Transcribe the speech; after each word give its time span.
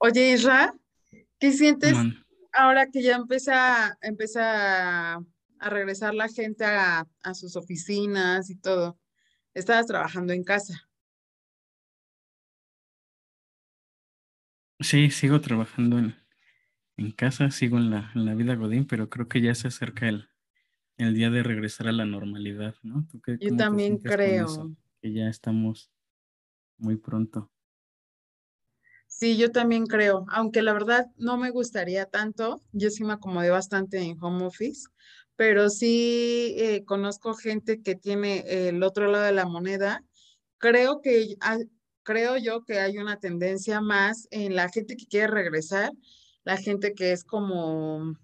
Oye, 0.00 0.32
Isra, 0.32 0.74
¿qué 1.40 1.50
sientes 1.50 1.96
ahora 2.52 2.88
que 2.88 3.02
ya 3.02 3.16
empieza, 3.16 3.98
empieza 4.00 5.14
a 5.16 5.70
regresar 5.70 6.14
la 6.14 6.28
gente 6.28 6.64
a, 6.64 7.04
sus 7.34 7.56
oficinas 7.56 8.48
y 8.48 8.54
todo? 8.54 8.96
Estabas 9.54 9.86
trabajando 9.86 10.32
en 10.32 10.44
casa. 10.44 10.88
Sí, 14.78 15.10
sigo 15.10 15.40
trabajando 15.40 15.98
en, 15.98 16.14
en 16.96 17.10
casa, 17.10 17.50
sigo 17.50 17.78
en 17.78 17.90
la, 17.90 18.12
en 18.14 18.24
la 18.24 18.34
vida 18.34 18.54
Godín, 18.54 18.86
pero 18.86 19.10
creo 19.10 19.26
que 19.26 19.40
ya 19.40 19.56
se 19.56 19.66
acerca 19.66 20.08
el, 20.08 20.28
el 20.96 21.14
día 21.14 21.30
de 21.30 21.42
regresar 21.42 21.88
a 21.88 21.92
la 21.92 22.04
normalidad, 22.04 22.76
¿no? 22.82 23.04
Yo 23.40 23.56
también 23.56 23.98
creo. 23.98 24.70
Que 25.02 25.12
ya 25.12 25.28
estamos 25.28 25.90
muy 26.76 26.96
pronto. 26.96 27.50
Sí, 29.08 29.36
yo 29.36 29.50
también 29.50 29.86
creo, 29.86 30.26
aunque 30.28 30.62
la 30.62 30.74
verdad 30.74 31.06
no 31.16 31.38
me 31.38 31.50
gustaría 31.50 32.04
tanto, 32.06 32.60
yo 32.72 32.90
sí 32.90 33.02
me 33.04 33.14
acomodé 33.14 33.50
bastante 33.50 33.98
en 33.98 34.16
home 34.22 34.44
office, 34.44 34.86
pero 35.34 35.70
sí 35.70 36.54
eh, 36.58 36.84
conozco 36.84 37.34
gente 37.34 37.82
que 37.82 37.94
tiene 37.96 38.68
el 38.68 38.82
otro 38.82 39.10
lado 39.10 39.24
de 39.24 39.32
la 39.32 39.46
moneda. 39.46 40.04
Creo 40.58 41.00
que, 41.00 41.36
creo 42.02 42.36
yo 42.36 42.64
que 42.64 42.80
hay 42.80 42.98
una 42.98 43.18
tendencia 43.18 43.80
más 43.80 44.28
en 44.30 44.54
la 44.54 44.68
gente 44.68 44.96
que 44.96 45.06
quiere 45.06 45.28
regresar, 45.28 45.90
la 46.44 46.56
gente 46.58 46.94
que 46.94 47.12
es 47.12 47.24
como, 47.24 48.14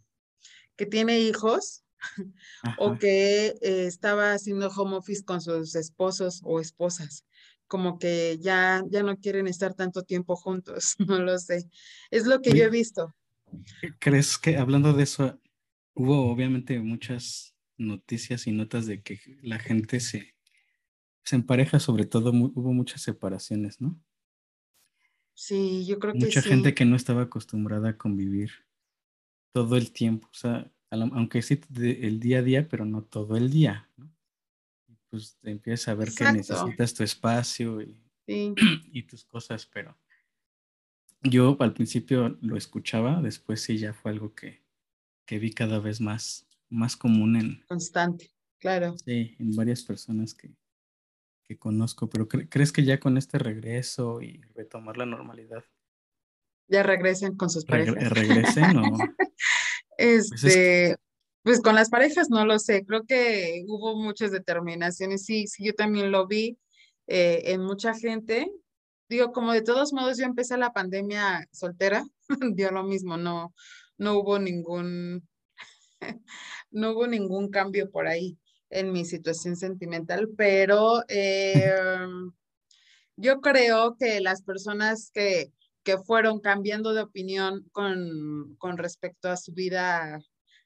que 0.76 0.86
tiene 0.86 1.18
hijos 1.18 1.82
o 2.78 2.98
que 2.98 3.54
eh, 3.62 3.86
estaba 3.86 4.32
haciendo 4.32 4.68
home 4.68 4.96
office 4.96 5.24
con 5.24 5.40
sus 5.40 5.74
esposos 5.74 6.40
o 6.44 6.60
esposas 6.60 7.24
como 7.66 7.98
que 7.98 8.38
ya, 8.40 8.82
ya 8.88 9.02
no 9.02 9.16
quieren 9.18 9.46
estar 9.46 9.74
tanto 9.74 10.02
tiempo 10.02 10.36
juntos, 10.36 10.94
no 11.08 11.18
lo 11.18 11.38
sé. 11.38 11.68
Es 12.10 12.26
lo 12.26 12.40
que 12.40 12.52
yo 12.52 12.64
he 12.64 12.70
visto. 12.70 13.14
¿Crees 13.98 14.38
que 14.38 14.56
hablando 14.56 14.92
de 14.92 15.04
eso, 15.04 15.40
hubo 15.94 16.30
obviamente 16.30 16.78
muchas 16.80 17.54
noticias 17.76 18.46
y 18.46 18.52
notas 18.52 18.86
de 18.86 19.02
que 19.02 19.20
la 19.42 19.58
gente 19.58 20.00
se, 20.00 20.34
se 21.24 21.36
empareja, 21.36 21.80
sobre 21.80 22.04
todo 22.04 22.30
hubo 22.30 22.72
muchas 22.72 23.02
separaciones, 23.02 23.80
¿no? 23.80 24.00
Sí, 25.34 25.84
yo 25.84 25.98
creo 25.98 26.12
que 26.12 26.20
Mucha 26.20 26.42
gente 26.42 26.74
que 26.74 26.84
no 26.84 26.94
estaba 26.94 27.22
acostumbrada 27.22 27.90
a 27.90 27.96
convivir 27.96 28.52
todo 29.52 29.76
el 29.76 29.90
tiempo, 29.92 30.28
o 30.30 30.34
sea, 30.34 30.70
aunque 30.90 31.42
sí 31.42 31.60
el 31.76 32.20
día 32.20 32.38
a 32.38 32.42
día, 32.42 32.68
pero 32.68 32.84
no 32.84 33.02
todo 33.02 33.36
el 33.36 33.50
día, 33.50 33.90
¿no? 33.96 34.13
Pues 35.14 35.38
empiezas 35.44 35.86
a 35.86 35.94
ver 35.94 36.12
que 36.12 36.24
necesitas 36.24 36.92
tu 36.92 37.04
espacio 37.04 37.80
y, 37.80 38.02
y, 38.26 39.02
tus 39.04 39.24
cosas, 39.24 39.64
pero 39.64 39.96
yo 41.22 41.56
al 41.60 41.72
principio 41.72 42.36
lo 42.40 42.56
escuchaba, 42.56 43.22
después 43.22 43.62
sí 43.62 43.78
ya 43.78 43.94
fue 43.94 44.10
algo 44.10 44.34
que, 44.34 44.64
que 45.24 45.38
vi 45.38 45.52
cada 45.52 45.78
vez 45.78 46.00
más, 46.00 46.48
más 46.68 46.96
común 46.96 47.36
en... 47.36 47.64
Constante, 47.68 48.32
claro. 48.58 48.98
Sí, 48.98 49.36
en 49.38 49.54
varias 49.54 49.84
personas 49.84 50.34
que, 50.34 50.50
que 51.44 51.56
conozco, 51.56 52.10
pero 52.10 52.26
¿crees 52.26 52.72
que 52.72 52.82
ya 52.82 52.98
con 52.98 53.16
este 53.16 53.38
regreso 53.38 54.20
y 54.20 54.40
retomar 54.56 54.96
la 54.96 55.06
normalidad? 55.06 55.64
Ya 56.66 56.82
regresen 56.82 57.36
con 57.36 57.50
sus 57.50 57.64
parejas. 57.64 58.10
¿Regresen 58.10 58.78
o...? 58.78 58.98
Pues 59.96 60.32
este, 60.32 60.96
pues 61.44 61.60
con 61.60 61.74
las 61.74 61.90
parejas 61.90 62.30
no 62.30 62.46
lo 62.46 62.58
sé, 62.58 62.86
creo 62.86 63.04
que 63.04 63.64
hubo 63.68 63.96
muchas 63.96 64.32
determinaciones, 64.32 65.26
sí, 65.26 65.46
sí, 65.46 65.64
yo 65.66 65.74
también 65.74 66.10
lo 66.10 66.26
vi 66.26 66.58
eh, 67.06 67.42
en 67.52 67.60
mucha 67.62 67.92
gente. 67.94 68.50
Digo, 69.10 69.30
como 69.32 69.52
de 69.52 69.60
todos 69.60 69.92
modos 69.92 70.16
yo 70.16 70.24
empecé 70.24 70.56
la 70.56 70.72
pandemia 70.72 71.46
soltera, 71.52 72.02
dio 72.56 72.70
lo 72.70 72.82
mismo, 72.84 73.18
no, 73.18 73.54
no 73.98 74.18
hubo 74.18 74.38
ningún, 74.38 75.28
no 76.70 76.92
hubo 76.92 77.06
ningún 77.06 77.50
cambio 77.50 77.90
por 77.90 78.06
ahí 78.06 78.38
en 78.70 78.90
mi 78.90 79.04
situación 79.04 79.56
sentimental, 79.56 80.30
pero 80.38 81.02
em, 81.08 82.32
yo 83.16 83.42
creo 83.42 83.96
que 83.98 84.20
las 84.22 84.42
personas 84.42 85.10
que, 85.12 85.52
que 85.82 85.98
fueron 85.98 86.40
cambiando 86.40 86.94
de 86.94 87.02
opinión 87.02 87.68
con, 87.70 88.56
con 88.56 88.78
respecto 88.78 89.28
a 89.28 89.36
su 89.36 89.52
vida 89.52 90.22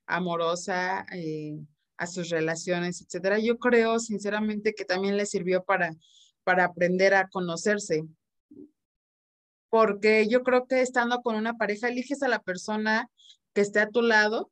amorosa, 0.08 1.06
eh, 1.12 1.56
a 1.96 2.06
sus 2.06 2.30
relaciones, 2.30 3.02
etcétera. 3.02 3.38
Yo 3.38 3.58
creo 3.58 3.98
sinceramente 3.98 4.74
que 4.74 4.84
también 4.84 5.16
le 5.16 5.26
sirvió 5.26 5.64
para, 5.64 5.94
para 6.44 6.64
aprender 6.64 7.14
a 7.14 7.28
conocerse. 7.28 8.04
Porque 9.68 10.26
yo 10.28 10.42
creo 10.42 10.66
que 10.66 10.80
estando 10.80 11.20
con 11.22 11.36
una 11.36 11.54
pareja, 11.54 11.88
eliges 11.88 12.22
a 12.22 12.28
la 12.28 12.40
persona 12.40 13.10
que 13.52 13.60
esté 13.60 13.80
a 13.80 13.90
tu 13.90 14.02
lado, 14.02 14.50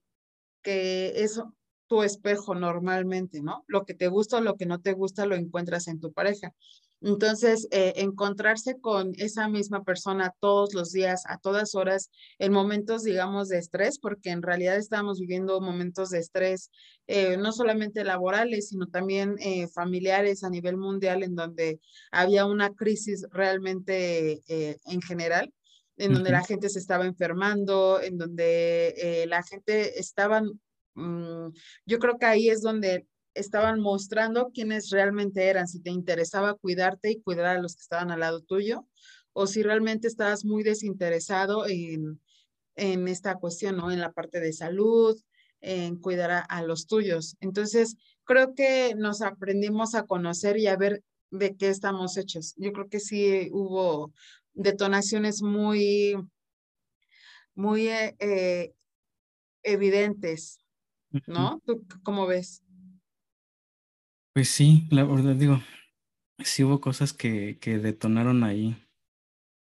que 0.62 1.12
es 1.22 1.40
tu 1.86 2.02
espejo 2.02 2.54
normalmente, 2.54 3.42
¿no? 3.42 3.64
Lo 3.66 3.84
que 3.84 3.94
te 3.94 4.08
gusta 4.08 4.38
o 4.38 4.40
lo 4.40 4.56
que 4.56 4.66
no 4.66 4.80
te 4.80 4.92
gusta 4.92 5.26
lo 5.26 5.34
encuentras 5.34 5.88
en 5.88 6.00
tu 6.00 6.12
pareja. 6.12 6.52
Entonces, 7.02 7.68
eh, 7.72 7.92
encontrarse 7.96 8.80
con 8.80 9.12
esa 9.16 9.48
misma 9.48 9.84
persona 9.84 10.34
todos 10.40 10.72
los 10.72 10.92
días, 10.92 11.24
a 11.28 11.38
todas 11.38 11.74
horas, 11.74 12.10
en 12.38 12.52
momentos, 12.52 13.02
digamos, 13.02 13.48
de 13.48 13.58
estrés, 13.58 13.98
porque 13.98 14.30
en 14.30 14.42
realidad 14.42 14.76
estamos 14.76 15.20
viviendo 15.20 15.60
momentos 15.60 16.10
de 16.10 16.20
estrés, 16.20 16.70
eh, 17.06 17.36
no 17.36 17.52
solamente 17.52 18.02
laborales, 18.02 18.70
sino 18.70 18.86
también 18.86 19.36
eh, 19.40 19.68
familiares 19.68 20.42
a 20.42 20.50
nivel 20.50 20.78
mundial, 20.78 21.22
en 21.22 21.34
donde 21.34 21.80
había 22.10 22.46
una 22.46 22.74
crisis 22.74 23.26
realmente 23.30 24.42
en 24.46 25.02
general 25.02 25.52
en 25.98 26.12
donde 26.12 26.30
la 26.30 26.44
gente 26.44 26.68
se 26.68 26.78
estaba 26.78 27.06
enfermando, 27.06 28.02
en 28.02 28.18
donde 28.18 29.24
la 29.28 29.42
gente 29.42 29.98
estaba, 29.98 30.42
mm, 30.96 31.52
yo 31.86 31.98
creo 31.98 32.18
que 32.18 32.26
ahí 32.26 32.48
es 32.50 32.62
donde 32.62 33.06
estaban 33.34 33.80
mostrando 33.80 34.50
quiénes 34.52 34.90
realmente 34.90 35.46
eran, 35.46 35.68
si 35.68 35.80
te 35.80 35.90
interesaba 35.90 36.54
cuidarte 36.54 37.10
y 37.10 37.20
cuidar 37.20 37.46
a 37.56 37.60
los 37.60 37.76
que 37.76 37.82
estaban 37.82 38.10
al 38.10 38.20
lado 38.20 38.40
tuyo, 38.40 38.86
o 39.32 39.46
si 39.46 39.62
realmente 39.62 40.08
estabas 40.08 40.44
muy 40.44 40.62
desinteresado 40.62 41.66
en, 41.66 42.20
en 42.76 43.08
esta 43.08 43.36
cuestión, 43.36 43.76
¿no? 43.76 43.90
En 43.90 44.00
la 44.00 44.12
parte 44.12 44.40
de 44.40 44.52
salud, 44.52 45.20
en 45.60 45.96
cuidar 45.96 46.44
a, 46.48 46.62
los 46.62 46.86
tuyos. 46.86 47.36
Entonces, 47.40 47.96
creo 48.24 48.54
que 48.54 48.94
nos 48.96 49.22
aprendimos 49.22 49.94
a 49.94 50.06
conocer 50.06 50.58
y 50.58 50.66
a 50.68 50.76
ver 50.76 51.02
de 51.30 51.56
qué 51.56 51.68
estamos 51.68 52.16
hechos. 52.16 52.54
Yo 52.56 52.72
creo 52.72 52.88
que 52.88 53.00
sí 53.00 53.48
hubo 53.52 54.12
detonaciones 54.52 55.42
muy, 55.42 56.16
muy 57.54 57.88
eh, 57.88 58.16
eh, 58.20 58.74
evidentes, 59.62 60.58
¿no? 61.26 61.60
¿Tú 61.64 61.86
cómo 62.02 62.26
ves? 62.26 62.62
Pues 64.34 64.48
sí, 64.50 64.86
la 64.90 65.04
verdad 65.04 65.34
digo, 65.34 65.60
sí 66.38 66.64
hubo 66.64 66.80
cosas 66.80 67.12
que, 67.12 67.58
que 67.60 67.78
detonaron 67.78 68.44
ahí. 68.44 68.76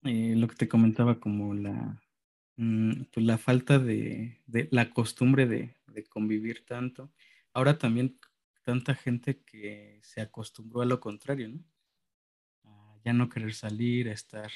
Eh, 0.04 0.34
lo 0.36 0.48
que 0.48 0.56
te 0.56 0.68
comentaba 0.68 1.20
como 1.20 1.54
la, 1.54 2.02
mm, 2.56 3.04
pues 3.12 3.26
la 3.26 3.38
falta 3.38 3.78
de, 3.78 4.42
de 4.46 4.68
la 4.72 4.90
costumbre 4.90 5.46
de, 5.46 5.76
de 5.88 6.04
convivir 6.04 6.66
tanto. 6.66 7.12
Ahora 7.54 7.78
también 7.78 8.18
tanta 8.64 8.94
gente 8.94 9.42
que 9.44 10.00
se 10.04 10.20
acostumbró 10.22 10.82
a 10.82 10.86
lo 10.86 11.00
contrario, 11.00 11.48
¿no? 11.50 11.64
A 12.64 12.98
ya 13.04 13.12
no 13.12 13.28
querer 13.28 13.54
salir, 13.54 14.08
a 14.08 14.12
estar 14.14 14.50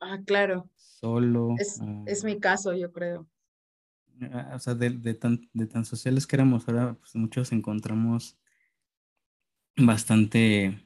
Ah, 0.00 0.18
claro. 0.26 0.68
solo. 0.76 1.56
Es, 1.56 1.80
es 2.06 2.24
mi 2.24 2.38
caso, 2.40 2.74
yo 2.74 2.92
creo. 2.92 3.26
O 4.54 4.58
sea, 4.58 4.74
de, 4.74 4.90
de 4.90 5.14
tan, 5.14 5.48
de 5.52 5.66
tan 5.66 5.84
sociales 5.84 6.26
que 6.26 6.36
éramos, 6.36 6.68
ahora 6.68 6.94
pues 6.94 7.14
muchos 7.16 7.52
encontramos 7.52 8.38
bastante, 9.76 10.80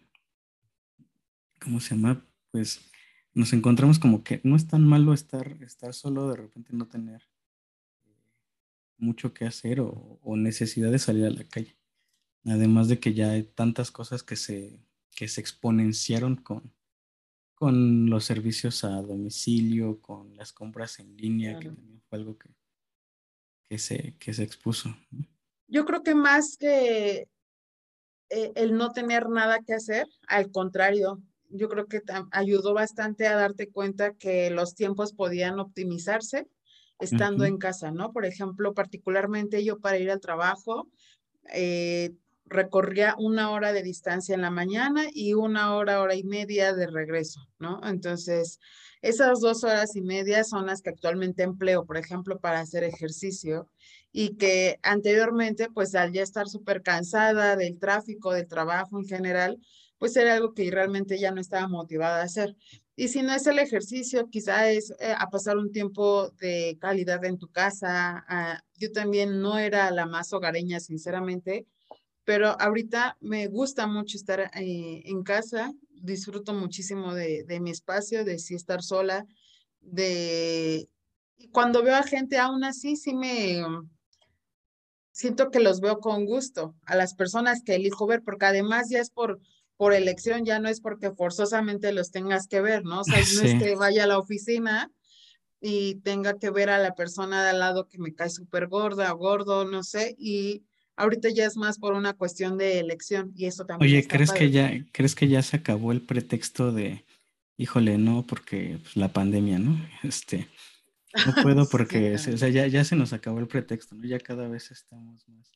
¿cómo 1.61 1.81
se 1.81 1.95
llama? 1.95 2.25
Pues 2.51 2.81
nos 3.35 3.53
encontramos 3.53 3.99
como 3.99 4.25
que 4.25 4.41
no 4.45 4.57
es 4.57 4.67
tan 4.67 4.87
malo 4.87 5.13
estar, 5.13 5.63
estar 5.63 5.93
solo, 5.93 6.31
de 6.31 6.37
repente 6.37 6.73
no 6.73 6.87
tener 6.89 7.23
eh, 8.07 8.17
mucho 8.99 9.35
que 9.35 9.45
hacer 9.45 9.81
o, 9.81 10.19
necesidad 10.37 10.91
de 10.91 10.99
salir 10.99 11.27
a 11.27 11.31
la 11.31 11.45
calle. 11.45 11.77
Además 12.45 12.89
de 12.89 12.99
que 13.01 13.13
ya 13.13 13.33
hay 13.33 13.43
tantas 13.43 13.91
cosas 13.91 14.23
que 14.23 14.37
se, 14.37 14.81
que 15.15 15.29
se 15.29 15.41
exponenciaron 15.41 16.37
con, 16.37 16.73
con 17.55 18.09
los 18.09 18.25
servicios 18.25 18.85
a 18.85 19.03
domicilio, 19.03 20.01
con 20.01 20.37
las 20.37 20.53
compras 20.53 20.99
en 21.01 21.17
línea, 21.17 21.59
que 21.59 21.71
también 21.71 22.01
fue 22.09 22.19
algo 22.19 22.39
que, 22.39 22.56
que, 23.69 23.79
se, 23.79 24.15
que 24.19 24.33
se 24.33 24.43
expuso. 24.43 24.97
Yo 25.69 25.85
creo 25.85 26.03
que 26.03 26.15
más 26.15 26.57
que 26.57 27.29
eh, 28.31 28.53
el 28.55 28.77
no 28.77 28.93
tener 28.93 29.29
nada 29.29 29.61
que 29.67 29.75
hacer, 29.75 30.07
al 30.29 30.51
contrario, 30.51 31.21
yo 31.49 31.69
creo 31.69 31.87
que 31.87 32.03
ayudó 32.33 32.75
bastante 32.75 33.27
a 33.27 33.37
darte 33.37 33.69
cuenta 33.69 34.15
que 34.15 34.51
los 34.51 34.75
tiempos 34.75 35.13
podían 35.13 35.61
optimizarse 35.61 36.49
estando 36.99 37.45
en 37.45 37.59
casa, 37.59 37.91
¿no? 37.91 38.13
Por 38.13 38.25
ejemplo, 38.25 38.75
particularmente 38.75 39.63
yo 39.65 39.79
para 39.79 39.99
ir 39.99 40.11
al 40.11 40.21
trabajo, 40.21 40.89
eh, 41.53 42.15
recorría 42.47 43.15
una 43.19 43.51
hora 43.51 43.73
de 43.73 43.83
distancia 43.83 44.35
en 44.35 44.43
la 44.43 44.51
mañana 44.51 45.05
y 45.13 45.35
una 45.35 45.75
hora, 45.75 46.01
hora 46.01 46.15
y 46.15 46.25
media 46.25 46.75
de 46.75 46.87
regreso, 46.87 47.49
¿no? 47.59 47.81
Entonces, 47.85 48.61
esas 49.03 49.41
dos 49.41 49.65
horas 49.65 49.95
y 49.97 50.03
media 50.03 50.45
son 50.45 50.67
las 50.67 50.83
que 50.83 50.91
actualmente 50.91 51.43
empleo, 51.43 51.85
por 51.85 51.97
ejemplo, 51.97 52.39
para 52.39 52.61
hacer 52.61 52.85
ejercicio 52.85 53.69
y 54.13 54.37
que 54.37 54.79
anteriormente, 54.83 55.69
pues 55.71 55.95
al 55.95 56.13
ya 56.13 56.23
estar 56.23 56.49
súper 56.49 56.83
cansada 56.83 57.57
del 57.57 57.79
tráfico, 57.79 58.33
del 58.33 58.49
trabajo 58.49 58.99
en 58.99 59.07
general, 59.07 59.59
pues 59.99 60.17
era 60.17 60.35
algo 60.35 60.55
que 60.55 60.71
realmente 60.71 61.19
ya 61.19 61.33
no 61.33 61.41
estaba 61.41 61.69
motivada 61.69 62.21
a 62.21 62.25
hacer. 62.25 62.57
Y 62.97 63.09
si 63.09 63.23
no 63.23 63.35
es 63.35 63.47
el 63.47 63.59
ejercicio, 63.59 64.29
quizá 64.31 64.71
es 64.71 64.91
eh, 65.01 65.15
a 65.17 65.29
pasar 65.29 65.59
un 65.59 65.71
tiempo 65.71 66.31
de 66.41 66.79
calidad 66.81 67.25
en 67.25 67.39
tu 67.39 67.49
casa. 67.49 68.25
Ah, 68.29 68.63
yo 68.77 68.91
también 68.93 69.43
no 69.43 69.59
era 69.59 69.91
la 69.91 70.07
más 70.07 70.33
hogareña, 70.33 70.81
sinceramente, 70.81 71.67
pero 72.27 72.61
ahorita 72.61 73.17
me 73.21 73.47
gusta 73.47 73.87
mucho 73.87 74.19
estar 74.19 74.41
eh, 74.41 75.03
en 75.05 75.23
casa, 75.23 75.73
disfruto 75.89 76.53
muchísimo 76.53 77.15
de, 77.15 77.45
de, 77.45 77.61
mi 77.61 77.71
espacio, 77.71 78.25
de 78.25 78.39
sí 78.39 78.55
estar 78.55 78.83
sola, 78.83 79.25
de... 79.81 80.89
Y 81.39 81.49
cuando 81.49 81.85
veo 81.85 81.95
a 81.95 82.03
gente 82.03 82.37
aún 82.37 82.65
así, 82.65 82.97
sí 82.97 83.15
me... 83.15 83.63
Siento 85.13 85.51
que 85.51 85.61
los 85.61 85.81
veo 85.81 86.01
con 86.01 86.27
gusto, 86.27 86.75
a 86.85 86.97
las 86.97 87.15
personas 87.15 87.63
que 87.63 87.77
elijo 87.77 88.07
ver, 88.09 88.23
porque 88.23 88.47
además 88.47 88.91
ya 88.91 89.01
es 89.01 89.11
por 89.11 89.41
por 89.77 89.93
elección, 89.93 90.45
ya 90.45 90.59
no 90.59 90.69
es 90.69 90.81
porque 90.81 91.11
forzosamente 91.11 91.93
los 91.93 92.11
tengas 92.11 92.49
que 92.49 92.61
ver, 92.61 92.85
¿no? 92.85 93.01
O 93.01 93.05
sea, 93.05 93.19
no 93.19 93.43
es 93.43 93.63
que 93.63 93.77
vaya 93.77 94.05
a 94.05 94.07
la 94.07 94.19
oficina 94.19 94.91
y 95.61 95.97
tenga 95.97 96.39
que 96.39 96.51
ver 96.51 96.71
a 96.71 96.79
la 96.79 96.95
persona 96.95 97.43
de 97.45 97.51
al 97.51 97.59
lado 97.59 97.87
que 97.87 97.99
me 97.99 98.15
cae 98.15 98.31
súper 98.31 98.69
gorda 98.69 99.13
o 99.13 99.19
gordo, 99.19 99.65
no 99.67 99.83
sé, 99.83 100.17
y 100.19 100.65
ahorita 100.97 101.29
ya 101.31 101.47
es 101.47 101.57
más 101.57 101.79
por 101.79 101.95
una 101.95 102.15
cuestión 102.15 102.59
de 102.59 102.81
elección 102.81 103.33
y 103.35 103.47
eso 103.47 103.65
también. 103.65 103.91
Oye, 103.91 104.09
¿crees 104.09 104.33
que 104.33 104.51
ya 104.51 104.73
crees 104.93 105.15
que 105.15 105.29
ya 105.29 105.43
se 105.43 105.57
acabó 105.57 105.93
el 105.93 106.03
pretexto 106.03 106.73
de, 106.73 107.05
híjole, 107.57 107.99
no, 107.99 108.25
porque 108.27 108.79
pues, 108.83 108.97
la 108.97 109.13
pandemia, 109.13 109.59
¿no? 109.59 109.79
Este, 110.03 110.49
no 111.27 111.35
puedo 111.43 111.69
porque, 111.69 112.15
o 112.15 112.19
sea, 112.19 112.49
ya, 112.49 112.67
ya 112.67 112.85
se 112.85 112.97
nos 112.97 113.13
acabó 113.13 113.39
el 113.39 113.49
pretexto, 113.49 113.95
¿no? 113.95 114.05
Ya 114.05 114.19
cada 114.19 114.49
vez 114.49 114.71
estamos 114.71 115.29
más 115.29 115.53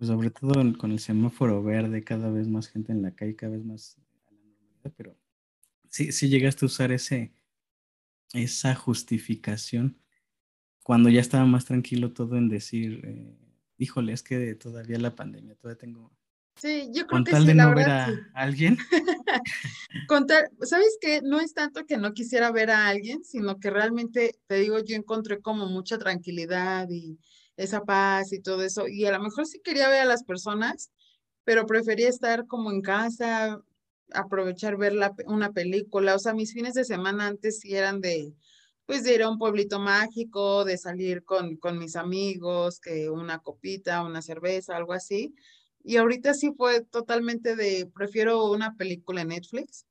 pues, 0.00 0.08
sobre 0.08 0.30
todo 0.30 0.54
con 0.78 0.92
el 0.92 0.98
semáforo 0.98 1.62
verde, 1.62 2.02
cada 2.02 2.30
vez 2.30 2.48
más 2.48 2.68
gente 2.68 2.90
en 2.90 3.02
la 3.02 3.14
calle, 3.14 3.36
cada 3.36 3.52
vez 3.52 3.64
más 3.66 3.98
a 3.98 4.32
la 4.32 4.40
normalidad, 4.40 4.92
pero 4.96 5.14
sí, 5.90 6.10
sí 6.10 6.30
llegaste 6.30 6.64
a 6.64 6.68
usar 6.68 6.90
ese, 6.90 7.34
esa 8.32 8.74
justificación 8.74 9.98
cuando 10.82 11.10
ya 11.10 11.20
estaba 11.20 11.44
más 11.44 11.66
tranquilo 11.66 12.12
todo 12.14 12.38
en 12.38 12.48
decir, 12.48 13.02
eh, 13.04 13.36
híjole, 13.80 14.12
es 14.12 14.22
que 14.22 14.54
todavía 14.54 14.98
la 14.98 15.14
pandemia, 15.14 15.56
todavía 15.56 15.78
tengo... 15.78 16.12
Sí, 16.56 16.90
yo 16.92 17.06
creo 17.06 17.18
con 17.18 17.24
que 17.24 17.32
tal 17.32 17.42
sí, 17.42 17.48
de 17.48 17.54
la 17.54 17.66
no 17.66 17.74
ver 17.74 17.88
a 17.88 18.06
sí. 18.06 18.12
alguien. 18.34 18.76
Contar, 20.06 20.50
¿sabes 20.60 20.98
qué? 21.00 21.22
No 21.22 21.40
es 21.40 21.54
tanto 21.54 21.86
que 21.86 21.96
no 21.96 22.12
quisiera 22.12 22.52
ver 22.52 22.70
a 22.70 22.88
alguien, 22.88 23.24
sino 23.24 23.58
que 23.58 23.70
realmente, 23.70 24.38
te 24.46 24.56
digo, 24.56 24.78
yo 24.80 24.94
encontré 24.94 25.40
como 25.40 25.66
mucha 25.66 25.96
tranquilidad 25.96 26.86
y 26.90 27.18
esa 27.56 27.82
paz 27.84 28.34
y 28.34 28.40
todo 28.40 28.62
eso. 28.62 28.86
Y 28.86 29.06
a 29.06 29.12
lo 29.12 29.22
mejor 29.22 29.46
sí 29.46 29.60
quería 29.64 29.88
ver 29.88 30.00
a 30.00 30.04
las 30.04 30.24
personas, 30.24 30.90
pero 31.44 31.64
prefería 31.64 32.10
estar 32.10 32.46
como 32.46 32.70
en 32.70 32.82
casa, 32.82 33.62
aprovechar 34.12 34.76
ver 34.76 34.92
la, 34.92 35.14
una 35.24 35.52
película. 35.52 36.14
O 36.14 36.18
sea, 36.18 36.34
mis 36.34 36.52
fines 36.52 36.74
de 36.74 36.84
semana 36.84 37.28
antes 37.28 37.60
sí 37.60 37.74
eran 37.74 38.02
de, 38.02 38.34
pues 38.86 39.04
de 39.04 39.14
ir 39.14 39.22
a 39.22 39.28
un 39.28 39.38
pueblito 39.38 39.78
mágico, 39.78 40.64
de 40.64 40.76
salir 40.76 41.24
con, 41.24 41.56
con 41.56 41.78
mis 41.78 41.96
amigos, 41.96 42.80
que 42.80 43.08
una 43.08 43.38
copita, 43.38 44.02
una 44.02 44.22
cerveza, 44.22 44.76
algo 44.76 44.92
así. 44.92 45.34
Y 45.82 45.96
ahorita 45.96 46.34
sí 46.34 46.52
fue 46.56 46.84
totalmente 46.84 47.56
de, 47.56 47.90
prefiero 47.94 48.50
una 48.50 48.76
película 48.76 49.22
en 49.22 49.28
Netflix, 49.28 49.86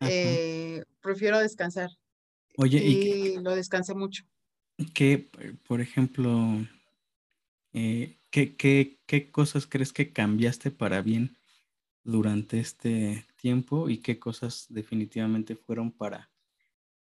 eh, 0.00 0.82
prefiero 1.00 1.38
descansar. 1.38 1.90
Oye, 2.56 2.78
¿y 2.78 3.34
Y 3.34 3.36
lo 3.38 3.54
descansé 3.54 3.94
mucho. 3.94 4.24
qué, 4.92 5.30
por 5.66 5.80
ejemplo, 5.80 6.66
eh, 7.72 8.16
¿qué, 8.30 8.56
qué, 8.56 8.98
qué 9.06 9.30
cosas 9.30 9.66
crees 9.66 9.92
que 9.92 10.12
cambiaste 10.12 10.70
para 10.70 11.02
bien 11.02 11.36
durante 12.02 12.60
este 12.60 13.26
tiempo 13.36 13.88
y 13.88 13.98
qué 13.98 14.18
cosas 14.18 14.66
definitivamente 14.68 15.56
fueron 15.56 15.90
para, 15.90 16.30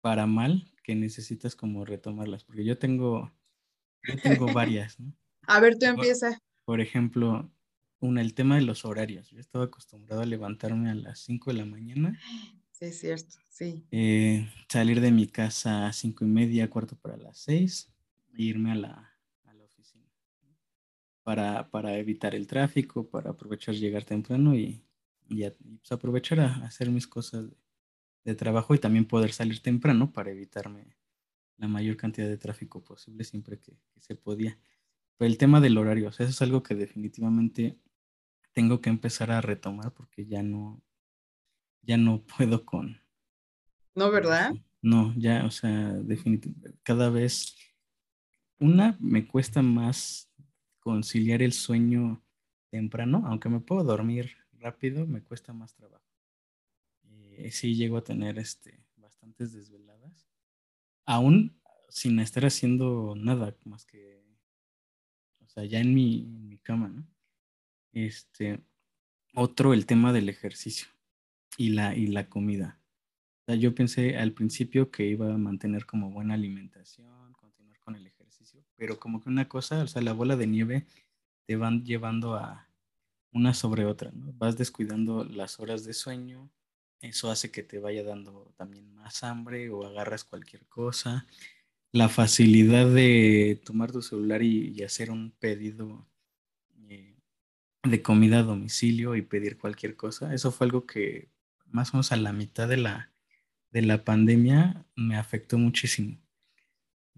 para 0.02 0.26
mal 0.26 0.72
que 0.88 0.96
necesitas 0.96 1.56
como 1.58 1.86
retomarlas? 1.86 2.46
Porque 2.46 2.66
yo 2.66 2.80
tengo, 2.80 3.34
yo 4.08 4.20
tengo 4.22 4.52
varias, 4.54 5.00
¿no? 5.00 5.14
A 5.48 5.60
ver, 5.60 5.78
tú 5.80 5.86
Por, 5.96 5.96
empieza. 5.96 6.38
por 6.66 6.82
ejemplo, 6.82 7.52
una, 8.02 8.22
el 8.22 8.34
tema 8.36 8.56
de 8.58 8.64
los 8.64 8.86
horarios. 8.86 9.30
Yo 9.32 9.40
estaba 9.40 9.66
acostumbrado 9.66 10.22
a 10.24 10.26
levantarme 10.28 10.92
a 10.92 10.96
las 10.96 11.20
5 11.20 11.52
de 11.52 11.58
la 11.60 11.66
mañana, 11.66 12.24
Sí, 12.72 12.86
es 12.86 13.00
cierto, 13.00 13.38
sí. 13.50 13.86
eh, 13.92 14.48
salir 14.70 15.02
de 15.02 15.12
mi 15.12 15.28
casa 15.28 15.88
a 15.88 15.94
cinco 15.94 16.26
y 16.26 16.28
media, 16.28 16.70
cuarto 16.70 16.96
para 16.98 17.18
las 17.18 17.38
6 17.40 17.94
e 18.34 18.44
irme 18.44 18.72
a 18.72 18.76
la, 18.76 19.20
a 19.46 19.54
la 19.54 19.64
oficina 19.66 20.06
para, 21.24 21.70
para 21.70 21.98
evitar 21.98 22.36
el 22.36 22.48
tráfico, 22.48 23.10
para 23.10 23.32
aprovechar 23.32 23.76
llegar 23.76 24.04
temprano 24.06 24.56
y, 24.56 24.84
y, 25.28 25.44
a- 25.44 25.54
y, 25.64 25.78
pues, 25.78 25.92
aprovechar 25.92 26.40
a 26.40 26.56
hacer 26.66 26.90
mis 26.90 27.08
cosas 27.08 27.50
de, 27.50 27.58
de 28.28 28.36
trabajo 28.36 28.76
y 28.76 28.80
también 28.80 29.06
poder 29.06 29.32
salir 29.32 29.62
temprano 29.62 30.12
para 30.14 30.32
evitarme 30.32 30.96
la 31.58 31.68
mayor 31.68 31.98
cantidad 31.98 32.28
de 32.28 32.38
tráfico 32.38 32.84
posible 32.84 33.24
siempre 33.24 33.60
que, 33.60 33.72
que 33.94 34.02
se 34.02 34.16
podía. 34.16 34.60
Pero 35.18 35.28
el 35.32 35.38
tema 35.38 35.60
del 35.62 35.78
horario, 35.78 36.10
o 36.10 36.12
sea, 36.12 36.26
eso 36.26 36.32
es 36.32 36.42
algo 36.44 36.62
que 36.62 36.76
definitivamente 36.76 37.80
tengo 38.54 38.82
que 38.82 38.90
empezar 38.90 39.32
a 39.32 39.42
retomar 39.42 39.94
porque 39.94 40.28
ya 40.28 40.44
no, 40.44 40.84
ya 41.82 41.98
no 41.98 42.24
puedo 42.38 42.66
con, 42.66 43.02
¿No, 43.98 44.12
verdad? 44.12 44.54
No, 44.84 45.12
ya, 45.18 45.44
o 45.44 45.50
sea, 45.50 45.94
definitivamente, 45.94 46.78
cada 46.84 47.10
vez, 47.10 47.56
una, 48.60 48.96
me 49.00 49.26
cuesta 49.26 49.64
más 49.64 50.32
conciliar 50.80 51.42
el 51.42 51.52
sueño 51.52 52.24
temprano, 52.70 53.24
aunque 53.26 53.50
me 53.50 53.60
puedo 53.60 53.84
dormir 53.84 54.38
rápido, 54.60 55.08
me 55.08 55.24
cuesta 55.24 55.52
más 55.52 55.74
trabajo. 55.74 56.07
Eh, 57.38 57.52
sí 57.52 57.76
llego 57.76 57.98
a 57.98 58.04
tener 58.04 58.40
este, 58.40 58.84
bastantes 58.96 59.54
desveladas, 59.54 60.28
aún 61.06 61.62
sin 61.90 62.20
estar 62.20 62.46
haciendo 62.46 63.14
nada 63.16 63.56
más 63.64 63.86
que, 63.86 64.24
o 65.46 65.48
sea, 65.48 65.64
ya 65.66 65.80
en 65.80 65.94
mi, 65.94 66.22
en 66.22 66.50
mi 66.50 66.58
cama, 66.58 66.90
¿no? 66.90 67.08
Este, 67.94 68.60
otro, 69.36 69.74
el 69.74 69.86
tema 69.86 70.14
del 70.14 70.30
ejercicio 70.30 70.88
y 71.58 71.70
la, 71.70 71.96
y 71.96 72.08
la 72.08 72.28
comida. 72.28 72.80
O 73.42 73.46
sea, 73.46 73.56
yo 73.56 73.76
pensé 73.76 74.18
al 74.18 74.34
principio 74.34 74.90
que 74.90 75.06
iba 75.06 75.32
a 75.32 75.38
mantener 75.38 75.86
como 75.86 76.10
buena 76.10 76.34
alimentación, 76.34 77.34
continuar 77.34 77.80
con 77.82 77.96
el 77.96 78.08
ejercicio, 78.08 78.66
pero 78.76 79.00
como 79.00 79.22
que 79.22 79.30
una 79.30 79.48
cosa, 79.48 79.84
o 79.84 79.88
sea, 79.88 80.02
la 80.02 80.14
bola 80.14 80.36
de 80.36 80.48
nieve 80.48 80.88
te 81.46 81.56
van 81.56 81.86
llevando 81.86 82.34
a 82.34 82.68
una 83.32 83.54
sobre 83.54 83.86
otra, 83.86 84.12
¿no? 84.12 84.34
Vas 84.34 84.58
descuidando 84.58 85.24
las 85.24 85.60
horas 85.60 85.86
de 85.86 85.94
sueño, 85.94 86.50
eso 87.02 87.30
hace 87.32 87.52
que 87.52 87.64
te 87.64 87.80
vaya 87.80 88.04
dando 88.04 88.54
también 88.58 88.94
más 88.94 89.24
hambre 89.24 89.70
o 89.70 89.86
agarras 89.86 90.24
cualquier 90.24 90.66
cosa. 90.66 91.28
La 91.92 92.10
facilidad 92.10 92.88
de 92.88 93.62
tomar 93.64 93.92
tu 93.92 94.02
celular 94.02 94.44
y, 94.44 94.82
hacer 94.84 95.12
un 95.12 95.32
pedido 95.32 96.08
eh, 96.90 97.16
de 97.84 98.02
comida 98.02 98.40
a 98.40 98.44
domicilio 98.44 99.16
y 99.16 99.22
pedir 99.22 99.58
cualquier 99.58 99.96
cosa, 99.96 100.34
eso 100.34 100.52
fue 100.52 100.66
algo 100.66 100.86
que 100.86 101.30
más 101.66 101.90
o 101.90 101.98
menos 101.98 102.12
a 102.12 102.18
la 102.18 102.34
mitad 102.34 102.68
de 102.68 102.78
la, 102.78 103.12
de 103.72 103.82
la 103.82 104.04
pandemia 104.04 104.86
me 104.96 105.18
afectó 105.18 105.58
muchísimo. 105.58 106.18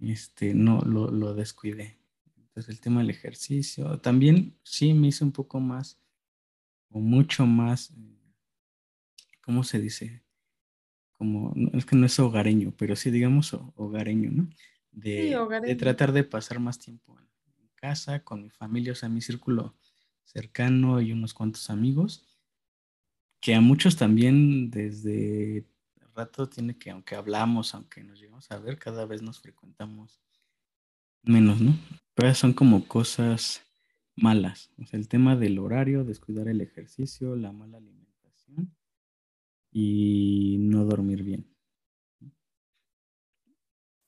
Este, 0.01 0.53
no, 0.53 0.81
lo, 0.81 1.11
lo 1.11 1.33
descuidé. 1.33 1.99
Entonces 2.37 2.69
el 2.69 2.79
tema 2.81 3.01
del 3.01 3.09
ejercicio 3.09 3.99
también 3.99 4.57
sí 4.63 4.93
me 4.93 5.07
hizo 5.07 5.25
un 5.25 5.31
poco 5.31 5.59
más 5.59 5.99
o 6.89 6.99
mucho 6.99 7.45
más, 7.45 7.93
¿cómo 9.41 9.63
se 9.63 9.79
dice? 9.79 10.23
Como, 11.13 11.53
es 11.73 11.85
que 11.85 11.95
no 11.95 12.05
es 12.05 12.17
hogareño, 12.19 12.73
pero 12.77 12.95
sí 12.95 13.11
digamos 13.11 13.53
hogareño, 13.75 14.31
¿no? 14.31 14.49
Sí, 14.49 14.57
De, 14.91 15.11
de 15.29 15.37
hogareño. 15.37 15.77
tratar 15.77 16.11
de 16.11 16.23
pasar 16.23 16.59
más 16.59 16.79
tiempo 16.79 17.19
en, 17.19 17.27
en 17.61 17.69
casa, 17.75 18.23
con 18.23 18.43
mi 18.43 18.49
familia, 18.49 18.93
o 18.93 18.95
sea, 18.95 19.09
mi 19.09 19.21
círculo 19.21 19.75
cercano 20.23 21.01
y 21.01 21.11
unos 21.11 21.33
cuantos 21.33 21.69
amigos, 21.69 22.25
que 23.41 23.55
a 23.55 23.61
muchos 23.61 23.95
también 23.97 24.69
desde 24.69 25.65
rato 26.15 26.49
tiene 26.49 26.77
que, 26.77 26.91
aunque 26.91 27.15
hablamos, 27.15 27.73
aunque 27.73 28.03
nos 28.03 28.19
llegamos 28.19 28.51
a 28.51 28.59
ver, 28.59 28.77
cada 28.77 29.05
vez 29.05 29.21
nos 29.21 29.39
frecuentamos 29.39 30.21
menos, 31.23 31.61
¿no? 31.61 31.73
Pero 32.13 32.33
son 32.35 32.53
como 32.53 32.85
cosas 32.87 33.61
malas, 34.15 34.71
o 34.77 34.85
sea, 34.85 34.99
el 34.99 35.07
tema 35.07 35.35
del 35.35 35.59
horario, 35.59 36.03
descuidar 36.03 36.47
el 36.47 36.61
ejercicio, 36.61 37.35
la 37.35 37.51
mala 37.51 37.77
alimentación 37.77 38.75
y 39.71 40.57
no 40.59 40.85
dormir 40.85 41.23
bien. 41.23 41.45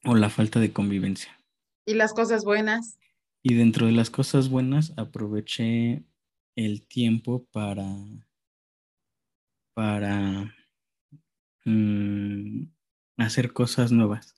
O 0.03 0.15
la 0.15 0.29
falta 0.29 0.59
de 0.59 0.73
convivencia. 0.73 1.37
¿Y 1.85 1.93
las 1.93 2.13
cosas 2.13 2.43
buenas? 2.43 2.97
Y 3.43 3.55
dentro 3.55 3.87
de 3.87 3.91
las 3.91 4.09
cosas 4.09 4.49
buenas, 4.49 4.93
aproveché 4.97 6.03
el 6.55 6.85
tiempo 6.87 7.45
para, 7.51 7.87
para 9.73 10.55
mm, 11.65 12.63
hacer 13.17 13.53
cosas 13.53 13.91
nuevas. 13.91 14.35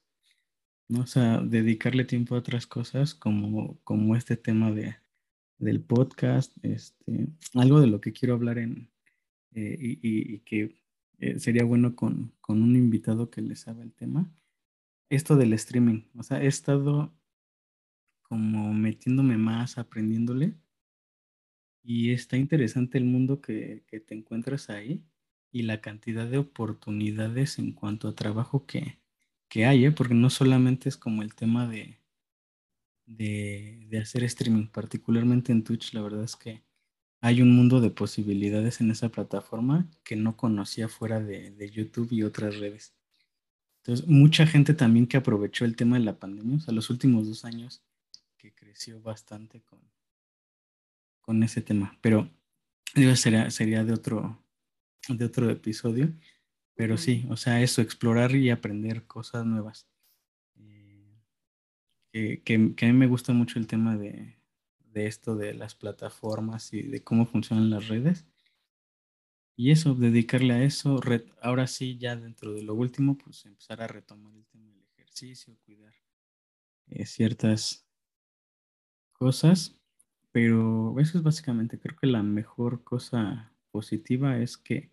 ¿no? 0.88 1.02
O 1.02 1.08
sea, 1.08 1.40
dedicarle 1.40 2.06
tiempo 2.06 2.36
a 2.36 2.40
otras 2.40 2.68
cosas 2.68 3.14
como, 3.14 3.80
como 3.84 4.16
este 4.16 4.38
tema 4.38 4.72
de, 4.72 4.96
del 5.58 5.82
podcast, 5.82 6.54
este, 6.64 7.28
algo 7.56 7.80
de 7.80 7.88
lo 7.88 8.02
que 8.02 8.14
quiero 8.14 8.36
hablar 8.36 8.58
en, 8.58 8.92
eh, 9.56 9.78
y, 9.80 10.40
que 10.40 10.76
eh, 11.20 11.40
sería 11.40 11.64
bueno 11.64 11.96
con, 11.96 12.34
con, 12.42 12.62
un 12.62 12.76
invitado 12.76 13.30
que 13.30 13.42
le 13.42 13.56
sabe 13.56 13.84
el 13.84 13.94
tema. 13.94 14.32
Esto 15.10 15.36
del 15.36 15.54
streaming, 15.54 16.04
o 16.16 16.24
sea, 16.24 16.42
he 16.44 16.48
estado 16.48 17.14
como 18.24 18.74
metiéndome 18.74 19.38
más, 19.38 19.78
aprendiéndole, 19.78 20.56
y 21.84 22.12
está 22.12 22.38
interesante 22.38 22.98
el 22.98 23.06
mundo 23.06 23.42
que, 23.42 23.84
que 23.88 24.00
te 24.00 24.16
encuentras 24.16 24.70
ahí 24.70 25.04
y 25.52 25.64
la 25.64 25.82
cantidad 25.82 26.28
de 26.28 26.40
oportunidades 26.40 27.60
en 27.60 27.74
cuanto 27.74 28.08
a 28.08 28.16
trabajo 28.16 28.66
que, 28.66 29.00
que 29.50 29.66
hay, 29.66 29.86
¿eh? 29.86 29.92
porque 29.92 30.16
no 30.16 30.30
solamente 30.30 30.90
es 30.90 30.98
como 30.98 31.22
el 31.22 31.36
tema 31.36 31.68
de, 31.68 32.00
de, 33.06 33.86
de, 33.90 34.00
hacer 34.00 34.24
streaming, 34.24 34.68
particularmente 34.68 35.52
en 35.52 35.64
Twitch, 35.64 35.94
la 35.94 36.02
verdad 36.02 36.24
es 36.24 36.36
que 36.36 36.64
hay 37.24 37.42
un 37.42 37.56
mundo 37.56 37.80
de 37.80 37.90
posibilidades 37.90 38.82
en 38.82 38.92
esa 38.92 39.08
plataforma 39.08 39.90
que 40.04 40.18
no 40.18 40.36
conocía 40.36 40.90
fuera 40.90 41.22
de, 41.22 41.52
de 41.52 41.70
YouTube 41.70 42.12
y 42.12 42.24
otras 42.24 42.58
redes. 42.58 42.94
Entonces, 43.78 44.06
mucha 44.10 44.46
gente 44.46 44.74
también 44.74 45.08
que 45.08 45.16
aprovechó 45.16 45.64
el 45.64 45.78
tema 45.78 45.98
de 45.98 46.04
la 46.04 46.20
pandemia, 46.20 46.58
o 46.58 46.60
sea, 46.60 46.74
los 46.74 46.90
últimos 46.90 47.26
dos 47.26 47.46
años 47.46 47.82
que 48.36 48.54
creció 48.54 49.02
bastante 49.02 49.62
con, 49.62 49.80
con 51.22 51.42
ese 51.44 51.62
tema, 51.62 51.98
pero 52.02 52.30
digo, 52.94 53.16
sería, 53.16 53.50
sería 53.52 53.86
de 53.86 53.94
otro, 53.94 54.44
de 55.08 55.24
otro 55.24 55.50
episodio. 55.50 56.14
Pero 56.76 56.98
sí, 56.98 57.26
o 57.30 57.38
sea, 57.38 57.62
eso, 57.62 57.82
explorar 57.82 58.36
y 58.36 58.50
aprender 58.50 59.08
cosas 59.08 59.46
nuevas. 59.46 59.88
Eh, 62.12 62.42
que, 62.44 62.56
a 62.56 62.86
mí 62.88 62.94
me 62.94 63.08
gusta 63.08 63.32
mucho 63.32 63.60
el 63.60 63.68
tema 63.68 63.96
de, 63.96 64.36
esto 64.96 65.36
de 65.36 65.54
las 65.54 65.76
plataformas 65.76 66.74
y 66.74 66.84
de 66.84 67.04
cómo 67.04 67.26
funcionan 67.26 67.70
las 67.70 67.88
redes. 67.88 68.26
Y 69.56 69.72
eso, 69.72 69.94
dedicarle 69.94 70.54
a 70.54 70.64
eso, 70.64 71.00
ahora 71.42 71.68
sí, 71.68 71.98
ya 71.98 72.16
dentro 72.16 72.54
de 72.54 72.64
lo 72.64 72.74
último, 72.74 73.18
pues 73.18 73.46
empezar 73.46 73.82
a 73.82 73.88
retomar 73.88 74.36
el 74.36 74.46
tema 74.48 74.72
del 74.72 74.84
ejercicio, 74.84 75.56
cuidar 75.66 75.94
eh, 76.88 77.06
ciertas 77.06 77.86
cosas. 79.12 79.76
Pero 80.32 81.00
eso 81.00 81.20
es 81.20 81.24
básicamente, 81.24 81.80
creo 81.80 81.96
que 81.96 82.08
la 82.08 82.24
mejor 82.24 82.84
cosa 82.84 83.54
positiva 83.70 84.40
es 84.40 84.58
que 84.58 84.92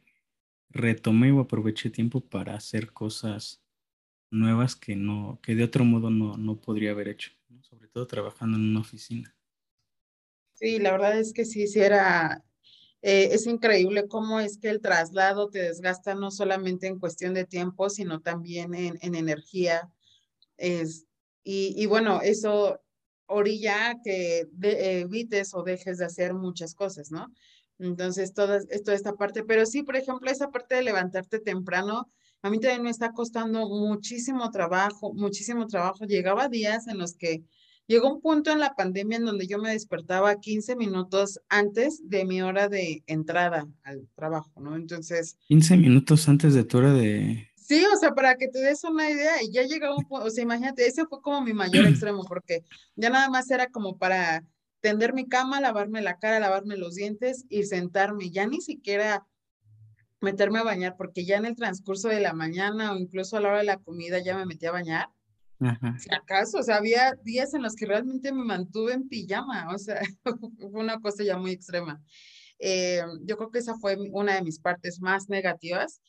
retomé 0.68 1.32
o 1.32 1.40
aproveché 1.40 1.88
tiempo 1.88 2.20
para 2.20 2.54
hacer 2.54 2.92
cosas 2.92 3.62
nuevas 4.30 4.76
que 4.76 4.96
no, 4.96 5.40
que 5.42 5.54
de 5.54 5.64
otro 5.64 5.84
modo 5.84 6.10
no, 6.10 6.36
no 6.36 6.60
podría 6.60 6.92
haber 6.92 7.08
hecho, 7.08 7.32
sobre 7.62 7.88
todo 7.88 8.06
trabajando 8.06 8.58
en 8.58 8.68
una 8.70 8.80
oficina. 8.80 9.34
Sí, 10.60 10.78
la 10.78 10.92
verdad 10.92 11.18
es 11.18 11.32
que 11.32 11.46
sí, 11.46 11.66
sí 11.66 11.80
eh, 11.80 12.40
es 13.02 13.46
increíble 13.46 14.06
cómo 14.08 14.40
es 14.40 14.58
que 14.58 14.68
el 14.68 14.82
traslado 14.82 15.48
te 15.48 15.60
desgasta 15.62 16.14
no 16.14 16.30
solamente 16.30 16.86
en 16.86 16.98
cuestión 16.98 17.32
de 17.32 17.46
tiempo, 17.46 17.88
sino 17.88 18.20
también 18.20 18.74
en, 18.74 18.98
en 19.00 19.14
energía. 19.14 19.90
Es, 20.58 21.06
y, 21.42 21.74
y, 21.82 21.86
bueno, 21.86 22.20
eso 22.22 22.78
orilla 23.24 23.94
que 24.04 24.48
evites 24.62 25.54
o 25.54 25.62
dejes 25.62 25.96
de 25.96 26.04
hacer 26.04 26.34
muchas 26.34 26.74
cosas, 26.74 27.10
¿no? 27.10 27.32
Entonces, 27.78 28.34
toda, 28.34 28.60
toda 28.84 28.94
esta 28.94 29.14
parte, 29.14 29.44
pero 29.44 29.64
sí, 29.64 29.82
por 29.82 29.96
ejemplo, 29.96 30.30
esa 30.30 30.50
parte 30.50 30.74
de 30.74 30.82
levantarte 30.82 31.40
temprano, 31.40 32.10
a 32.42 32.50
mí 32.50 32.60
también 32.60 32.82
me 32.82 32.90
está 32.90 33.12
costando 33.12 33.66
muchísimo 33.66 34.50
trabajo, 34.50 35.14
muchísimo 35.14 35.66
trabajo. 35.66 36.04
Llegaba 36.04 36.48
días 36.50 36.86
en 36.88 36.98
los 36.98 37.14
que 37.16 37.44
llegó 37.90 38.08
un 38.08 38.20
punto 38.20 38.52
en 38.52 38.60
la 38.60 38.76
pandemia 38.76 39.18
en 39.18 39.24
donde 39.24 39.48
yo 39.48 39.58
me 39.58 39.72
despertaba 39.72 40.38
15 40.38 40.76
minutos 40.76 41.40
antes 41.48 42.08
de 42.08 42.24
mi 42.24 42.40
hora 42.40 42.68
de 42.68 43.02
entrada 43.08 43.66
al 43.82 44.08
trabajo, 44.14 44.60
¿no? 44.60 44.76
Entonces... 44.76 45.36
15 45.48 45.76
minutos 45.76 46.28
antes 46.28 46.54
de 46.54 46.62
tu 46.62 46.78
hora 46.78 46.92
de... 46.92 47.48
Sí, 47.56 47.84
o 47.92 47.96
sea, 47.96 48.14
para 48.14 48.36
que 48.36 48.46
te 48.46 48.60
des 48.60 48.84
una 48.84 49.10
idea, 49.10 49.42
y 49.42 49.50
ya 49.50 49.64
llegaba 49.64 49.96
un 49.96 50.04
punto, 50.04 50.26
o 50.26 50.30
sea, 50.30 50.44
imagínate, 50.44 50.86
ese 50.86 51.04
fue 51.06 51.20
como 51.20 51.40
mi 51.40 51.52
mayor 51.52 51.84
extremo, 51.88 52.22
porque 52.28 52.62
ya 52.94 53.10
nada 53.10 53.28
más 53.28 53.50
era 53.50 53.66
como 53.70 53.98
para 53.98 54.44
tender 54.80 55.12
mi 55.12 55.28
cama, 55.28 55.60
lavarme 55.60 56.00
la 56.00 56.16
cara, 56.20 56.38
lavarme 56.38 56.76
los 56.76 56.94
dientes 56.94 57.44
y 57.48 57.64
sentarme, 57.64 58.30
ya 58.30 58.46
ni 58.46 58.60
siquiera 58.60 59.26
meterme 60.20 60.60
a 60.60 60.64
bañar, 60.64 60.94
porque 60.96 61.24
ya 61.24 61.38
en 61.38 61.44
el 61.44 61.56
transcurso 61.56 62.06
de 62.06 62.20
la 62.20 62.34
mañana 62.34 62.92
o 62.92 62.96
incluso 62.98 63.36
a 63.36 63.40
la 63.40 63.48
hora 63.48 63.58
de 63.58 63.64
la 63.64 63.78
comida 63.78 64.20
ya 64.20 64.36
me 64.36 64.46
metí 64.46 64.66
a 64.66 64.72
bañar. 64.72 65.08
Acaso, 66.10 66.58
o 66.58 66.62
sea, 66.62 66.76
había 66.76 67.14
días 67.22 67.54
en 67.54 67.62
los 67.62 67.74
que 67.74 67.86
realmente 67.86 68.32
me 68.32 68.44
mantuve 68.44 68.92
en 68.94 69.08
pijama, 69.08 69.72
o 69.74 69.78
sea, 69.78 70.00
fue 70.58 70.80
una 70.80 71.00
cosa 71.00 71.22
ya 71.22 71.36
muy 71.36 71.52
extrema. 71.52 72.00
Eh, 72.58 73.02
yo 73.22 73.36
creo 73.36 73.50
que 73.50 73.58
esa 73.58 73.74
fue 73.76 73.96
una 74.12 74.34
de 74.34 74.42
mis 74.42 74.58
partes 74.58 75.00
más 75.00 75.28
negativas. 75.28 76.00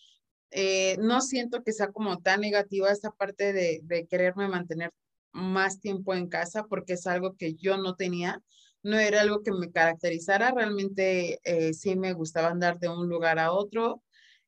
Eh, 0.52 0.98
no 1.00 1.22
siento 1.22 1.64
que 1.64 1.72
sea 1.72 1.92
como 1.92 2.20
tan 2.20 2.42
negativa 2.42 2.92
esta 2.92 3.12
parte 3.12 3.54
de, 3.54 4.08
quererme 4.10 4.48
mantener 4.48 4.92
más 5.32 5.80
tiempo 5.80 6.14
en 6.14 6.28
casa 6.28 6.66
porque 6.66 6.94
es 6.94 7.08
algo 7.08 7.36
que 7.38 7.54
yo 7.56 7.78
no 7.78 7.96
tenía 7.96 8.42
no 8.84 8.98
era 9.00 9.22
algo 9.22 9.44
que 9.44 9.52
me 9.52 9.72
caracterizara, 9.72 10.52
realmente 10.52 11.40
eh, 11.44 11.74
sí 11.74 11.96
me 11.96 12.14
gustaba 12.14 12.50
andar 12.50 12.80
de 12.80 12.90
un 12.90 13.08
lugar 13.08 13.40
a 13.40 13.52
otro. 13.52 14.04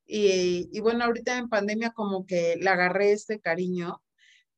Y, 0.06 0.80
bueno, 0.82 1.06
ahorita 1.06 1.38
en 1.38 1.50
pandemia 1.50 1.92
como 1.92 2.26
que 2.26 2.58
le 2.60 2.70
agarré 2.70 3.14
este 3.14 3.40
cariño, 3.40 4.02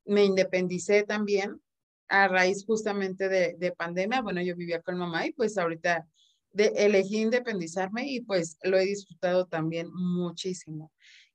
me 0.05 0.23
independicé 0.23 1.03
también 1.03 1.61
a 2.07 2.27
raíz 2.27 2.65
justamente 2.65 3.29
de, 3.29 3.71
pandemia. 3.77 4.21
Bueno, 4.21 4.41
yo 4.41 4.55
vivía 4.55 4.81
con 4.81 4.97
mamá 4.97 5.25
y 5.25 5.33
pues 5.33 5.57
ahorita 5.57 6.07
de, 6.51 6.71
elegí 6.75 7.17
independizarme 7.17 8.07
y 8.07 8.21
pues 8.21 8.57
lo 8.63 8.77
he 8.77 8.85
disfrutado 8.85 9.45
también 9.45 9.89
muchísimo. 9.91 10.91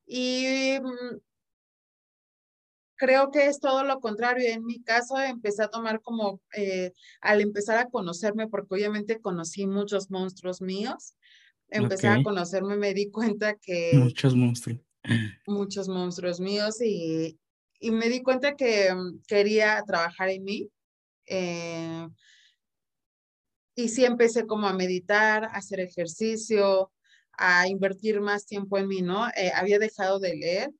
Y 0.06 0.78
mm, 0.80 1.18
creo 2.96 3.30
que 3.30 3.46
es 3.46 3.60
todo 3.60 3.84
lo 3.84 4.00
contrario. 4.00 4.48
En 4.48 4.64
mi 4.64 4.82
caso, 4.82 5.18
empecé 5.18 5.64
a 5.64 5.68
tomar 5.68 6.00
como, 6.02 6.40
eh, 6.56 6.92
al 7.20 7.40
empezar 7.40 7.78
a 7.78 7.88
conocerme, 7.88 8.48
porque 8.48 8.74
obviamente 8.74 9.20
conocí 9.20 9.66
muchos 9.66 10.10
monstruos 10.10 10.60
míos, 10.60 11.14
empecé 11.68 12.08
a 12.08 12.22
conocerme, 12.22 12.76
me 12.76 12.94
di 12.94 13.10
cuenta 13.10 13.54
que... 13.54 13.92
Muchos 13.94 14.34
monstruos. 14.34 14.80
Muchos 15.46 15.88
monstruos 15.88 16.40
míos 16.40 16.80
y, 16.82 17.38
y 17.80 17.90
me 17.90 18.08
di 18.08 18.22
cuenta 18.22 18.54
que 18.54 18.94
mm, 18.94 19.22
quería 19.26 19.82
trabajar 19.86 20.28
en 20.28 20.44
mí. 20.44 20.70
Eh, 21.26 22.08
y 23.74 23.88
sí 23.88 24.04
empecé 24.04 24.46
como 24.46 24.68
a 24.68 24.74
meditar, 24.74 25.44
a 25.44 25.48
hacer 25.48 25.80
ejercicio, 25.80 26.92
a 27.32 27.66
invertir 27.66 28.20
más 28.20 28.46
tiempo 28.46 28.78
en 28.78 28.88
mí, 28.88 29.02
¿no? 29.02 29.28
Eh, 29.28 29.50
había 29.54 29.78
dejado 29.78 30.20
de 30.20 30.36
leer 30.36 30.70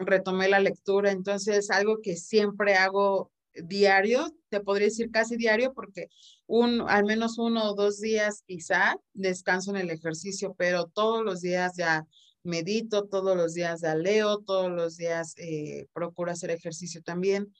retomé 0.00 0.48
la 0.48 0.60
lectura, 0.60 1.10
entonces 1.10 1.70
algo 1.70 2.00
que 2.02 2.16
siempre 2.16 2.74
hago 2.74 3.30
diario, 3.54 4.34
te 4.48 4.60
podría 4.60 4.86
decir 4.86 5.10
casi 5.10 5.36
diario 5.36 5.72
porque 5.74 6.08
un, 6.46 6.82
al 6.88 7.04
menos 7.04 7.38
uno 7.38 7.70
o 7.70 7.74
dos 7.74 8.00
días 8.00 8.42
quizá 8.46 8.96
descanso 9.12 9.70
en 9.70 9.76
el 9.78 9.90
ejercicio, 9.90 10.54
pero 10.56 10.86
todos 10.86 11.24
los 11.24 11.40
días 11.40 11.74
ya 11.76 12.06
medito, 12.42 13.06
todos 13.06 13.36
los 13.36 13.54
días 13.54 13.80
ya 13.82 13.94
leo, 13.94 14.38
todos 14.38 14.70
los 14.70 14.96
días 14.96 15.34
eh, 15.38 15.86
procuro 15.92 16.32
hacer 16.32 16.50
ejercicio 16.50 17.02
también. 17.02 17.52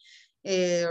Eh, 0.42 0.86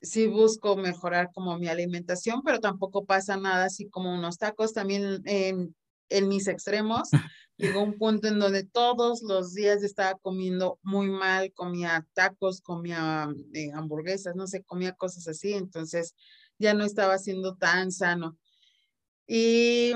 sí 0.00 0.26
busco 0.26 0.76
mejorar 0.76 1.30
como 1.32 1.58
mi 1.58 1.68
alimentación, 1.68 2.42
pero 2.42 2.60
tampoco 2.60 3.04
pasa 3.04 3.36
nada 3.36 3.66
así 3.66 3.88
como 3.88 4.14
unos 4.14 4.38
tacos. 4.38 4.72
También 4.72 5.22
en, 5.24 5.74
en 6.08 6.28
mis 6.28 6.48
extremos 6.48 7.08
llegó 7.56 7.82
un 7.82 7.96
punto 7.98 8.28
en 8.28 8.38
donde 8.38 8.64
todos 8.64 9.22
los 9.22 9.54
días 9.54 9.82
estaba 9.82 10.18
comiendo 10.18 10.78
muy 10.82 11.08
mal, 11.08 11.52
comía 11.52 12.06
tacos, 12.14 12.60
comía 12.60 13.28
eh, 13.54 13.70
hamburguesas, 13.72 14.34
no 14.34 14.46
sé, 14.46 14.62
comía 14.62 14.92
cosas 14.92 15.28
así, 15.28 15.52
entonces 15.52 16.14
ya 16.58 16.74
no 16.74 16.84
estaba 16.84 17.18
siendo 17.18 17.56
tan 17.56 17.92
sano. 17.92 18.36
Y, 19.26 19.92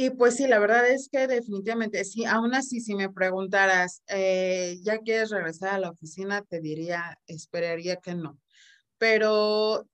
y 0.00 0.10
pues 0.10 0.36
sí, 0.36 0.46
la 0.46 0.60
verdad 0.60 0.88
es 0.88 1.08
que 1.10 1.26
definitivamente, 1.26 2.04
sí, 2.04 2.24
aún 2.24 2.54
así, 2.54 2.80
si 2.80 2.94
me 2.94 3.10
preguntaras, 3.10 4.02
eh, 4.06 4.76
¿ya 4.82 4.98
quieres 4.98 5.30
regresar 5.30 5.70
a 5.74 5.80
la 5.80 5.90
oficina? 5.90 6.42
Te 6.42 6.60
diría, 6.60 7.18
esperaría 7.26 7.96
que 7.96 8.14
no. 8.14 8.38
Pero 8.98 9.88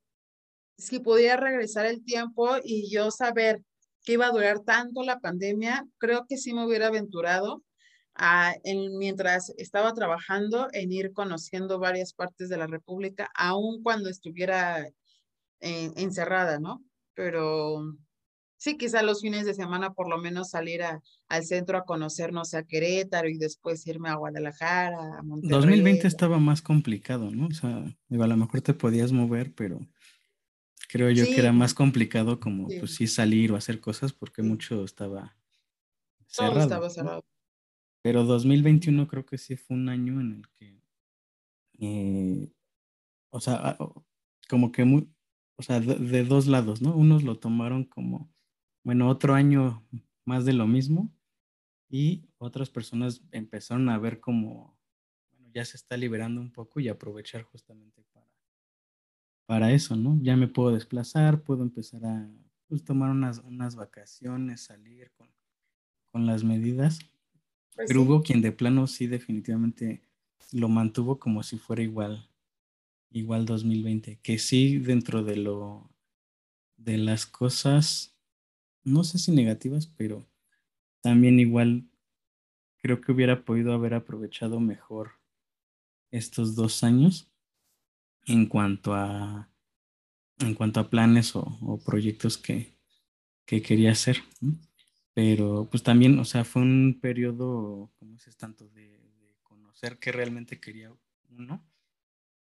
si 0.77 0.99
pudiera 1.01 1.39
regresar 1.39 1.87
el 1.87 2.05
tiempo 2.05 2.51
y 2.63 2.91
yo 2.91 3.11
saber 3.11 3.63
que 4.05 4.13
iba 4.13 4.27
a 4.27 4.31
durar 4.31 4.61
tanto 4.61 5.03
la 5.05 5.21
pandemia, 5.21 5.87
creo 5.97 6.27
que 6.29 6.37
sí 6.37 6.53
me 6.53 6.67
hubiera 6.67 6.89
aventurado 6.89 7.63
a, 8.15 8.55
en, 8.65 8.99
mientras 8.99 9.55
estaba 9.57 9.95
trabajando 9.95 10.69
en 10.73 10.93
ir 10.93 11.15
conociendo 11.15 11.79
varias 11.79 12.13
partes 12.13 12.51
de 12.51 12.59
la 12.59 12.67
República, 12.67 13.31
aun 13.35 13.83
cuando 13.83 14.11
estuviera 14.11 14.87
eh, 15.61 15.93
encerrada, 15.97 16.59
¿no? 16.61 16.85
pero 17.15 17.97
sí, 18.65 18.79
quizá 18.79 19.03
los 19.03 19.21
fines 19.21 19.45
de 19.45 19.53
semana 19.53 19.93
por 19.93 20.09
lo 20.09 20.17
menos 20.17 20.49
salir 20.49 20.81
al 21.29 21.45
centro 21.45 21.77
a 21.77 21.85
conocernos 21.85 22.55
a 22.55 22.63
Querétaro 22.63 23.29
y 23.29 23.37
después 23.37 23.87
irme 23.87 24.09
a 24.09 24.15
Guadalajara, 24.15 25.19
a 25.19 25.23
Monterrey. 25.23 25.55
2020 25.55 26.07
estaba 26.07 26.39
más 26.39 26.63
complicado, 26.63 27.31
¿no? 27.31 27.49
O 27.49 27.51
sea, 27.51 27.85
a 27.85 28.27
lo 28.27 28.37
mejor 28.39 28.63
te 28.63 28.73
podías 28.73 29.13
mover, 29.13 29.53
pero 29.55 29.87
creo 30.89 31.11
yo 31.11 31.27
que 31.27 31.39
era 31.39 31.53
más 31.53 31.75
complicado 31.75 32.41
como 32.41 32.67
pues 32.67 32.95
sí 32.95 33.07
salir 33.07 33.53
o 33.53 33.57
hacer 33.57 33.81
cosas 33.81 34.15
porque 34.15 34.41
mucho 34.41 34.83
estaba 34.83 35.37
cerrado. 36.27 36.55
Todo 36.55 36.63
estaba 36.63 36.91
cerrado. 36.91 37.25
Pero 38.01 38.25
2021 38.25 39.07
creo 39.09 39.27
que 39.27 39.37
sí 39.37 39.57
fue 39.57 39.77
un 39.77 39.91
año 39.91 40.21
en 40.23 40.33
el 40.33 40.49
que, 40.59 40.81
eh, 41.81 42.51
o 43.29 43.41
sea, 43.41 43.77
como 44.49 44.73
que 44.73 44.85
muy, 44.85 45.07
o 45.57 45.63
sea, 45.63 45.81
de, 45.81 46.25
dos 46.25 46.47
lados, 46.47 46.81
¿no? 46.81 46.97
Unos 46.97 47.25
lo 47.25 47.39
tomaron 47.39 47.85
como, 47.85 48.34
bueno, 48.85 49.09
otro 49.09 49.35
año 49.35 49.83
más 50.25 50.45
de 50.45 50.53
lo 50.53 50.67
mismo 50.67 51.11
y 51.89 52.29
otras 52.39 52.71
personas 52.71 53.23
empezaron 53.33 53.89
a 53.89 53.99
ver 53.99 54.21
como, 54.21 54.79
bueno, 55.31 55.49
ya 55.53 55.65
se 55.65 55.77
está 55.77 55.97
liberando 55.97 56.41
un 56.41 56.53
poco 56.53 56.81
y 56.81 56.89
aprovechar 56.89 57.43
justamente 57.43 58.05
para, 58.13 58.31
para 59.47 59.73
eso, 59.73 59.97
¿no? 59.97 60.19
Ya 60.23 60.37
me 60.37 60.49
puedo 60.49 60.71
desplazar, 60.71 61.43
puedo 61.43 61.63
empezar 61.63 62.05
a 62.05 62.31
pues, 62.69 62.85
tomar 62.85 63.11
unas, 63.11 63.39
unas 63.39 63.75
vacaciones, 63.75 64.63
salir 64.63 65.11
con, 65.13 65.29
con 66.13 66.27
las 66.27 66.45
medidas. 66.45 67.01
Pues 67.75 67.89
Pero 67.89 68.03
hubo 68.03 68.23
quien 68.23 68.41
de 68.41 68.53
plano 68.53 68.87
sí 68.87 69.09
definitivamente 69.09 70.03
lo 70.53 70.69
mantuvo 70.69 71.19
como 71.19 71.43
si 71.43 71.59
fuera 71.59 71.83
igual 71.83 72.29
igual 73.15 73.47
2020, 73.47 74.19
que 74.23 74.39
sí 74.39 74.79
dentro 74.79 75.23
de 75.23 75.37
lo 75.37 75.89
de 76.77 76.99
las 76.99 77.27
cosas, 77.27 78.14
no 78.85 79.05
sé 79.05 79.19
si 79.19 79.33
negativas, 79.33 79.87
pero 79.87 80.27
también 81.01 81.41
igual 81.41 81.89
creo 82.79 83.01
que 83.01 83.13
hubiera 83.13 83.45
podido 83.45 83.73
haber 83.73 83.95
aprovechado 83.95 84.61
mejor 84.61 85.13
estos 86.11 86.55
dos 86.55 86.85
años 86.85 87.33
en 88.27 88.47
cuanto 88.47 88.95
a 88.95 89.51
en 90.41 90.55
cuanto 90.55 90.81
a 90.81 90.91
planes 90.91 91.37
o, 91.37 91.81
proyectos 91.85 92.39
que, 92.39 92.77
que, 93.47 93.63
quería 93.63 93.93
hacer. 93.93 94.19
Pero 95.15 95.69
pues 95.71 95.85
también, 95.85 96.19
o 96.19 96.25
sea, 96.25 96.45
fue 96.45 96.63
un 96.63 96.99
periodo, 97.01 97.93
como 97.97 98.13
dices, 98.13 98.37
tanto 98.37 98.69
de, 98.71 98.99
de 99.21 99.37
conocer 99.45 99.99
qué 99.99 100.11
realmente 100.11 100.61
quería 100.61 100.93
uno 101.31 101.65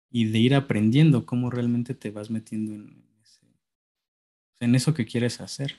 y 0.09 0.25
de 0.25 0.39
ir 0.39 0.55
aprendiendo 0.55 1.25
cómo 1.25 1.51
realmente 1.51 1.93
te 1.93 2.09
vas 2.09 2.31
metiendo 2.31 2.73
en, 2.73 3.05
en 4.59 4.75
eso 4.75 4.93
que 4.93 5.05
quieres 5.05 5.41
hacer. 5.41 5.75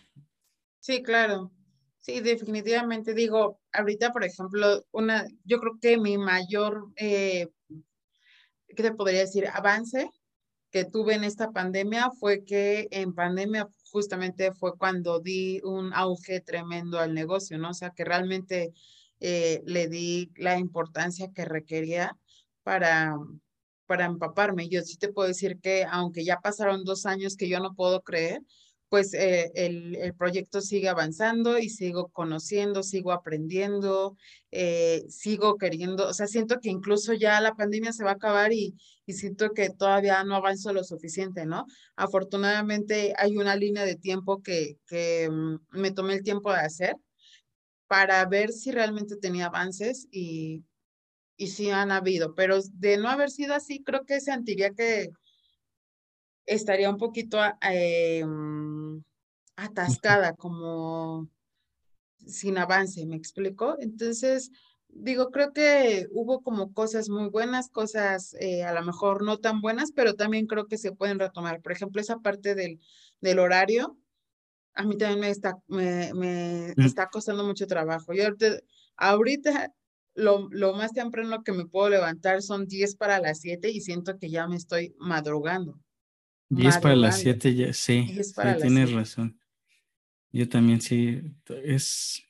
Sí, 0.86 1.02
claro. 1.02 1.50
Sí, 1.98 2.20
definitivamente 2.20 3.12
digo, 3.12 3.58
ahorita, 3.72 4.12
por 4.12 4.22
ejemplo, 4.22 4.84
una, 4.92 5.26
yo 5.42 5.58
creo 5.58 5.72
que 5.80 5.98
mi 5.98 6.16
mayor, 6.16 6.92
eh, 6.94 7.48
¿qué 8.68 8.82
te 8.84 8.92
podría 8.92 9.18
decir? 9.18 9.48
Avance 9.52 10.08
que 10.70 10.84
tuve 10.84 11.14
en 11.14 11.24
esta 11.24 11.50
pandemia 11.50 12.10
fue 12.20 12.44
que 12.44 12.86
en 12.92 13.14
pandemia 13.14 13.68
justamente 13.90 14.52
fue 14.52 14.78
cuando 14.78 15.18
di 15.18 15.60
un 15.64 15.92
auge 15.92 16.40
tremendo 16.40 17.00
al 17.00 17.14
negocio, 17.14 17.58
¿no? 17.58 17.70
O 17.70 17.74
sea, 17.74 17.90
que 17.90 18.04
realmente 18.04 18.72
eh, 19.18 19.62
le 19.66 19.88
di 19.88 20.30
la 20.36 20.56
importancia 20.56 21.32
que 21.34 21.46
requería 21.46 22.16
para, 22.62 23.16
para 23.86 24.04
empaparme. 24.04 24.68
Yo 24.68 24.82
sí 24.82 24.98
te 24.98 25.12
puedo 25.12 25.26
decir 25.26 25.58
que 25.60 25.84
aunque 25.84 26.24
ya 26.24 26.38
pasaron 26.38 26.84
dos 26.84 27.06
años 27.06 27.36
que 27.36 27.48
yo 27.48 27.58
no 27.58 27.74
puedo 27.74 28.02
creer, 28.02 28.40
pues 28.88 29.14
eh, 29.14 29.50
el, 29.54 29.96
el, 29.96 30.14
proyecto 30.14 30.60
sigue 30.60 30.88
avanzando 30.88 31.58
y 31.58 31.68
sigo 31.70 32.08
conociendo, 32.08 32.82
sigo 32.82 33.12
aprendiendo, 33.12 34.16
eh, 34.52 35.04
sigo 35.08 35.56
queriendo, 35.56 36.08
o 36.08 36.14
sea, 36.14 36.26
siento 36.26 36.60
que 36.60 36.70
incluso 36.70 37.12
ya 37.12 37.40
la 37.40 37.54
pandemia 37.54 37.92
se 37.92 38.04
va 38.04 38.10
a 38.10 38.14
acabar 38.14 38.52
y, 38.52 38.76
y 39.04 39.12
siento 39.14 39.50
que 39.50 39.70
todavía 39.70 40.22
no 40.24 40.36
avanzo 40.36 40.72
lo 40.72 40.84
suficiente, 40.84 41.46
¿no? 41.46 41.66
Afortunadamente 41.96 43.12
hay 43.18 43.36
una 43.36 43.56
línea 43.56 43.84
de 43.84 43.96
tiempo 43.96 44.42
que, 44.42 44.78
que 44.86 45.28
mm, 45.30 45.56
me 45.78 45.90
tomé 45.90 46.14
el 46.14 46.22
tiempo 46.22 46.52
de 46.52 46.60
hacer 46.60 46.96
para 47.88 48.24
ver 48.26 48.52
si 48.52 48.70
realmente 48.72 49.16
tenía 49.16 49.46
avances 49.46 50.08
y 50.10 50.64
y 51.36 51.48
sí 51.48 51.70
han 51.70 51.92
habido, 51.92 52.34
pero 52.34 52.60
de 52.72 52.96
no 52.96 53.08
haber 53.08 53.30
sido 53.30 53.54
así, 53.54 53.82
creo 53.82 54.04
que 54.04 54.20
sentiría 54.20 54.70
que 54.70 55.10
estaría 56.46 56.88
un 56.88 56.96
poquito 56.96 57.38
eh, 57.68 58.24
atascada, 59.56 60.34
como 60.34 61.28
sin 62.26 62.58
avance, 62.58 63.04
¿me 63.06 63.16
explico? 63.16 63.76
Entonces, 63.78 64.50
digo, 64.88 65.30
creo 65.30 65.52
que 65.52 66.06
hubo 66.10 66.42
como 66.42 66.72
cosas 66.72 67.08
muy 67.08 67.28
buenas, 67.28 67.68
cosas 67.68 68.34
eh, 68.40 68.64
a 68.64 68.72
lo 68.72 68.82
mejor 68.82 69.24
no 69.24 69.38
tan 69.38 69.60
buenas, 69.60 69.92
pero 69.92 70.14
también 70.14 70.46
creo 70.46 70.66
que 70.66 70.78
se 70.78 70.92
pueden 70.92 71.18
retomar. 71.18 71.60
Por 71.62 71.72
ejemplo, 71.72 72.00
esa 72.00 72.18
parte 72.18 72.54
del, 72.54 72.80
del 73.20 73.38
horario, 73.38 73.98
a 74.74 74.84
mí 74.84 74.96
también 74.96 75.20
me 75.20 75.30
está, 75.30 75.58
me, 75.68 76.12
me 76.14 76.74
mm. 76.76 76.80
está 76.82 77.08
costando 77.08 77.44
mucho 77.44 77.66
trabajo. 77.66 78.12
Yo 78.12 78.24
ahorita 78.96 79.72
lo, 80.14 80.48
lo, 80.50 80.74
más 80.74 80.92
temprano 80.92 81.42
que 81.42 81.52
me 81.52 81.66
puedo 81.66 81.90
levantar 81.90 82.42
son 82.42 82.66
10 82.66 82.96
para 82.96 83.20
las 83.20 83.40
7 83.40 83.70
y 83.70 83.80
siento 83.80 84.18
que 84.18 84.30
ya 84.30 84.46
me 84.48 84.56
estoy 84.56 84.94
madrugando. 84.98 85.78
10 86.48 86.78
para 86.78 86.96
las 86.96 87.20
7 87.20 87.54
ya, 87.54 87.72
sí, 87.72 88.22
sí 88.22 88.34
tienes 88.60 88.92
razón. 88.92 89.38
Yo 90.32 90.48
también 90.48 90.80
sí, 90.80 91.20
es, 91.64 92.22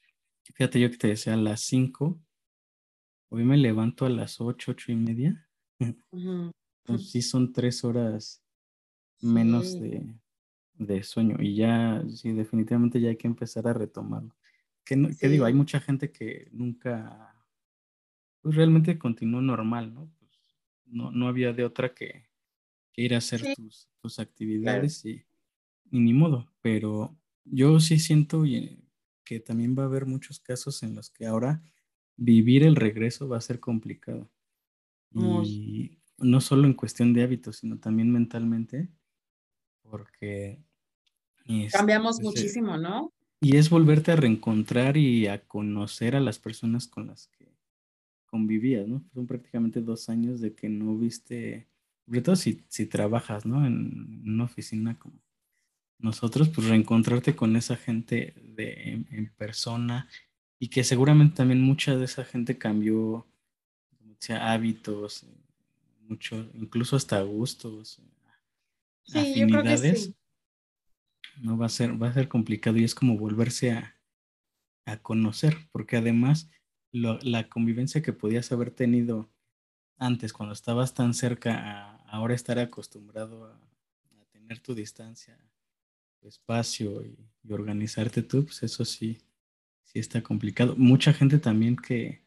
fíjate 0.43 0.81
yo 0.81 0.91
que 0.91 0.97
te 0.97 1.09
decía 1.09 1.35
a 1.35 1.37
las 1.37 1.61
5, 1.63 2.21
hoy 3.31 3.45
me 3.45 3.57
levanto 3.57 4.07
a 4.07 4.11
las 4.11 4.41
8, 4.41 4.73
8 4.73 4.93
y 4.93 4.97
media. 4.97 5.49
Pues 6.87 7.11
sí 7.11 7.21
son 7.21 7.53
3 7.53 7.83
horas 7.83 8.45
menos 9.21 9.81
de, 9.81 10.07
de, 10.75 11.03
sueño 11.03 11.37
y 11.41 11.57
ya, 11.57 12.01
sí, 12.09 12.31
definitivamente 12.31 13.01
ya 13.01 13.09
hay 13.09 13.17
que 13.17 13.27
empezar 13.27 13.67
a 13.67 13.73
retomarlo. 13.73 14.37
¿Qué, 14.85 15.11
¿qué 15.19 15.29
digo? 15.29 15.47
Hay 15.47 15.53
mucha 15.53 15.81
gente 15.81 16.13
que 16.13 16.49
nunca 16.53 17.35
pues 18.41 18.55
realmente 18.55 18.97
continuó 18.97 19.41
normal, 19.41 19.93
¿no? 19.93 20.09
Pues 20.21 20.31
no, 20.85 21.11
no 21.11 21.27
había 21.27 21.53
de 21.53 21.65
otra 21.65 21.93
que, 21.93 22.26
ir 22.97 23.15
a 23.15 23.19
hacer 23.19 23.43
tus, 23.55 23.89
tus, 24.01 24.19
actividades 24.19 25.05
y, 25.05 25.23
ni 25.91 26.13
modo, 26.13 26.51
pero 26.63 27.17
yo 27.45 27.79
sí 27.81 27.99
siento 27.99 28.45
que 29.25 29.41
también 29.41 29.77
va 29.79 29.83
a 29.83 29.87
haber 29.87 30.07
muchos 30.07 30.41
casos 30.41 30.83
en 30.83 30.95
los 30.95 31.11
que 31.11 31.27
ahora 31.27 31.63
vivir 32.17 32.65
el 32.65 32.77
regreso 32.77 33.29
va 33.29 33.37
a 33.37 33.43
ser 33.43 33.61
complicado. 33.61 34.31
Y 35.13 35.99
no 36.19 36.41
solo 36.41 36.67
en 36.67 36.75
cuestión 36.75 37.15
de 37.15 37.23
hábitos, 37.23 37.59
sino 37.59 37.79
también 37.79 38.13
mentalmente, 38.13 38.89
porque... 39.83 40.63
Cambiamos 41.71 42.17
pues, 42.17 42.25
muchísimo, 42.25 42.77
¿no? 42.77 43.13
Y 43.41 43.57
es 43.57 43.71
volverte 43.71 44.13
a 44.13 44.17
reencontrar 44.17 44.97
y 44.97 45.27
a 45.27 45.47
conocer 45.47 46.17
a 46.17 46.21
las 46.21 46.39
personas 46.39 46.87
con 46.87 47.07
las 47.07 47.29
que 47.29 47.55
convivías, 48.27 48.89
¿no? 48.89 49.05
Son 49.15 49.27
prácticamente 49.27 49.81
dos 49.81 50.09
años 50.09 50.41
de 50.41 50.55
que 50.55 50.69
no 50.69 50.97
viste, 50.97 51.69
sobre 52.07 52.21
todo 52.21 52.37
si, 52.37 52.65
si 52.69 52.87
trabajas, 52.87 53.45
¿no? 53.45 53.67
En, 53.67 54.23
una 54.25 54.45
oficina 54.45 54.99
como 54.99 55.21
nosotros, 55.99 56.49
pues 56.49 56.69
reencontrarte 56.69 57.35
con 57.35 57.57
esa 57.57 57.77
gente 57.77 58.35
de, 58.37 59.05
en, 59.11 59.33
persona 59.37 60.09
y 60.59 60.69
que 60.69 60.85
seguramente 60.85 61.37
también 61.37 61.61
mucha 61.61 61.97
de 61.97 62.05
esa 62.05 62.25
gente 62.25 62.59
cambió, 62.59 63.27
sea, 64.19 64.53
hábitos, 64.53 65.27
mucho, 66.09 66.49
incluso 66.55 66.97
hasta 66.97 67.21
gustos, 67.23 68.01
afinidades. 69.15 70.13
No 71.39 71.59
va 71.59 71.67
a 71.67 71.71
ser, 71.71 72.01
va 72.01 72.09
a 72.09 72.15
ser 72.15 72.29
complicado 72.29 72.79
y 72.79 72.85
es 72.85 72.95
como 72.95 73.19
volverse 73.19 73.73
a, 73.73 73.97
a 74.87 74.97
conocer, 74.99 75.57
porque 75.73 75.97
además 75.97 76.49
la 76.93 77.49
convivencia 77.49 78.01
que 78.01 78.13
podías 78.13 78.53
haber 78.53 78.71
tenido 78.71 79.29
antes, 79.99 80.33
cuando 80.33 80.53
estabas 80.53 80.95
tan 80.95 81.15
cerca, 81.15 81.55
a 81.57 81.96
ahora 82.17 82.35
estar 82.35 82.59
acostumbrado 82.59 83.45
a, 83.47 83.61
tener 84.33 84.61
tu 84.61 84.75
distancia, 84.75 85.39
tu 86.21 86.29
espacio 86.29 87.03
y, 87.03 87.17
organizarte 87.49 88.23
tú, 88.23 88.45
pues 88.45 88.63
eso 88.65 88.85
sí, 88.85 89.19
sí 89.85 90.01
está 90.01 90.21
complicado. 90.21 90.75
Mucha 90.77 91.13
gente 91.13 91.39
también 91.39 91.77
que, 91.77 92.25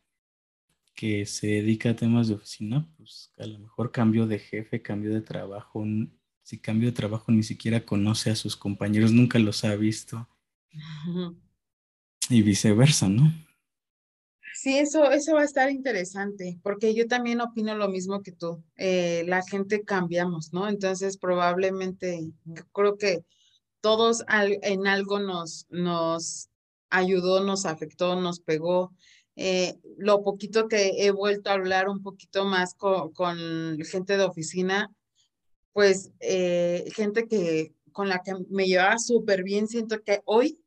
que 0.96 1.26
se 1.26 1.48
dedica 1.48 1.90
a 1.90 1.96
temas 1.96 2.30
de 2.30 2.36
oficina, 2.36 2.88
pues 2.96 3.34
a 3.38 3.46
lo 3.46 3.60
mejor 3.60 3.92
cambió 3.92 4.28
de 4.28 4.40
jefe, 4.40 4.82
cambió 4.82 5.14
de 5.14 5.22
trabajo, 5.22 5.86
si 6.42 6.58
cambió 6.60 6.90
de 6.90 6.96
trabajo 6.96 7.34
ni 7.34 7.44
siquiera 7.44 7.86
conoce 7.86 8.32
a 8.32 8.36
sus 8.36 8.56
compañeros, 8.56 9.12
nunca 9.12 9.40
los 9.40 9.64
ha 9.64 9.76
visto. 9.76 10.28
Y 12.32 12.44
viceversa, 12.44 13.10
¿no? 13.10 13.34
Sí, 14.62 14.78
eso, 14.78 15.10
eso 15.10 15.36
va 15.36 15.42
a 15.44 15.46
estar 15.46 15.72
interesante, 15.72 16.60
porque 16.62 16.94
yo 16.94 17.08
también 17.08 17.40
opino 17.40 17.76
lo 17.76 17.88
mismo 17.88 18.22
que 18.22 18.34
tú. 18.34 18.62
Eh, 18.76 19.24
la 19.26 19.42
gente 19.42 19.86
cambiamos, 19.86 20.52
¿no? 20.52 20.68
Entonces, 20.68 21.16
probablemente, 21.18 22.34
creo 22.74 22.98
que 22.98 23.24
todos 23.80 24.26
en 24.28 24.86
algo 24.86 25.22
nos, 25.22 25.66
nos 25.70 26.50
ayudó, 26.90 27.42
nos 27.42 27.66
afectó, 27.66 28.18
nos 28.18 28.42
pegó. 28.42 28.92
Eh, 29.38 29.80
lo 29.98 30.24
poquito 30.24 30.68
que 30.68 31.06
he 31.06 31.12
vuelto 31.12 31.50
a 31.52 31.54
hablar 31.54 31.88
un 31.88 32.04
poquito 32.04 32.44
más 32.44 32.74
con, 32.74 33.80
gente 33.86 34.18
de 34.18 34.24
oficina, 34.26 34.92
pues 35.72 36.12
eh, 36.20 36.92
gente 36.94 37.30
que 37.30 37.74
con 37.94 38.10
la 38.10 38.22
que 38.24 38.34
me 38.50 38.68
llevaba 38.68 39.00
súper 39.00 39.42
bien, 39.44 39.70
siento 39.70 40.02
que 40.04 40.22
hoy, 40.26 40.60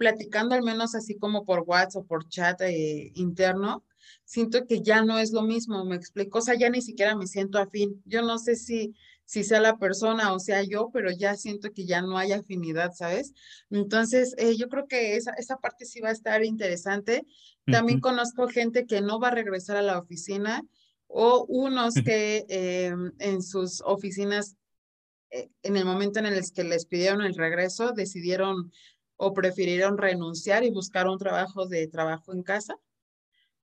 platicando 0.00 0.54
al 0.54 0.62
menos 0.62 0.94
así 0.94 1.18
como 1.18 1.44
por 1.44 1.60
WhatsApp 1.66 2.02
o 2.02 2.06
por 2.06 2.26
chat 2.26 2.58
eh, 2.62 3.12
interno, 3.14 3.84
siento 4.24 4.66
que 4.66 4.80
ya 4.80 5.04
no 5.04 5.18
es 5.18 5.30
lo 5.32 5.42
mismo, 5.42 5.84
me 5.84 5.94
explico, 5.96 6.38
o 6.38 6.40
sea, 6.40 6.54
ya 6.54 6.70
ni 6.70 6.80
siquiera 6.80 7.14
me 7.14 7.26
siento 7.26 7.58
afín. 7.58 8.02
Yo 8.06 8.22
no 8.22 8.38
sé 8.38 8.56
si 8.56 8.94
si 9.30 9.44
sea 9.44 9.60
la 9.60 9.78
persona 9.78 10.32
o 10.32 10.40
sea 10.40 10.64
yo, 10.64 10.90
pero 10.92 11.08
ya 11.12 11.36
siento 11.36 11.70
que 11.72 11.86
ya 11.86 12.02
no 12.02 12.18
hay 12.18 12.32
afinidad, 12.32 12.90
¿sabes? 12.92 13.32
Entonces, 13.70 14.34
eh, 14.38 14.56
yo 14.56 14.68
creo 14.68 14.88
que 14.88 15.14
esa, 15.14 15.30
esa 15.34 15.58
parte 15.58 15.84
sí 15.84 16.00
va 16.00 16.08
a 16.08 16.18
estar 16.18 16.44
interesante. 16.44 17.24
También 17.64 18.00
conozco 18.00 18.48
gente 18.48 18.86
que 18.86 19.00
no 19.02 19.20
va 19.20 19.28
a 19.28 19.36
regresar 19.36 19.76
a 19.76 19.82
la 19.82 20.00
oficina 20.00 20.64
o 21.06 21.44
unos 21.44 21.94
que 21.94 22.44
eh, 22.48 22.92
en 23.20 23.42
sus 23.42 23.80
oficinas, 23.82 24.56
eh, 25.30 25.48
en 25.62 25.76
el 25.76 25.84
momento 25.84 26.18
en 26.18 26.26
el 26.26 26.42
que 26.52 26.64
les 26.64 26.86
pidieron 26.86 27.22
el 27.22 27.36
regreso, 27.36 27.92
decidieron 27.92 28.72
o 29.20 29.32
prefirieron 29.32 29.98
renunciar 29.98 30.64
y 30.64 30.70
buscar 30.70 31.06
un 31.08 31.18
trabajo 31.18 31.66
de 31.66 31.86
trabajo 31.88 32.32
en 32.32 32.42
casa 32.42 32.76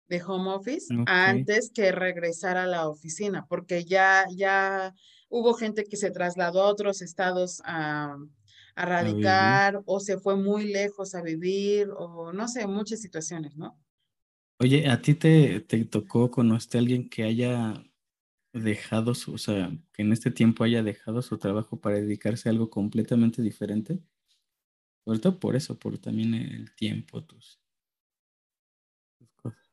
de 0.08 0.22
home 0.22 0.50
office 0.50 0.94
antes 1.06 1.70
que 1.74 1.90
regresar 1.90 2.56
a 2.56 2.66
la 2.66 2.88
oficina, 2.88 3.46
porque 3.48 3.84
ya, 3.84 4.26
ya 4.34 4.94
Hubo 5.36 5.52
gente 5.54 5.82
que 5.82 5.96
se 5.96 6.12
trasladó 6.12 6.62
a 6.62 6.68
otros 6.68 7.02
estados 7.02 7.60
a, 7.64 8.16
radicar 8.76 9.82
o 9.84 9.98
se 9.98 10.18
fue 10.18 10.36
muy 10.36 10.72
lejos 10.72 11.16
a 11.16 11.22
vivir 11.22 11.88
o 11.96 12.32
no 12.32 12.46
sé, 12.46 12.68
muchas 12.68 13.00
situaciones, 13.00 13.56
¿no? 13.56 13.76
Oye, 14.60 14.88
¿a 14.88 15.02
ti 15.02 15.14
te, 15.14 15.60
te 15.60 15.84
tocó 15.84 16.30
conocer 16.30 16.78
a 16.78 16.80
alguien 16.80 17.08
que 17.08 17.24
haya 17.24 17.84
dejado 18.52 19.16
su, 19.16 19.34
o 19.34 19.38
sea, 19.38 19.76
que 19.92 20.02
en 20.02 20.12
este 20.12 20.30
tiempo 20.30 20.62
haya 20.62 20.84
dejado 20.84 21.20
su 21.20 21.36
trabajo 21.36 21.80
para 21.80 21.96
dedicarse 21.96 22.48
a 22.48 22.52
algo 22.52 22.70
completamente 22.70 23.42
diferente? 23.42 23.98
Sobre 25.04 25.18
todo 25.18 25.38
por 25.38 25.54
eso, 25.56 25.78
por 25.78 25.98
también 25.98 26.34
el 26.34 26.74
tiempo, 26.74 27.22
tus, 27.24 27.60
cosas. 29.36 29.70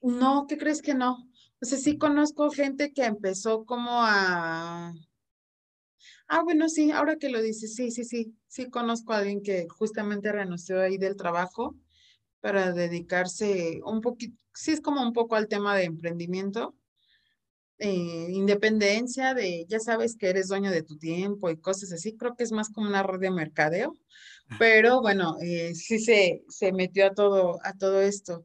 No, 0.00 0.46
¿qué 0.48 0.56
crees 0.56 0.82
que 0.82 0.94
no? 0.94 1.28
O 1.60 1.64
sea, 1.64 1.78
sí 1.78 1.98
conozco 1.98 2.50
gente 2.50 2.92
que 2.92 3.04
empezó 3.04 3.64
como 3.64 3.90
a... 4.02 4.94
Ah, 6.28 6.42
bueno, 6.42 6.68
sí, 6.68 6.92
ahora 6.92 7.16
que 7.16 7.30
lo 7.30 7.42
dices, 7.42 7.74
sí, 7.74 7.90
sí, 7.90 8.04
sí, 8.04 8.36
sí 8.46 8.70
conozco 8.70 9.12
a 9.12 9.18
alguien 9.18 9.42
que 9.42 9.66
justamente 9.68 10.30
renunció 10.30 10.80
ahí 10.80 10.98
del 10.98 11.16
trabajo 11.16 11.74
para 12.40 12.72
dedicarse 12.72 13.80
un 13.84 14.00
poquito, 14.00 14.40
sí 14.54 14.72
es 14.72 14.80
como 14.80 15.02
un 15.02 15.12
poco 15.12 15.34
al 15.34 15.48
tema 15.48 15.76
de 15.76 15.84
emprendimiento, 15.84 16.76
eh, 17.78 18.28
independencia 18.30 19.34
de, 19.34 19.64
ya 19.68 19.80
sabes 19.80 20.16
que 20.16 20.28
eres 20.28 20.48
dueño 20.48 20.70
de 20.70 20.82
tu 20.82 20.98
tiempo 20.98 21.50
y 21.50 21.60
cosas 21.60 21.92
así, 21.92 22.16
creo 22.16 22.36
que 22.36 22.44
es 22.44 22.52
más 22.52 22.70
como 22.70 22.88
una 22.88 23.02
red 23.02 23.20
de 23.20 23.30
mercadeo. 23.30 23.94
Pero 24.58 25.00
bueno, 25.00 25.36
eh, 25.40 25.74
sí 25.74 25.98
se, 25.98 26.44
se 26.48 26.72
metió 26.72 27.06
a 27.06 27.14
todo, 27.14 27.58
a 27.64 27.72
todo 27.74 28.00
esto 28.00 28.44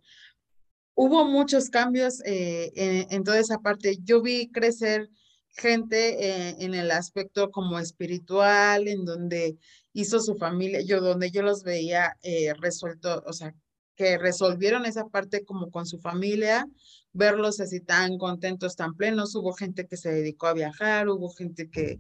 hubo 0.96 1.26
muchos 1.26 1.70
cambios 1.70 2.22
eh, 2.26 2.72
en, 3.10 3.24
toda 3.24 3.40
esa 3.40 3.60
parte. 3.60 3.98
Yo 4.04 4.22
vi 4.22 4.52
crecer 4.52 5.10
gente 5.50 6.26
eh, 6.26 6.56
en 6.60 6.74
el 6.74 6.92
aspecto 6.92 7.52
como 7.52 7.80
espiritual, 7.80 8.88
en 8.88 9.06
donde 9.06 9.58
hizo 9.94 10.20
su 10.20 10.36
familia, 10.36 10.82
yo 10.82 11.02
donde 11.02 11.32
yo 11.32 11.44
los 11.44 11.64
veía 11.64 12.18
eh, 12.24 12.54
resuelto, 12.60 13.24
o 13.26 13.34
sea, 13.34 13.54
que 13.96 14.18
resolvieron 14.18 14.86
esa 14.86 15.06
parte 15.06 15.46
como 15.46 15.70
con 15.70 15.86
su 15.86 16.00
familia, 16.00 16.66
verlos 17.12 17.60
así 17.60 17.80
tan 17.80 18.18
contentos, 18.18 18.76
tan 18.76 18.96
plenos. 18.96 19.36
Hubo 19.36 19.54
gente 19.54 19.86
que 19.86 19.98
se 19.98 20.12
dedicó 20.12 20.48
a 20.48 20.54
viajar, 20.54 21.10
hubo 21.10 21.30
gente 21.30 21.70
que 21.70 22.00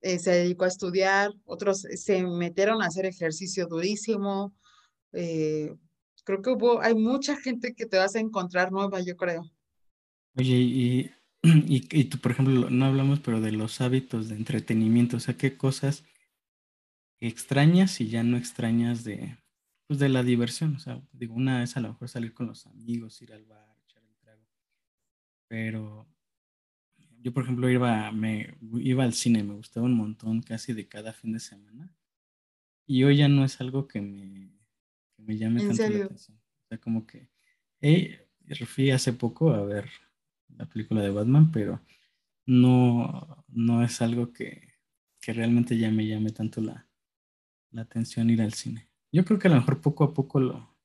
se 0.00 0.30
dedicó 0.30 0.64
a 0.64 0.68
estudiar, 0.68 1.32
otros 1.44 1.80
se 1.80 2.22
metieron 2.22 2.82
a 2.82 2.86
hacer 2.86 3.06
ejercicio 3.06 3.66
durísimo. 3.66 4.54
Eh, 5.12 5.74
creo 6.24 6.42
que 6.42 6.50
hubo, 6.50 6.80
hay 6.82 6.94
mucha 6.94 7.36
gente 7.36 7.74
que 7.74 7.86
te 7.86 7.96
vas 7.96 8.14
a 8.14 8.20
encontrar 8.20 8.70
nueva, 8.70 9.00
yo 9.00 9.16
creo. 9.16 9.50
Oye, 10.36 11.12
y, 11.42 12.00
y, 12.00 12.04
tú, 12.04 12.18
por 12.18 12.32
ejemplo, 12.32 12.70
no 12.70 12.84
hablamos, 12.84 13.20
pero 13.20 13.40
de 13.40 13.52
los 13.52 13.80
hábitos 13.80 14.28
de 14.28 14.36
entretenimiento, 14.36 15.16
o 15.16 15.20
sea, 15.20 15.36
¿qué 15.36 15.56
cosas 15.56 16.04
extrañas 17.20 18.00
y 18.00 18.08
ya 18.08 18.22
no 18.22 18.36
extrañas 18.36 19.04
de, 19.04 19.38
pues, 19.86 19.98
de 19.98 20.08
la 20.08 20.22
diversión? 20.22 20.76
O 20.76 20.78
sea, 20.78 21.02
digo, 21.12 21.34
una 21.34 21.60
vez 21.60 21.76
a 21.76 21.80
lo 21.80 21.88
mejor 21.88 22.08
salir 22.08 22.34
con 22.34 22.46
los 22.46 22.66
amigos, 22.66 23.20
ir 23.22 23.32
al 23.32 23.44
bar, 23.44 23.76
echar 23.86 24.02
el 24.04 24.16
trago, 24.18 24.46
pero 25.48 26.06
yo, 27.28 27.34
por 27.34 27.44
ejemplo, 27.44 27.68
iba, 27.70 28.10
me, 28.12 28.54
iba 28.80 29.04
al 29.04 29.12
cine, 29.12 29.42
me 29.42 29.54
gustaba 29.54 29.86
un 29.86 29.94
montón 29.94 30.42
casi 30.42 30.72
de 30.72 30.88
cada 30.88 31.12
fin 31.12 31.32
de 31.32 31.40
semana, 31.40 31.92
y 32.86 33.04
hoy 33.04 33.16
ya 33.18 33.28
no 33.28 33.44
es 33.44 33.60
algo 33.60 33.86
que 33.86 34.00
me 34.00 34.58
me 35.18 35.36
llame 35.36 35.60
tanto 35.60 35.88
la 35.88 36.04
atención. 36.04 36.38
O 36.38 36.68
sea, 36.68 36.78
como 36.78 37.06
que 37.06 37.28
eh, 37.80 38.26
fui 38.66 38.90
hace 38.90 39.12
poco 39.12 39.52
a 39.52 39.62
ver 39.64 39.88
la 40.56 40.66
película 40.66 41.02
de 41.02 41.10
Batman, 41.10 41.52
pero 41.52 41.80
no, 42.46 43.44
no 43.48 43.84
es 43.84 44.00
algo 44.00 44.32
que, 44.32 44.74
que 45.20 45.32
realmente 45.32 45.76
ya 45.76 45.90
me 45.90 46.06
llame 46.06 46.30
tanto 46.30 46.60
la, 46.60 46.88
la, 47.70 47.82
atención 47.82 48.30
ir 48.30 48.40
al 48.40 48.54
cine. 48.54 48.88
Yo 49.12 49.24
creo 49.24 49.38
que 49.38 49.48
a 49.48 49.50
lo 49.50 49.58
mejor 49.58 49.80
poco 49.80 50.04
a 50.04 50.14
poco 50.14 50.40
lo, 50.40 50.76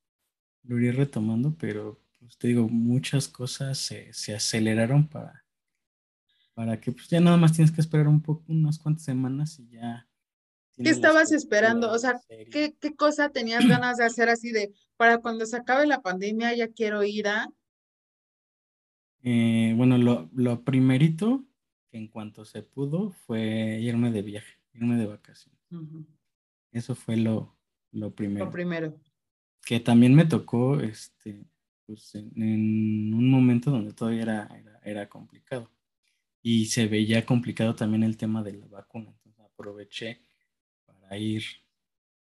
lo 0.63 0.79
iré 0.79 0.91
retomando, 0.91 1.55
pero 1.57 2.01
pues 2.19 2.37
te 2.37 2.49
digo, 2.49 2.67
muchas 2.67 3.27
cosas 3.27 3.77
se, 3.77 4.11
se 4.13 4.35
aceleraron 4.35 5.07
para, 5.07 5.42
para 6.53 6.79
que 6.79 6.91
pues 6.91 7.07
ya 7.09 7.19
nada 7.19 7.37
más 7.37 7.53
tienes 7.53 7.71
que 7.71 7.81
esperar 7.81 8.07
un 8.07 8.21
poco, 8.21 8.43
unas 8.47 8.79
cuantas 8.79 9.03
semanas 9.03 9.59
y 9.59 9.69
ya 9.69 10.07
¿Qué 10.75 10.89
estabas 10.89 11.31
esperando? 11.31 11.91
O 11.91 11.99
sea, 11.99 12.19
¿qué, 12.27 12.75
¿qué, 12.79 12.95
cosa 12.95 13.29
tenías 13.29 13.67
ganas 13.67 13.97
de 13.97 14.05
hacer 14.05 14.29
así 14.29 14.51
de, 14.51 14.73
para 14.97 15.19
cuando 15.19 15.45
se 15.45 15.57
acabe 15.57 15.85
la 15.85 16.01
pandemia 16.01 16.55
ya 16.55 16.67
quiero 16.67 17.03
ir 17.03 17.27
a? 17.27 17.47
Eh, 19.21 19.73
bueno, 19.77 19.97
lo, 19.97 20.29
lo 20.33 20.63
primerito, 20.63 21.45
que 21.89 21.97
en 21.97 22.07
cuanto 22.07 22.43
se 22.43 22.63
pudo, 22.63 23.11
fue 23.11 23.79
irme 23.81 24.11
de 24.11 24.21
viaje, 24.23 24.59
irme 24.73 24.97
de 24.97 25.05
vacaciones. 25.05 25.59
Eso 26.71 26.95
fue 26.95 27.17
lo, 27.17 27.55
lo 27.91 28.13
primero. 28.15 28.45
Lo 28.45 28.51
primero. 28.51 28.99
Que 29.63 29.79
también 29.79 30.15
me 30.15 30.25
tocó, 30.25 30.79
este, 30.79 31.45
pues 31.85 32.15
en, 32.15 33.13
un 33.13 33.29
momento 33.29 33.69
donde 33.69 33.93
todavía 33.93 34.23
era, 34.23 34.47
era, 34.57 34.79
era 34.83 35.09
complicado. 35.09 35.69
Y 36.43 36.65
se 36.65 36.87
veía 36.87 37.25
complicado 37.25 37.73
también 37.73 38.03
el 38.03 38.17
tema 38.17 38.43
de 38.43 38.53
la 38.53 38.67
vacuna. 38.67 39.09
Entonces 39.09 39.41
aproveché 39.41 40.19
ir, 41.17 41.43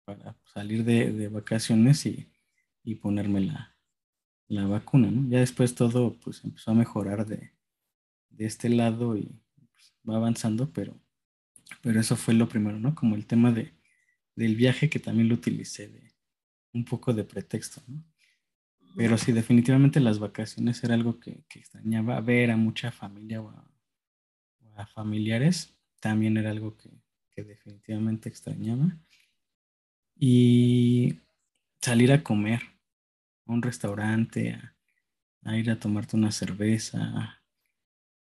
para 0.05 0.35
salir 0.53 0.83
de, 0.83 1.27
vacaciones 1.29 2.05
y, 2.05 2.27
ponerme 2.95 3.41
la, 3.41 3.75
la, 4.47 4.65
vacuna, 4.65 5.09
Ya 5.29 5.39
después 5.39 5.75
todo 5.75 6.17
pues 6.19 6.43
empezó 6.43 6.71
a 6.71 6.75
mejorar 6.75 7.25
de, 7.25 7.53
este 8.37 8.69
lado 8.69 9.15
y 9.15 9.39
pues, 9.73 9.93
va 10.07 10.15
avanzando, 10.15 10.71
pero, 10.73 10.99
pero 11.81 11.99
eso 11.99 12.15
fue 12.15 12.33
lo 12.33 12.49
primero, 12.49 12.79
¿no? 12.79 12.95
Como 12.95 13.15
el 13.15 13.27
tema 13.27 13.51
de, 13.51 13.71
del 14.35 14.55
viaje 14.55 14.89
que 14.89 14.99
también 14.99 15.29
lo 15.29 15.35
utilicé 15.35 15.87
de 15.87 16.11
un 16.73 16.85
poco 16.85 17.13
de 17.13 17.23
pretexto, 17.23 17.81
Pero 18.95 19.17
sí, 19.17 19.31
definitivamente 19.31 19.99
las 19.99 20.19
vacaciones 20.19 20.83
era 20.83 20.95
algo 20.95 21.19
que, 21.19 21.43
extrañaba. 21.55 22.19
Ver 22.21 22.51
a 22.51 22.57
mucha 22.57 22.91
familia 22.91 23.41
o 23.41 23.49
a 23.49 23.70
familiares 24.93 25.75
también 25.99 26.37
era 26.37 26.49
algo 26.49 26.75
que, 26.77 26.89
que 27.31 27.43
definitivamente 27.43 28.29
extrañaba. 28.29 28.97
Y 30.15 31.19
salir 31.81 32.11
a 32.11 32.23
comer 32.23 32.61
a 33.45 33.53
un 33.53 33.61
restaurante, 33.61 34.59
a, 35.43 35.57
ir 35.57 35.71
a 35.71 35.79
tomarte 35.79 36.15
una 36.15 36.31
cerveza, 36.31 37.43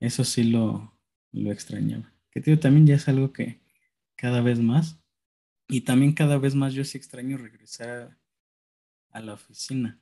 eso 0.01 0.25
sí 0.25 0.45
lo, 0.45 0.97
lo 1.33 1.51
extrañaba. 1.51 2.13
Que 2.31 2.41
tío, 2.41 2.59
también 2.59 2.87
ya 2.87 2.95
es 2.95 3.09
algo 3.09 3.33
que 3.33 3.61
cada 4.15 4.41
vez 4.41 4.61
más, 4.61 5.01
y 5.67 5.83
también 5.83 6.13
cada 6.13 6.39
vez 6.39 6.55
más 6.55 6.73
yo 6.73 6.85
sí 6.85 6.97
extraño 6.99 7.37
regresar 7.37 8.17
a, 9.11 9.21
la 9.21 9.35
oficina, 9.35 10.01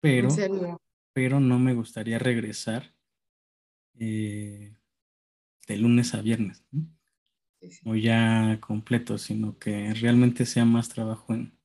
pero, 0.00 0.28
pero 1.12 1.38
no 1.38 1.58
me 1.58 1.74
gustaría 1.74 2.18
regresar 2.18 2.92
eh, 4.00 4.76
de 5.68 5.76
lunes 5.78 6.14
a 6.14 6.22
viernes 6.22 6.64
o 7.84 7.94
ya 7.96 8.58
completo, 8.60 9.18
sino 9.18 9.58
que 9.58 9.92
realmente 9.94 10.46
sea 10.46 10.64
más 10.64 10.88
trabajo 10.88 11.34
en, 11.34 11.58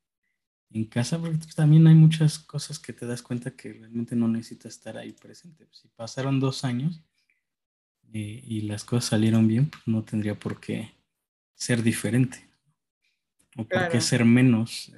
en 0.72 0.86
casa, 0.86 1.20
porque 1.20 1.38
pues, 1.40 1.56
también 1.56 1.88
hay 1.88 1.96
muchas 1.96 2.40
cosas 2.40 2.80
que 2.80 2.94
te 2.94 3.06
das 3.08 3.24
cuenta 3.24 3.56
que 3.56 3.74
realmente 3.74 4.16
no 4.16 4.28
necesitas 4.30 4.74
estar 4.76 4.98
ahí 4.98 5.14
presente. 5.14 5.68
Si 5.72 5.90
pasaron 5.90 6.40
dos 6.40 6.66
años 6.66 7.04
eh, 8.14 8.42
y 8.46 8.62
las 8.62 8.86
cosas 8.86 9.06
salieron 9.10 9.46
bien, 9.48 9.70
pues 9.70 9.86
no 9.88 10.04
tendría 10.06 10.40
por 10.40 10.60
qué 10.62 10.94
ser 11.56 11.84
diferente. 11.84 12.50
o 13.58 13.64
por 13.68 13.90
qué 13.90 14.00
ser 14.02 14.26
menos. 14.26 14.92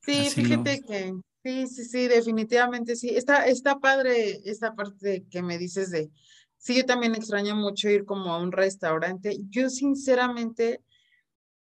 Sí, 0.00 0.30
fíjate 0.30 0.82
que 0.82 1.14
sí, 1.48 1.66
sí, 1.66 1.84
sí, 1.84 2.08
definitivamente 2.08 2.96
sí. 2.96 3.10
Está, 3.10 3.46
está 3.46 3.78
padre 3.78 4.40
esta 4.44 4.74
parte 4.74 5.24
que 5.30 5.42
me 5.42 5.58
dices 5.58 5.90
de, 5.90 6.10
sí, 6.58 6.76
yo 6.76 6.84
también 6.84 7.14
extraño 7.14 7.56
mucho 7.56 7.88
ir 7.88 8.04
como 8.04 8.32
a 8.32 8.38
un 8.38 8.52
restaurante. 8.52 9.38
Yo 9.48 9.70
sinceramente 9.70 10.80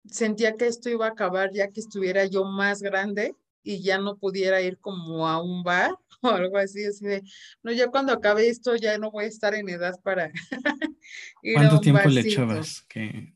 sentía 0.06 0.56
que 0.56 0.68
esto 0.68 0.90
iba 0.90 1.06
a 1.06 1.12
acabar 1.12 1.52
ya 1.54 1.70
que 1.70 1.80
estuviera 1.80 2.26
yo 2.26 2.44
más 2.44 2.82
grande 2.82 3.34
y 3.64 3.82
ya 3.82 3.98
no 3.98 4.18
pudiera 4.18 4.62
ir 4.62 4.78
como 4.78 5.28
a 5.28 5.42
un 5.42 5.64
bar 5.64 5.96
o 6.22 6.30
algo 6.30 6.58
así, 6.58 6.86
así 6.86 7.06
de, 7.06 7.22
no, 7.64 7.72
ya 7.72 7.90
cuando 7.90 8.14
acabe 8.14 8.48
esto 8.48 8.76
ya 8.76 8.98
no 8.98 9.12
voy 9.12 9.26
a 9.26 9.28
estar 9.28 9.54
en 9.56 9.70
edad 9.70 10.00
para 10.04 10.32
ir 11.42 11.54
¿Cuánto 11.54 11.76
a 11.76 11.78
un 11.78 11.82
tiempo 11.82 12.10
le 12.10 12.22
echabas? 12.22 12.82
Que, 12.84 13.34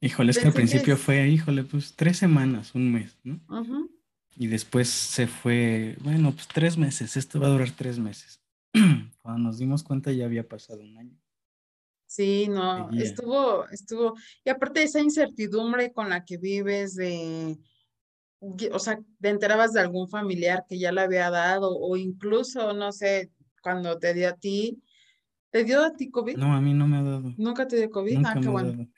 híjole, 0.00 0.30
es 0.30 0.38
que 0.38 0.46
al 0.46 0.54
principio 0.54 0.96
fue, 0.96 1.28
híjole, 1.28 1.64
pues 1.64 1.94
tres 1.94 2.16
semanas, 2.16 2.74
un 2.74 2.92
mes, 2.92 3.18
¿no? 3.22 3.40
Y 4.36 4.46
después 4.46 4.88
se 4.88 5.26
fue, 5.26 5.96
bueno, 6.00 6.32
pues 6.32 6.48
tres 6.48 6.76
meses, 6.76 7.16
esto 7.16 7.40
va 7.40 7.48
a 7.48 7.50
durar 7.50 7.70
tres 7.72 7.98
meses. 7.98 8.40
Cuando 9.22 9.42
nos 9.42 9.58
dimos 9.58 9.82
cuenta 9.82 10.12
ya 10.12 10.24
había 10.24 10.48
pasado 10.48 10.80
un 10.80 10.96
año. 10.96 11.18
Sí, 12.06 12.48
no, 12.48 12.90
estuvo, 12.90 13.68
estuvo, 13.68 14.14
y 14.44 14.50
aparte 14.50 14.82
esa 14.82 14.98
incertidumbre 14.98 15.92
con 15.92 16.08
la 16.08 16.24
que 16.24 16.38
vives 16.38 16.96
de, 16.96 17.56
o 18.40 18.78
sea, 18.80 18.98
te 19.20 19.28
enterabas 19.28 19.74
de 19.74 19.80
algún 19.80 20.08
familiar 20.08 20.64
que 20.68 20.76
ya 20.76 20.90
le 20.90 21.02
había 21.02 21.30
dado, 21.30 21.76
o 21.78 21.96
incluso, 21.96 22.72
no 22.72 22.90
sé, 22.90 23.30
cuando 23.62 23.96
te 23.98 24.12
dio 24.12 24.28
a 24.30 24.32
ti, 24.32 24.82
¿te 25.50 25.64
dio 25.64 25.84
a 25.84 25.92
ti 25.92 26.10
COVID? 26.10 26.36
No, 26.36 26.54
a 26.54 26.60
mí 26.60 26.72
no 26.72 26.86
me 26.86 26.98
ha 26.98 27.02
dado. 27.02 27.34
¿Nunca 27.36 27.66
te 27.66 27.76
dio 27.76 27.90
COVID? 27.90 28.22
ah, 28.24 28.38
qué 28.40 28.48
bueno. 28.48 28.88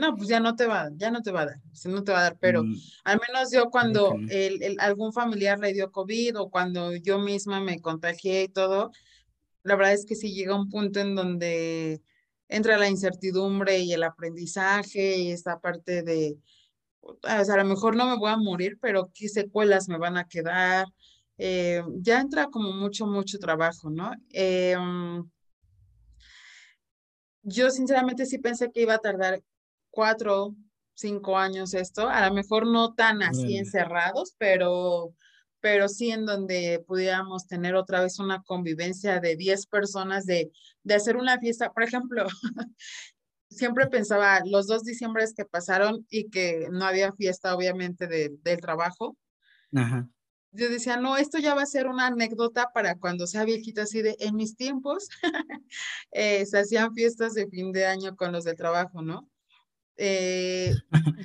no, 0.00 0.16
pues 0.16 0.28
ya 0.28 0.40
no 0.40 0.56
te 0.56 0.66
va, 0.66 0.90
ya 0.96 1.10
no 1.10 1.22
te 1.22 1.30
va 1.30 1.42
a 1.42 1.46
dar, 1.46 1.60
no 1.84 2.04
te 2.04 2.12
va 2.12 2.18
a 2.18 2.22
dar, 2.22 2.36
pero 2.40 2.64
mm. 2.64 2.74
al 3.04 3.20
menos 3.28 3.52
yo 3.52 3.70
cuando 3.70 4.14
el, 4.30 4.62
el, 4.62 4.76
algún 4.80 5.12
familiar 5.12 5.58
le 5.58 5.72
dio 5.72 5.90
COVID 5.92 6.38
o 6.40 6.50
cuando 6.50 6.96
yo 6.96 7.18
misma 7.18 7.60
me 7.60 7.80
contagié 7.80 8.44
y 8.44 8.48
todo, 8.48 8.90
la 9.62 9.76
verdad 9.76 9.92
es 9.92 10.06
que 10.06 10.16
sí 10.16 10.32
llega 10.32 10.58
un 10.58 10.68
punto 10.68 11.00
en 11.00 11.14
donde 11.14 12.00
entra 12.48 12.78
la 12.78 12.88
incertidumbre 12.88 13.78
y 13.80 13.92
el 13.92 14.02
aprendizaje 14.02 15.18
y 15.18 15.30
esta 15.30 15.60
parte 15.60 16.02
de, 16.02 16.38
o 17.00 17.18
sea, 17.22 17.54
a 17.54 17.58
lo 17.58 17.64
mejor 17.64 17.94
no 17.94 18.06
me 18.06 18.16
voy 18.16 18.30
a 18.30 18.36
morir, 18.36 18.78
pero 18.80 19.10
qué 19.14 19.28
secuelas 19.28 19.88
me 19.88 19.98
van 19.98 20.16
a 20.16 20.26
quedar. 20.26 20.86
Eh, 21.36 21.82
ya 22.00 22.20
entra 22.20 22.46
como 22.46 22.72
mucho, 22.72 23.06
mucho 23.06 23.38
trabajo, 23.38 23.90
¿no? 23.90 24.10
Eh, 24.32 24.76
mm, 24.76 25.20
yo 27.48 27.70
sinceramente 27.70 28.26
sí 28.26 28.38
pensé 28.38 28.70
que 28.70 28.82
iba 28.82 28.94
a 28.94 28.98
tardar 28.98 29.42
cuatro, 29.90 30.54
cinco 30.94 31.38
años 31.38 31.74
esto, 31.74 32.08
a 32.08 32.28
lo 32.28 32.34
mejor 32.34 32.66
no 32.66 32.94
tan 32.94 33.22
así 33.22 33.56
encerrados, 33.56 34.34
pero 34.38 35.14
pero 35.60 35.88
sí 35.88 36.10
en 36.10 36.24
donde 36.24 36.84
pudiéramos 36.86 37.46
tener 37.46 37.74
otra 37.74 38.00
vez 38.00 38.18
una 38.18 38.42
convivencia 38.42 39.20
de 39.20 39.36
10 39.36 39.66
personas, 39.66 40.24
de, 40.24 40.52
de 40.84 40.94
hacer 40.94 41.16
una 41.16 41.38
fiesta. 41.38 41.72
Por 41.72 41.82
ejemplo, 41.82 42.26
siempre 43.50 43.88
pensaba 43.88 44.40
los 44.44 44.66
dos 44.66 44.84
diciembres 44.84 45.34
que 45.34 45.44
pasaron 45.44 46.06
y 46.10 46.30
que 46.30 46.68
no 46.70 46.84
había 46.84 47.12
fiesta, 47.12 47.54
obviamente, 47.54 48.06
de, 48.06 48.30
del 48.42 48.60
trabajo. 48.60 49.16
Ajá. 49.74 50.08
Yo 50.52 50.70
decía, 50.70 50.96
no, 50.96 51.16
esto 51.16 51.38
ya 51.38 51.54
va 51.54 51.62
a 51.62 51.66
ser 51.66 51.86
una 51.88 52.06
anécdota 52.06 52.70
para 52.72 52.96
cuando 52.96 53.26
sea 53.26 53.44
viejita, 53.44 53.82
así 53.82 54.02
de, 54.02 54.16
en 54.20 54.34
mis 54.34 54.56
tiempos, 54.56 55.08
eh, 56.12 56.46
se 56.46 56.58
hacían 56.58 56.94
fiestas 56.94 57.34
de 57.34 57.48
fin 57.48 57.72
de 57.72 57.86
año 57.86 58.16
con 58.16 58.32
los 58.32 58.44
del 58.44 58.56
trabajo, 58.56 59.02
¿no? 59.02 59.28
Eh, 59.96 60.74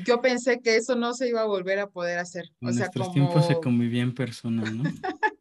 yo 0.03 0.19
pensé 0.19 0.59
que 0.59 0.75
eso 0.75 0.95
no 0.95 1.13
se 1.13 1.29
iba 1.29 1.41
a 1.41 1.45
volver 1.45 1.79
a 1.79 1.89
poder 1.89 2.17
hacer. 2.19 2.45
En 2.59 2.69
o 2.69 2.73
sea, 2.73 2.85
nuestros 2.85 3.13
tiempos 3.13 3.47
se 3.47 3.59
convivía 3.59 4.01
en 4.01 4.15
persona, 4.15 4.69
¿no? 4.69 4.83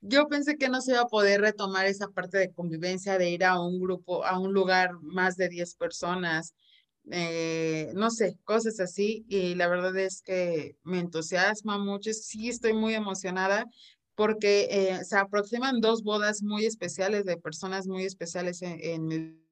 yo 0.00 0.28
pensé 0.28 0.56
que 0.56 0.68
no 0.68 0.80
se 0.80 0.92
iba 0.92 1.00
a 1.00 1.06
poder 1.06 1.40
retomar 1.40 1.86
esa 1.86 2.08
parte 2.08 2.38
de 2.38 2.52
convivencia, 2.52 3.18
de 3.18 3.30
ir 3.30 3.44
a 3.44 3.60
un 3.60 3.80
grupo, 3.80 4.24
a 4.24 4.38
un 4.38 4.52
lugar 4.52 4.92
más 5.02 5.36
de 5.36 5.48
10 5.48 5.74
personas, 5.74 6.54
eh, 7.10 7.92
no 7.94 8.10
sé, 8.10 8.38
cosas 8.44 8.80
así. 8.80 9.24
Y 9.28 9.54
la 9.54 9.68
verdad 9.68 9.96
es 9.96 10.22
que 10.22 10.76
me 10.84 10.98
entusiasma 11.00 11.78
mucho. 11.78 12.12
Sí, 12.12 12.48
estoy 12.48 12.72
muy 12.74 12.94
emocionada 12.94 13.66
porque 14.14 14.68
eh, 14.70 15.04
se 15.04 15.16
aproximan 15.18 15.80
dos 15.80 16.02
bodas 16.02 16.42
muy 16.42 16.66
especiales 16.66 17.24
de 17.24 17.36
personas 17.36 17.86
muy 17.86 18.04
especiales 18.04 18.62
en, 18.62 18.78
en 18.80 19.06
mi 19.06 19.43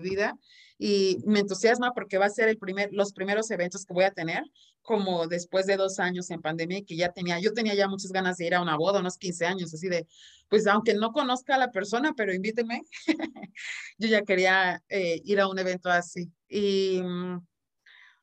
vida 0.00 0.38
y 0.78 1.18
me 1.26 1.40
entusiasma 1.40 1.92
porque 1.92 2.18
va 2.18 2.26
a 2.26 2.30
ser 2.30 2.48
el 2.48 2.58
primer, 2.58 2.88
los 2.92 3.12
primeros 3.12 3.50
eventos 3.50 3.84
que 3.84 3.92
voy 3.92 4.04
a 4.04 4.12
tener, 4.12 4.42
como 4.82 5.26
después 5.26 5.66
de 5.66 5.76
dos 5.76 5.98
años 5.98 6.30
en 6.30 6.40
pandemia 6.40 6.78
y 6.78 6.84
que 6.84 6.96
ya 6.96 7.12
tenía, 7.12 7.38
yo 7.38 7.52
tenía 7.52 7.74
ya 7.74 7.86
muchas 7.86 8.12
ganas 8.12 8.38
de 8.38 8.46
ir 8.46 8.54
a 8.54 8.62
una 8.62 8.76
boda, 8.76 9.00
unos 9.00 9.18
15 9.18 9.46
años, 9.46 9.74
así 9.74 9.88
de, 9.88 10.06
pues 10.48 10.66
aunque 10.66 10.94
no 10.94 11.12
conozca 11.12 11.56
a 11.56 11.58
la 11.58 11.70
persona, 11.70 12.14
pero 12.16 12.32
invíteme, 12.32 12.82
yo 13.98 14.08
ya 14.08 14.22
quería 14.22 14.82
eh, 14.88 15.20
ir 15.24 15.40
a 15.40 15.48
un 15.48 15.58
evento 15.58 15.90
así. 15.90 16.32
Y 16.48 17.00
mm, 17.02 17.46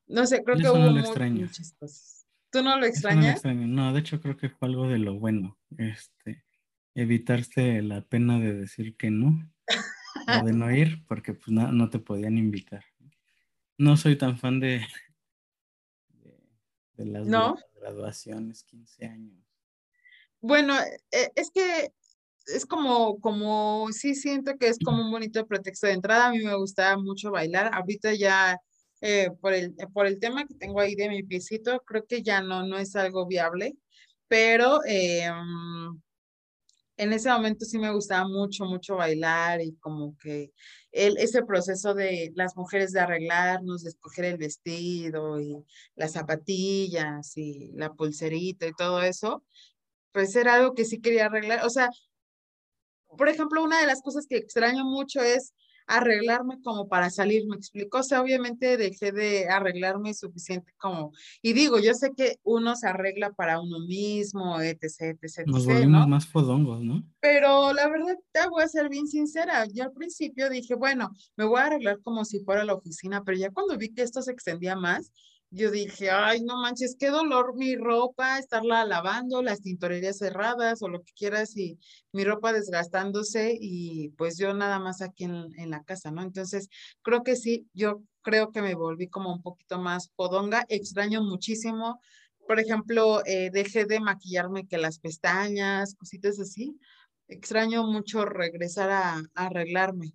no 0.08 0.26
sé, 0.26 0.42
creo 0.42 0.58
que 0.58 0.68
hubo 0.68 0.78
no 0.78 0.90
muchas 0.90 1.72
cosas. 1.78 2.26
¿Tú 2.50 2.62
no 2.62 2.78
lo 2.78 2.86
extrañas? 2.86 3.44
No, 3.44 3.54
no, 3.54 3.92
de 3.92 4.00
hecho 4.00 4.20
creo 4.20 4.36
que 4.36 4.48
fue 4.48 4.68
algo 4.68 4.88
de 4.88 4.98
lo 4.98 5.18
bueno, 5.18 5.58
este, 5.76 6.44
evitarse 6.94 7.82
la 7.82 8.02
pena 8.02 8.40
de 8.40 8.54
decir 8.54 8.96
que 8.96 9.10
no 9.10 9.48
o 10.28 10.44
de 10.44 10.52
no 10.52 10.70
ir 10.70 11.04
porque 11.06 11.34
pues 11.34 11.48
no, 11.48 11.72
no, 11.72 11.88
te 11.88 11.98
podían 11.98 12.36
invitar. 12.38 12.84
No 13.78 13.96
soy 13.96 14.16
tan 14.16 14.36
fan 14.36 14.60
de, 14.60 14.84
de, 16.94 17.06
las 17.06 17.26
graduaciones, 17.74 18.64
15 18.64 19.06
años. 19.06 19.38
Bueno, 20.40 20.74
eh, 21.10 21.30
es 21.34 21.50
que 21.50 21.92
es 22.46 22.66
como, 22.66 23.20
como, 23.20 23.88
sí 23.92 24.14
siento 24.14 24.56
que 24.56 24.68
es 24.68 24.78
como 24.78 25.02
un 25.02 25.10
bonito 25.10 25.46
pretexto 25.46 25.86
de 25.86 25.94
entrada. 25.94 26.28
A 26.28 26.30
mí 26.30 26.38
me 26.38 26.56
gustaba 26.56 26.96
mucho 26.96 27.30
bailar. 27.30 27.70
Ahorita 27.72 28.14
ya, 28.14 28.58
eh, 29.00 29.30
por, 29.40 29.52
el, 29.52 29.74
por 29.92 30.06
el 30.06 30.18
tema 30.18 30.46
que 30.46 30.54
tengo 30.54 30.80
ahí 30.80 30.94
de 30.94 31.08
mi 31.08 31.22
piecito, 31.22 31.80
creo 31.86 32.06
que 32.06 32.22
ya 32.22 32.40
no, 32.40 32.66
no 32.66 32.78
es 32.78 32.96
algo 32.96 33.26
viable. 33.26 33.76
Pero 34.28 34.80
eh, 34.86 35.30
en 36.98 37.12
ese 37.12 37.30
momento 37.30 37.64
sí 37.64 37.78
me 37.78 37.92
gustaba 37.92 38.28
mucho, 38.28 38.64
mucho 38.64 38.96
bailar 38.96 39.62
y 39.62 39.76
como 39.76 40.16
que 40.18 40.52
el, 40.90 41.16
ese 41.18 41.44
proceso 41.44 41.94
de 41.94 42.32
las 42.34 42.56
mujeres 42.56 42.92
de 42.92 43.00
arreglarnos, 43.00 43.84
de 43.84 43.90
escoger 43.90 44.24
el 44.24 44.36
vestido 44.36 45.40
y 45.40 45.56
las 45.94 46.12
zapatillas 46.12 47.36
y 47.36 47.70
la 47.74 47.92
pulserita 47.94 48.66
y 48.66 48.72
todo 48.72 49.00
eso, 49.02 49.44
pues 50.12 50.34
era 50.34 50.54
algo 50.56 50.74
que 50.74 50.84
sí 50.84 51.00
quería 51.00 51.26
arreglar. 51.26 51.64
O 51.64 51.70
sea, 51.70 51.88
por 53.16 53.28
ejemplo, 53.28 53.62
una 53.62 53.80
de 53.80 53.86
las 53.86 54.02
cosas 54.02 54.26
que 54.28 54.36
extraño 54.36 54.84
mucho 54.84 55.20
es 55.22 55.54
arreglarme 55.88 56.60
como 56.62 56.86
para 56.86 57.10
salir, 57.10 57.46
me 57.48 57.56
explico, 57.56 57.98
o 57.98 58.02
sea, 58.02 58.20
obviamente 58.20 58.76
dejé 58.76 59.10
de 59.10 59.48
arreglarme 59.48 60.12
suficiente 60.14 60.72
como, 60.76 61.12
y 61.42 61.54
digo, 61.54 61.78
yo 61.80 61.94
sé 61.94 62.12
que 62.14 62.36
uno 62.42 62.76
se 62.76 62.86
arregla 62.86 63.32
para 63.32 63.60
uno 63.60 63.80
mismo, 63.80 64.60
etc, 64.60 65.18
etc, 65.22 65.46
Nos 65.46 65.66
volvimos 65.66 66.06
más 66.06 66.26
fodongos, 66.26 66.82
¿no? 66.82 67.02
Pero 67.20 67.72
la 67.72 67.88
verdad, 67.88 68.16
te 68.32 68.48
voy 68.48 68.62
a 68.62 68.68
ser 68.68 68.88
bien 68.90 69.08
sincera, 69.08 69.66
yo 69.72 69.84
al 69.84 69.92
principio 69.92 70.50
dije, 70.50 70.74
bueno, 70.74 71.10
me 71.36 71.46
voy 71.46 71.58
a 71.60 71.66
arreglar 71.66 72.00
como 72.02 72.24
si 72.24 72.40
fuera 72.40 72.64
la 72.64 72.74
oficina, 72.74 73.24
pero 73.24 73.38
ya 73.38 73.50
cuando 73.50 73.76
vi 73.78 73.92
que 73.94 74.02
esto 74.02 74.20
se 74.20 74.32
extendía 74.32 74.76
más, 74.76 75.10
yo 75.50 75.70
dije, 75.70 76.10
ay, 76.10 76.42
no 76.42 76.60
manches, 76.60 76.96
qué 76.98 77.08
dolor 77.08 77.56
mi 77.56 77.76
ropa, 77.76 78.38
estarla 78.38 78.84
lavando, 78.84 79.42
las 79.42 79.60
tintorerías 79.60 80.18
cerradas 80.18 80.82
o 80.82 80.88
lo 80.88 81.02
que 81.02 81.12
quieras 81.12 81.56
y 81.56 81.78
mi 82.12 82.24
ropa 82.24 82.52
desgastándose 82.52 83.56
y 83.58 84.10
pues 84.10 84.36
yo 84.36 84.52
nada 84.54 84.78
más 84.78 85.00
aquí 85.00 85.24
en, 85.24 85.48
en 85.56 85.70
la 85.70 85.82
casa, 85.84 86.10
¿no? 86.10 86.22
Entonces, 86.22 86.68
creo 87.02 87.22
que 87.22 87.36
sí, 87.36 87.66
yo 87.72 88.02
creo 88.22 88.52
que 88.52 88.62
me 88.62 88.74
volví 88.74 89.08
como 89.08 89.32
un 89.32 89.42
poquito 89.42 89.78
más 89.78 90.08
podonga, 90.14 90.64
extraño 90.68 91.22
muchísimo, 91.22 92.00
por 92.48 92.58
ejemplo, 92.58 93.22
eh, 93.26 93.50
dejé 93.52 93.84
de 93.84 94.00
maquillarme 94.00 94.66
que 94.66 94.78
las 94.78 94.98
pestañas, 94.98 95.94
cositas 95.94 96.40
así, 96.40 96.80
extraño 97.28 97.84
mucho 97.84 98.24
regresar 98.24 98.88
a, 98.90 99.22
arreglarme, 99.34 100.14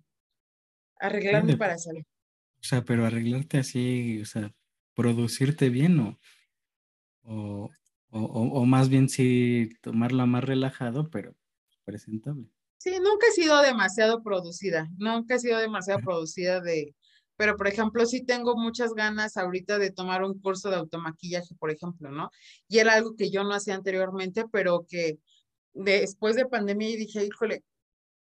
arreglarme 0.98 1.56
para 1.56 1.78
salir. 1.78 2.02
O 2.58 2.62
sea, 2.64 2.82
pero 2.82 3.06
arreglarte 3.06 3.58
así, 3.58 4.20
o 4.20 4.24
sea, 4.24 4.52
producirte 4.94 5.70
bien 5.70 6.00
o, 6.00 6.18
o, 7.22 7.70
o, 8.10 8.64
más 8.64 8.88
bien 8.88 9.08
sí 9.08 9.70
tomarla 9.80 10.26
más 10.26 10.44
relajado, 10.44 11.10
pero 11.10 11.34
presentable. 11.84 12.48
Sí, 12.78 12.92
nunca 13.00 13.26
he 13.28 13.32
sido 13.32 13.60
demasiado 13.62 14.22
producida, 14.22 14.88
nunca 14.98 15.36
he 15.36 15.38
sido 15.38 15.58
demasiado 15.58 16.00
producida 16.00 16.60
de, 16.60 16.94
pero 17.36 17.56
por 17.56 17.66
ejemplo, 17.66 18.06
sí 18.06 18.24
tengo 18.24 18.56
muchas 18.56 18.94
ganas 18.94 19.36
ahorita 19.36 19.78
de 19.78 19.90
tomar 19.90 20.22
un 20.22 20.38
curso 20.40 20.70
de 20.70 20.76
automaquillaje, 20.76 21.54
por 21.56 21.70
ejemplo, 21.70 22.10
¿no? 22.10 22.30
Y 22.68 22.78
era 22.78 22.94
algo 22.94 23.16
que 23.16 23.30
yo 23.30 23.42
no 23.42 23.54
hacía 23.54 23.74
anteriormente, 23.74 24.44
pero 24.52 24.86
que 24.88 25.18
después 25.72 26.36
de 26.36 26.46
pandemia 26.46 26.88
dije, 26.88 27.24
híjole, 27.24 27.64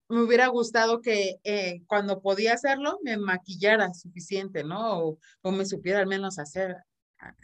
me 0.09 0.23
hubiera 0.23 0.47
gustado 0.49 1.01
que 1.01 1.41
eh, 1.45 1.83
cuando 1.87 2.21
podía 2.21 2.55
hacerlo 2.55 2.99
me 3.03 3.17
maquillara 3.17 3.93
suficiente, 3.93 4.63
¿no? 4.63 5.01
O, 5.01 5.19
o 5.43 5.53
me 5.53 5.67
supiera 5.67 6.01
al 6.01 6.07
menos 6.07 6.39
hacer, 6.39 6.77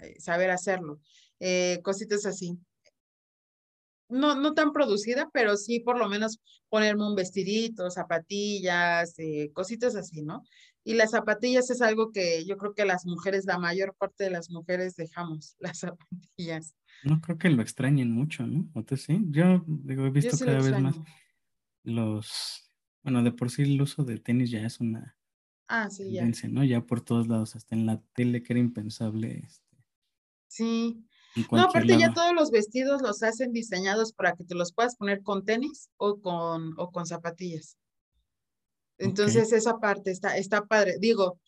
eh, 0.00 0.20
saber 0.20 0.50
hacerlo. 0.50 1.00
Eh, 1.40 1.80
cositas 1.82 2.24
así. 2.26 2.56
No, 4.08 4.34
no 4.34 4.52
tan 4.52 4.72
producida, 4.72 5.30
pero 5.32 5.56
sí 5.56 5.80
por 5.80 5.98
lo 5.98 6.08
menos 6.08 6.38
ponerme 6.68 7.06
un 7.06 7.14
vestidito, 7.14 7.90
zapatillas, 7.90 9.14
cositas 9.54 9.96
así, 9.96 10.22
¿no? 10.22 10.42
Y 10.84 10.94
las 10.94 11.12
zapatillas 11.12 11.70
es 11.70 11.80
algo 11.80 12.12
que 12.12 12.44
yo 12.44 12.58
creo 12.58 12.74
que 12.74 12.84
las 12.84 13.06
mujeres, 13.06 13.46
la 13.46 13.58
mayor 13.58 13.94
parte 13.96 14.24
de 14.24 14.30
las 14.30 14.50
mujeres 14.50 14.96
dejamos 14.96 15.56
las 15.60 15.78
zapatillas. 15.78 16.76
No 17.04 17.20
creo 17.20 17.38
que 17.38 17.50
lo 17.50 17.62
extrañen 17.62 18.12
mucho, 18.12 18.46
¿no? 18.46 18.68
¿O 18.74 18.84
tú 18.84 18.96
sí? 18.96 19.18
Yo 19.30 19.64
digo, 19.66 20.06
he 20.06 20.10
visto 20.10 20.36
cada 20.44 20.60
vez 20.60 20.78
más 20.78 20.96
los, 21.84 22.70
bueno, 23.02 23.22
de 23.22 23.32
por 23.32 23.50
sí 23.50 23.62
el 23.62 23.80
uso 23.80 24.04
de 24.04 24.18
tenis 24.18 24.50
ya 24.50 24.64
es 24.64 24.80
una 24.80 25.16
ah, 25.68 25.90
sí, 25.90 26.04
tendencia, 26.04 26.48
¿no? 26.48 26.64
Ya 26.64 26.80
por 26.80 27.00
todos 27.00 27.28
lados, 27.28 27.56
hasta 27.56 27.74
en 27.74 27.86
la 27.86 28.00
tele 28.14 28.42
que 28.42 28.52
era 28.52 28.60
impensable. 28.60 29.42
Este, 29.44 29.76
sí. 30.48 31.04
No, 31.50 31.62
aparte 31.62 31.98
ya 31.98 32.12
todos 32.12 32.34
los 32.34 32.50
vestidos 32.50 33.00
los 33.00 33.22
hacen 33.22 33.52
diseñados 33.52 34.12
para 34.12 34.34
que 34.34 34.44
te 34.44 34.54
los 34.54 34.72
puedas 34.74 34.96
poner 34.96 35.22
con 35.22 35.46
tenis 35.46 35.88
o 35.96 36.20
con, 36.20 36.74
o 36.76 36.90
con 36.90 37.06
zapatillas. 37.06 37.78
Entonces 38.98 39.52
esa 39.52 39.78
parte 39.78 40.10
está, 40.10 40.36
está 40.36 40.66
padre. 40.66 40.96
Digo, 41.00 41.40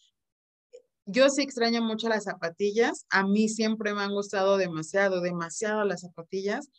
yo 1.04 1.28
sí 1.28 1.42
extraño 1.42 1.82
mucho 1.82 2.08
las 2.08 2.24
zapatillas. 2.24 3.04
A 3.10 3.26
mí 3.26 3.48
siempre 3.50 3.94
me 3.94 4.00
han 4.00 4.12
gustado 4.12 4.56
demasiado, 4.56 5.20
demasiado 5.20 5.84
las 5.84 6.00
zapatillas 6.00 6.70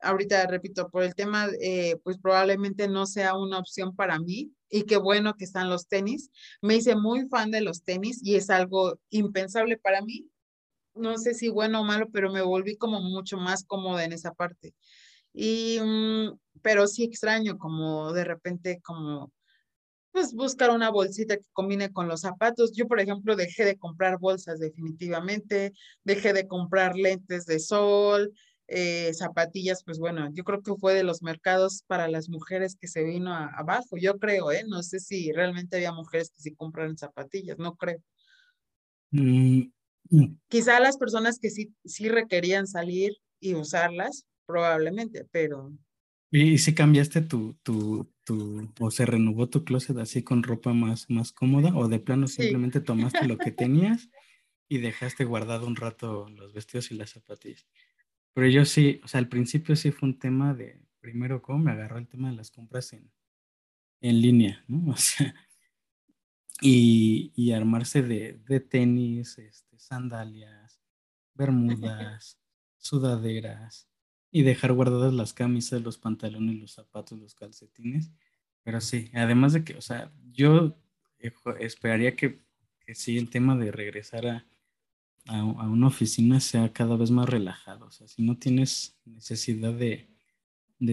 ahorita 0.00 0.46
repito, 0.46 0.88
por 0.90 1.02
el 1.02 1.14
tema, 1.14 1.48
eh, 1.60 1.96
pues 2.04 2.18
probablemente 2.18 2.88
no 2.88 3.06
sea 3.06 3.36
una 3.36 3.58
opción 3.58 3.94
para 3.94 4.18
mí 4.18 4.52
y 4.70 4.84
qué 4.84 4.96
bueno 4.96 5.34
que 5.34 5.44
están 5.44 5.68
los 5.70 5.88
tenis. 5.88 6.30
Me 6.62 6.76
hice 6.76 6.96
muy 6.96 7.28
fan 7.28 7.50
de 7.50 7.60
los 7.60 7.82
tenis 7.84 8.20
y 8.22 8.36
es 8.36 8.50
algo 8.50 8.98
impensable 9.10 9.78
para 9.78 10.02
mí. 10.02 10.28
No 10.94 11.18
sé 11.18 11.34
si 11.34 11.48
bueno 11.48 11.82
o 11.82 11.84
malo, 11.84 12.08
pero 12.12 12.32
me 12.32 12.42
volví 12.42 12.76
como 12.76 13.00
mucho 13.00 13.36
más 13.36 13.64
cómoda 13.64 14.04
en 14.04 14.12
esa 14.12 14.32
parte. 14.32 14.74
Y, 15.32 15.78
mm, 15.80 16.38
pero 16.62 16.86
sí 16.86 17.04
extraño 17.04 17.58
como 17.58 18.12
de 18.12 18.24
repente 18.24 18.80
como 18.82 19.32
pues 20.16 20.32
buscar 20.32 20.70
una 20.70 20.90
bolsita 20.90 21.36
que 21.36 21.44
combine 21.52 21.92
con 21.92 22.08
los 22.08 22.22
zapatos. 22.22 22.72
Yo, 22.74 22.88
por 22.88 23.00
ejemplo, 23.00 23.36
dejé 23.36 23.66
de 23.66 23.76
comprar 23.76 24.18
bolsas 24.18 24.58
definitivamente, 24.58 25.74
dejé 26.04 26.32
de 26.32 26.48
comprar 26.48 26.96
lentes 26.96 27.44
de 27.44 27.58
sol, 27.60 28.32
eh, 28.68 29.12
zapatillas, 29.14 29.84
pues 29.84 29.98
bueno, 29.98 30.28
yo 30.32 30.42
creo 30.42 30.60
que 30.60 30.74
fue 30.74 30.94
de 30.94 31.04
los 31.04 31.22
mercados 31.22 31.84
para 31.86 32.08
las 32.08 32.28
mujeres 32.28 32.76
que 32.80 32.88
se 32.88 33.04
vino 33.04 33.32
abajo, 33.32 33.96
yo 33.96 34.18
creo, 34.18 34.50
¿eh? 34.50 34.64
No 34.66 34.82
sé 34.82 34.98
si 34.98 35.30
realmente 35.32 35.76
había 35.76 35.92
mujeres 35.92 36.30
que 36.30 36.42
sí 36.42 36.54
compraron 36.54 36.98
zapatillas, 36.98 37.58
no 37.58 37.76
creo. 37.76 38.02
Mm, 39.12 39.70
mm. 40.10 40.38
Quizá 40.48 40.80
las 40.80 40.96
personas 40.96 41.38
que 41.38 41.50
sí, 41.50 41.72
sí 41.84 42.08
requerían 42.08 42.66
salir 42.66 43.16
y 43.40 43.54
usarlas, 43.54 44.26
probablemente, 44.46 45.26
pero... 45.30 45.72
¿Y 46.32 46.58
si 46.58 46.74
cambiaste 46.74 47.20
tu, 47.20 47.54
tu, 47.62 48.12
tu, 48.24 48.68
o 48.80 48.90
se 48.90 49.06
renovó 49.06 49.48
tu 49.48 49.64
closet 49.64 49.96
así 49.98 50.24
con 50.24 50.42
ropa 50.42 50.72
más, 50.72 51.08
más 51.08 51.30
cómoda, 51.30 51.72
o 51.76 51.86
de 51.86 52.00
plano 52.00 52.26
simplemente 52.26 52.80
tomaste 52.80 53.28
lo 53.28 53.38
que 53.38 53.52
tenías 53.52 54.08
y 54.68 54.78
dejaste 54.78 55.24
guardado 55.24 55.68
un 55.68 55.76
rato 55.76 56.28
los 56.30 56.52
vestidos 56.52 56.90
y 56.90 56.96
las 56.96 57.10
zapatillas? 57.10 57.64
Pero 58.36 58.48
yo 58.48 58.66
sí, 58.66 59.00
o 59.02 59.08
sea, 59.08 59.16
al 59.18 59.30
principio 59.30 59.74
sí 59.76 59.90
fue 59.92 60.10
un 60.10 60.18
tema 60.18 60.52
de, 60.52 60.78
primero, 61.00 61.40
cómo 61.40 61.58
me 61.58 61.70
agarró 61.70 61.96
el 61.96 62.06
tema 62.06 62.28
de 62.28 62.36
las 62.36 62.50
compras 62.50 62.92
en, 62.92 63.10
en 64.02 64.20
línea, 64.20 64.62
¿no? 64.68 64.92
O 64.92 64.96
sea, 64.98 65.34
y, 66.60 67.32
y 67.34 67.52
armarse 67.52 68.02
de, 68.02 68.34
de, 68.46 68.60
tenis, 68.60 69.38
este, 69.38 69.78
sandalias, 69.78 70.82
bermudas, 71.32 72.38
sudaderas, 72.76 73.88
y 74.30 74.42
dejar 74.42 74.74
guardadas 74.74 75.14
las 75.14 75.32
camisas, 75.32 75.80
los 75.80 75.96
pantalones, 75.96 76.56
los 76.56 76.72
zapatos, 76.72 77.18
los 77.18 77.34
calcetines. 77.34 78.12
Pero 78.62 78.82
sí, 78.82 79.10
además 79.14 79.54
de 79.54 79.64
que, 79.64 79.76
o 79.76 79.80
sea, 79.80 80.12
yo 80.30 80.76
esperaría 81.58 82.14
que, 82.14 82.42
que 82.80 82.94
sí 82.94 83.16
el 83.16 83.30
tema 83.30 83.56
de 83.56 83.72
regresar 83.72 84.26
a, 84.26 84.46
a, 85.26 85.44
una 85.44 85.88
oficina 85.88 86.40
sea 86.40 86.72
cada 86.72 86.96
vez 86.96 87.10
más 87.10 87.28
relajado. 87.28 87.86
O 87.86 87.90
sea, 87.90 88.06
si 88.06 88.22
no 88.22 88.36
tienes 88.36 88.98
necesidad 89.04 89.72
de, 89.72 90.08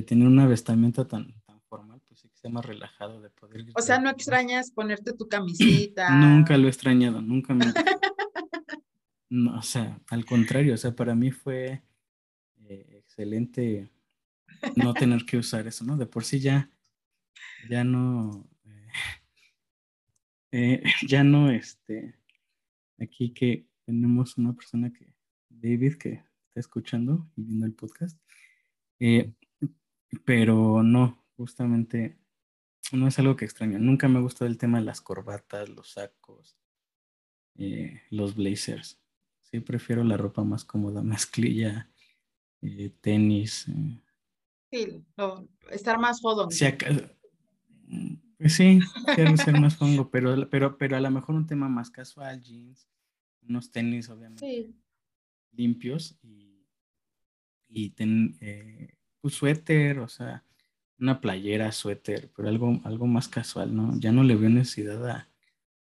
tener 0.05 0.27
una 0.27 0.47
vestimenta 0.47 1.07
tan, 1.07 1.33
tan 1.45 1.61
formal, 1.61 2.01
pues 2.07 2.21
sí 2.21 2.29
que 2.29 2.37
sea 2.37 2.49
más 2.49 2.65
relajado 2.65 3.21
de 3.21 3.29
poder. 3.29 3.65
O 3.75 3.81
sea, 3.81 3.99
no 3.99 4.09
extrañas 4.09 4.71
ponerte 4.71 5.13
tu 5.13 5.27
camisita. 5.29 6.09
nunca 6.09 6.57
lo 6.57 6.67
he 6.67 6.69
extrañado, 6.69 7.21
nunca 7.21 7.53
me. 7.53 7.65
no, 9.29 9.57
o 9.57 9.61
sea, 9.61 9.99
al 10.09 10.25
contrario, 10.25 10.73
o 10.73 10.77
sea, 10.77 10.95
para 10.95 11.15
mí 11.15 11.31
fue 11.31 11.83
eh, 12.65 13.03
excelente 13.05 13.89
no 14.75 14.93
tener 14.93 15.25
que 15.25 15.37
usar 15.37 15.67
eso, 15.67 15.83
¿no? 15.83 15.97
De 15.97 16.05
por 16.05 16.23
sí 16.23 16.39
ya, 16.39 16.69
ya 17.69 17.83
no. 17.83 18.47
Eh, 18.65 18.89
eh, 20.51 20.83
ya 21.07 21.23
no, 21.23 21.51
este. 21.51 22.15
Aquí 22.99 23.33
que 23.33 23.67
tenemos 23.85 24.37
una 24.37 24.53
persona 24.53 24.91
que, 24.91 25.13
David, 25.49 25.95
que 25.95 26.23
está 26.47 26.59
escuchando 26.59 27.29
y 27.35 27.43
viendo 27.43 27.65
el 27.65 27.73
podcast. 27.73 28.19
Eh, 28.99 29.33
pero 30.25 30.83
no, 30.83 31.25
justamente 31.35 32.17
no 32.91 33.07
es 33.07 33.17
algo 33.19 33.35
que 33.35 33.45
extraño. 33.45 33.79
Nunca 33.79 34.07
me 34.07 34.19
ha 34.19 34.21
gustado 34.21 34.49
el 34.49 34.57
tema 34.57 34.79
de 34.79 34.85
las 34.85 35.01
corbatas, 35.01 35.69
los 35.69 35.91
sacos, 35.91 36.57
eh, 37.55 38.01
los 38.09 38.35
blazers. 38.35 38.99
Sí, 39.41 39.59
prefiero 39.59 40.03
la 40.03 40.17
ropa 40.17 40.43
más 40.43 40.65
cómoda, 40.65 41.01
mezclilla, 41.03 41.89
eh, 42.61 42.91
tenis. 43.01 43.67
Sí, 44.71 45.03
estar 45.69 45.99
más 45.99 46.21
fodón. 46.21 46.49
pues 48.37 48.53
sí, 48.53 48.79
quiero 49.15 49.37
ser 49.37 49.59
más 49.59 49.75
fongo, 49.77 50.09
pero, 50.09 50.49
pero, 50.49 50.77
pero 50.77 50.97
a 50.97 51.01
lo 51.01 51.11
mejor 51.11 51.35
un 51.35 51.45
tema 51.45 51.69
más 51.69 51.91
casual, 51.91 52.41
jeans, 52.41 52.87
unos 53.47 53.71
tenis 53.71 54.09
obviamente 54.09 54.73
limpios 55.55 56.17
y, 56.21 56.65
y 57.67 57.89
ten, 57.91 58.37
eh, 58.41 58.95
un 59.21 59.31
suéter, 59.31 59.99
o 59.99 60.07
sea, 60.07 60.43
una 60.99 61.21
playera, 61.21 61.71
suéter, 61.71 62.31
pero 62.35 62.49
algo, 62.49 62.81
algo 62.83 63.07
más 63.07 63.27
casual, 63.27 63.75
¿no? 63.75 63.97
Ya 63.99 64.11
no 64.11 64.23
le 64.23 64.35
veo 64.35 64.49
necesidad 64.49 65.09
a, 65.09 65.29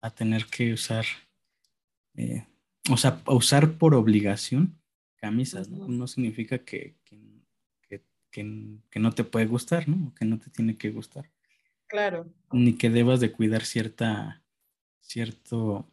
a 0.02 0.10
tener 0.12 0.46
que 0.46 0.74
usar, 0.74 1.06
eh, 2.16 2.46
o 2.90 2.98
sea, 2.98 3.22
usar 3.28 3.78
por 3.78 3.94
obligación 3.96 4.80
camisas, 5.16 5.70
¿no? 5.70 5.88
No 5.88 6.08
significa 6.08 6.60
que, 6.60 6.96
que, 7.04 7.42
que, 8.32 8.80
que, 8.90 9.00
no 9.00 9.12
te 9.14 9.24
puede 9.24 9.46
gustar, 9.46 9.88
¿no? 9.88 10.14
Que 10.16 10.26
no 10.26 10.40
te 10.40 10.50
tiene 10.50 10.78
que 10.78 10.92
gustar. 10.92 11.32
Claro. 11.88 12.28
Ni 12.52 12.74
que 12.74 12.90
debas 12.90 13.20
de 13.20 13.32
cuidar 13.32 13.64
cierta, 13.64 14.44
cierto 15.00 15.88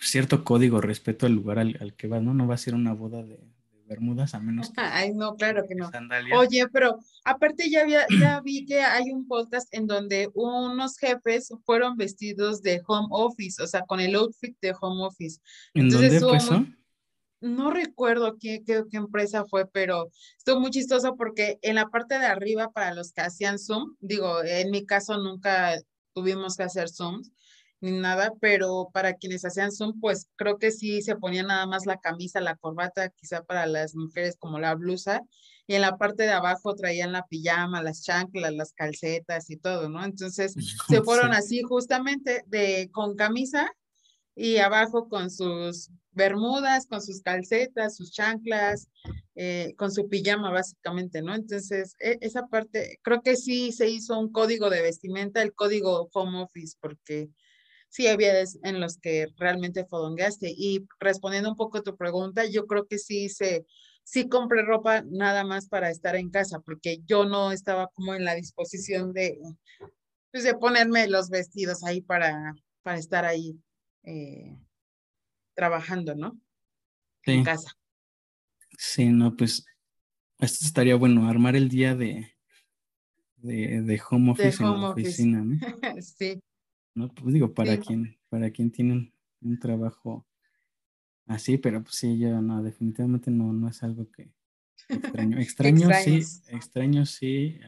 cierto 0.00 0.44
código 0.44 0.80
respeto 0.80 1.26
al 1.26 1.32
lugar 1.32 1.58
al, 1.58 1.94
que 1.96 2.06
vas, 2.06 2.22
¿no? 2.22 2.34
No 2.34 2.46
va 2.46 2.54
a 2.54 2.58
ser 2.58 2.74
una 2.74 2.92
boda 2.92 3.22
de, 3.22 3.38
Bermudas 3.86 4.34
a 4.34 4.40
menos 4.40 4.70
que... 4.70 4.80
Ay, 4.80 5.14
no, 5.14 5.36
claro 5.36 5.64
que 5.66 5.76
no. 5.76 5.88
Oye, 6.36 6.66
pero 6.72 6.98
aparte 7.24 7.70
ya, 7.70 7.82
había, 7.82 8.04
ya 8.18 8.40
vi 8.40 8.66
que 8.66 8.80
hay 8.80 9.12
un 9.12 9.28
podcast 9.28 9.72
en 9.72 9.86
donde 9.86 10.28
unos 10.34 10.98
jefes 10.98 11.52
fueron 11.64 11.96
vestidos 11.96 12.62
de 12.62 12.82
home 12.84 13.06
office, 13.10 13.62
o 13.62 13.66
sea, 13.68 13.82
con 13.82 14.00
el 14.00 14.16
outfit 14.16 14.56
de 14.60 14.74
home 14.80 15.04
office. 15.04 15.40
¿En 15.72 15.88
dónde 15.88 16.16
eso? 16.16 16.66
No 17.40 17.70
recuerdo 17.70 18.38
qué, 18.40 18.62
qué, 18.66 18.82
qué, 18.90 18.96
empresa 18.96 19.44
fue, 19.44 19.66
pero 19.66 20.10
estuvo 20.36 20.58
muy 20.58 20.70
chistoso 20.70 21.14
porque 21.16 21.58
en 21.62 21.76
la 21.76 21.86
parte 21.88 22.18
de 22.18 22.26
arriba 22.26 22.72
para 22.72 22.92
los 22.92 23.12
que 23.12 23.20
hacían 23.20 23.58
Zoom, 23.58 23.94
digo, 24.00 24.42
en 24.42 24.70
mi 24.70 24.84
caso 24.84 25.18
nunca 25.18 25.78
tuvimos 26.12 26.56
que 26.56 26.62
hacer 26.64 26.88
Zooms, 26.88 27.30
ni 27.80 27.92
nada, 27.92 28.32
pero 28.40 28.88
para 28.92 29.14
quienes 29.14 29.44
hacían 29.44 29.72
Zoom, 29.72 30.00
pues 30.00 30.28
creo 30.36 30.58
que 30.58 30.70
sí 30.70 31.02
se 31.02 31.16
ponía 31.16 31.42
nada 31.42 31.66
más 31.66 31.86
la 31.86 31.98
camisa, 31.98 32.40
la 32.40 32.56
corbata, 32.56 33.10
quizá 33.10 33.42
para 33.42 33.66
las 33.66 33.94
mujeres 33.94 34.36
como 34.38 34.58
la 34.58 34.74
blusa, 34.74 35.22
y 35.66 35.74
en 35.74 35.82
la 35.82 35.96
parte 35.98 36.22
de 36.22 36.32
abajo 36.32 36.74
traían 36.74 37.12
la 37.12 37.26
pijama, 37.26 37.82
las 37.82 38.02
chanclas, 38.02 38.52
las 38.54 38.72
calcetas 38.72 39.50
y 39.50 39.56
todo, 39.56 39.88
¿no? 39.88 40.04
Entonces 40.04 40.54
se 40.88 41.02
fueron 41.02 41.32
así 41.32 41.62
justamente 41.62 42.44
de 42.46 42.88
con 42.92 43.16
camisa 43.16 43.70
y 44.34 44.58
abajo 44.58 45.08
con 45.08 45.30
sus 45.30 45.90
bermudas, 46.12 46.86
con 46.86 47.02
sus 47.02 47.20
calcetas, 47.20 47.96
sus 47.96 48.10
chanclas, 48.12 48.88
eh, 49.34 49.74
con 49.76 49.90
su 49.90 50.08
pijama 50.08 50.50
básicamente, 50.50 51.20
¿no? 51.20 51.34
Entonces, 51.34 51.94
e, 51.98 52.16
esa 52.20 52.46
parte, 52.46 52.98
creo 53.02 53.20
que 53.22 53.36
sí 53.36 53.72
se 53.72 53.88
hizo 53.90 54.18
un 54.18 54.32
código 54.32 54.70
de 54.70 54.82
vestimenta, 54.82 55.42
el 55.42 55.54
código 55.54 56.08
home 56.12 56.42
office, 56.42 56.76
porque 56.80 57.28
sí 57.96 58.08
había 58.08 58.34
en 58.62 58.78
los 58.78 58.98
que 58.98 59.28
realmente 59.38 59.86
fodongueaste. 59.86 60.52
Y 60.54 60.86
respondiendo 61.00 61.48
un 61.48 61.56
poco 61.56 61.78
a 61.78 61.82
tu 61.82 61.96
pregunta, 61.96 62.44
yo 62.44 62.66
creo 62.66 62.86
que 62.86 62.98
sí 62.98 63.30
se 63.30 63.64
sí 64.04 64.28
compré 64.28 64.62
ropa 64.62 65.02
nada 65.06 65.44
más 65.44 65.66
para 65.66 65.90
estar 65.90 66.14
en 66.14 66.28
casa, 66.28 66.60
porque 66.60 66.98
yo 67.06 67.24
no 67.24 67.52
estaba 67.52 67.88
como 67.88 68.14
en 68.14 68.26
la 68.26 68.34
disposición 68.34 69.14
de, 69.14 69.38
pues, 70.30 70.44
de 70.44 70.54
ponerme 70.54 71.08
los 71.08 71.30
vestidos 71.30 71.82
ahí 71.84 72.02
para, 72.02 72.54
para 72.82 72.98
estar 72.98 73.24
ahí 73.24 73.58
eh, 74.04 74.54
trabajando, 75.54 76.14
¿no? 76.14 76.38
En 77.24 77.44
casa. 77.44 77.72
Sí, 78.78 79.06
no, 79.06 79.34
pues 79.34 79.64
esto 80.38 80.66
estaría 80.66 80.96
bueno, 80.96 81.28
armar 81.28 81.56
el 81.56 81.70
día 81.70 81.96
de, 81.96 82.30
de, 83.38 84.02
home 84.08 84.32
office 84.32 84.62
en 84.62 84.80
la 84.80 84.90
oficina, 84.90 85.42
¿no? 85.42 85.56
sí. 86.02 86.38
No, 86.96 87.12
pues 87.12 87.34
digo, 87.34 87.52
para 87.52 87.76
quien, 87.76 88.16
para 88.30 88.50
quien 88.50 88.70
tiene 88.70 89.12
un, 89.42 89.58
trabajo 89.58 90.26
así, 91.26 91.58
pero 91.58 91.82
pues 91.82 91.96
sí, 91.96 92.18
yo 92.18 92.40
no, 92.40 92.62
definitivamente 92.62 93.30
no, 93.30 93.52
no 93.52 93.68
es 93.68 93.82
algo 93.82 94.10
que 94.10 94.32
extraño. 94.88 95.38
Extraño 95.40 95.90
sí, 96.02 96.22
extraño 96.48 97.04
sí. 97.04 97.60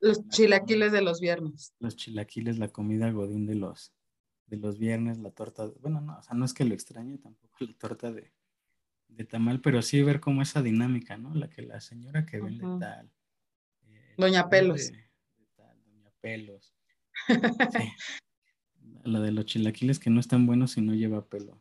los 0.00 0.28
chilaquiles 0.28 0.92
de 0.92 1.02
los 1.02 1.20
viernes. 1.20 1.74
Los 1.80 1.96
chilaquiles, 1.96 2.56
la 2.58 2.68
comida 2.68 3.10
godín 3.10 3.46
de 3.46 3.56
los, 3.56 3.92
de 4.46 4.58
los 4.58 4.78
viernes, 4.78 5.18
la 5.18 5.32
torta, 5.32 5.66
bueno, 5.80 6.00
no, 6.00 6.18
o 6.20 6.22
sea, 6.22 6.36
no 6.36 6.44
es 6.44 6.54
que 6.54 6.64
lo 6.64 6.72
extrañe 6.72 7.18
tampoco 7.18 7.56
la 7.58 7.74
torta 7.74 8.12
de, 8.12 8.32
de 9.08 9.24
tamal, 9.24 9.60
pero 9.60 9.82
sí 9.82 10.00
ver 10.04 10.20
cómo 10.20 10.40
esa 10.40 10.62
dinámica, 10.62 11.16
¿no? 11.16 11.34
La 11.34 11.50
que 11.50 11.62
la 11.62 11.80
señora 11.80 12.24
que 12.24 12.40
vende 12.40 12.64
tal. 12.78 13.10
Eh, 13.88 14.14
Doña 14.16 14.48
Pelos. 14.48 14.92
Doña 15.56 16.12
Pelos. 16.20 16.77
Sí. 17.26 17.34
La 19.04 19.20
de 19.20 19.32
los 19.32 19.46
chilaquiles 19.46 19.98
que 19.98 20.10
no 20.10 20.20
están 20.20 20.46
buenos 20.46 20.72
si 20.72 20.80
no 20.82 20.94
lleva 20.94 21.26
pelo. 21.26 21.58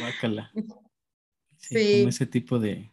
Bácala. 0.00 0.50
Sí, 1.58 1.98
Como 1.98 2.08
ese 2.08 2.26
tipo 2.26 2.58
de, 2.58 2.90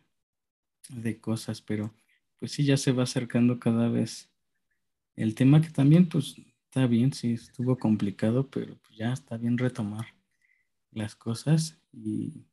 de 0.90 1.20
cosas, 1.20 1.62
pero 1.62 1.94
pues 2.40 2.52
sí, 2.52 2.66
ya 2.66 2.78
se 2.78 2.92
va 2.92 3.04
acercando 3.04 3.60
cada 3.60 3.90
vez 3.90 4.30
el 5.16 5.34
tema 5.34 5.62
que 5.62 5.70
también, 5.70 6.08
pues, 6.08 6.36
está 6.66 6.86
bien, 6.86 7.12
sí, 7.12 7.34
estuvo 7.34 7.78
complicado, 7.78 8.48
pero 8.50 8.78
pues 8.86 8.98
ya 8.98 9.12
está 9.12 9.38
bien 9.38 9.58
retomar 9.58 10.06
las 10.92 11.16
cosas 11.16 11.80
y 11.92 12.46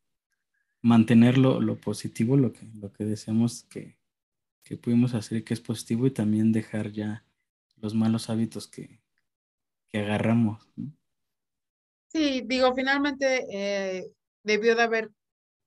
mantener 0.81 1.37
lo, 1.37 1.77
positivo, 1.77 2.37
lo 2.37 2.53
que, 2.53 2.67
lo 2.75 2.93
que 2.93 3.05
deseamos 3.05 3.65
que, 3.65 3.99
que 4.63 4.77
pudimos 4.77 5.15
hacer 5.15 5.45
que 5.45 5.55
es 5.55 5.61
positivo 5.61 6.07
y 6.07 6.11
también 6.11 6.53
dejar 6.53 6.91
ya 6.93 7.25
los 7.85 7.95
malos 7.95 8.31
hábitos 8.31 8.67
que, 8.67 8.99
que 9.93 9.99
agarramos. 9.99 10.67
Sí, 12.09 12.43
digo, 12.47 12.75
finalmente 12.75 13.45
eh, 13.53 14.11
debió 14.43 14.75
de 14.75 14.83
haber 14.83 15.11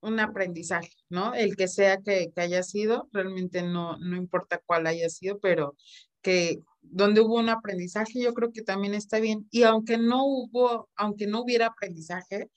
un 0.01 0.19
aprendizaje, 0.19 0.93
¿no? 1.09 1.35
El 1.35 1.55
que 1.55 1.67
sea 1.67 1.97
que, 1.97 2.31
que, 2.33 2.41
haya 2.41 2.63
sido, 2.63 3.07
realmente 3.11 3.61
no, 3.61 3.97
no 3.97 4.15
importa 4.15 4.59
cuál 4.65 4.87
haya 4.87 5.09
sido, 5.09 5.39
pero 5.39 5.75
que 6.23 6.59
donde 6.81 7.21
hubo 7.21 7.35
un 7.35 7.49
aprendizaje, 7.49 8.19
yo 8.19 8.33
creo 8.33 8.51
que 8.51 8.63
también 8.63 8.95
está 8.95 9.19
bien. 9.19 9.47
Y 9.51 9.63
aunque 9.63 9.99
no 9.99 10.25
hubo, 10.25 10.89
aunque 10.95 11.27
no 11.27 11.43
hubiera 11.43 11.67
aprendizaje, 11.67 12.49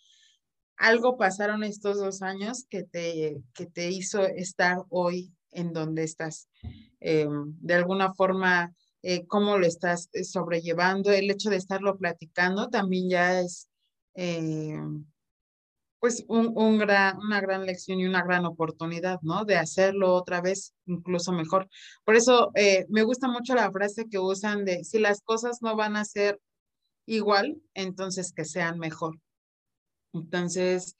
algo 0.76 1.18
pasaron 1.18 1.64
estos 1.64 1.98
dos 1.98 2.22
años 2.22 2.64
que 2.70 2.84
te, 2.84 3.42
que 3.52 3.66
te 3.66 3.90
hizo 3.90 4.22
estar 4.24 4.78
hoy 4.88 5.34
en 5.52 5.74
donde 5.74 6.04
estás. 6.04 6.48
Eh, 7.00 7.28
de 7.60 7.74
alguna 7.74 8.14
forma, 8.14 8.72
eh, 9.02 9.26
cómo 9.26 9.58
lo 9.58 9.66
estás 9.66 10.08
eh, 10.12 10.24
sobrellevando, 10.24 11.10
el 11.10 11.30
hecho 11.30 11.50
de 11.50 11.56
estarlo 11.56 11.96
platicando 11.96 12.68
también 12.68 13.08
ya 13.08 13.40
es 13.40 13.68
pues 15.98 16.24
un, 16.28 16.52
un 16.56 16.78
gran, 16.78 17.18
una 17.18 17.40
gran 17.40 17.64
lección 17.64 18.00
y 18.00 18.06
una 18.06 18.22
gran 18.22 18.44
oportunidad, 18.44 19.20
¿no? 19.22 19.44
De 19.44 19.56
hacerlo 19.56 20.14
otra 20.14 20.40
vez 20.40 20.74
incluso 20.86 21.32
mejor. 21.32 21.68
Por 22.04 22.16
eso 22.16 22.50
me 22.88 23.02
gusta 23.02 23.28
mucho 23.28 23.54
la 23.54 23.70
frase 23.70 24.06
que 24.10 24.18
usan 24.18 24.64
de 24.64 24.84
si 24.84 24.98
las 24.98 25.20
cosas 25.22 25.62
no 25.62 25.76
van 25.76 25.96
a 25.96 26.04
ser 26.04 26.40
igual, 27.06 27.60
entonces 27.74 28.32
que 28.32 28.44
sean 28.44 28.78
mejor. 28.78 29.18
Entonces, 30.12 30.96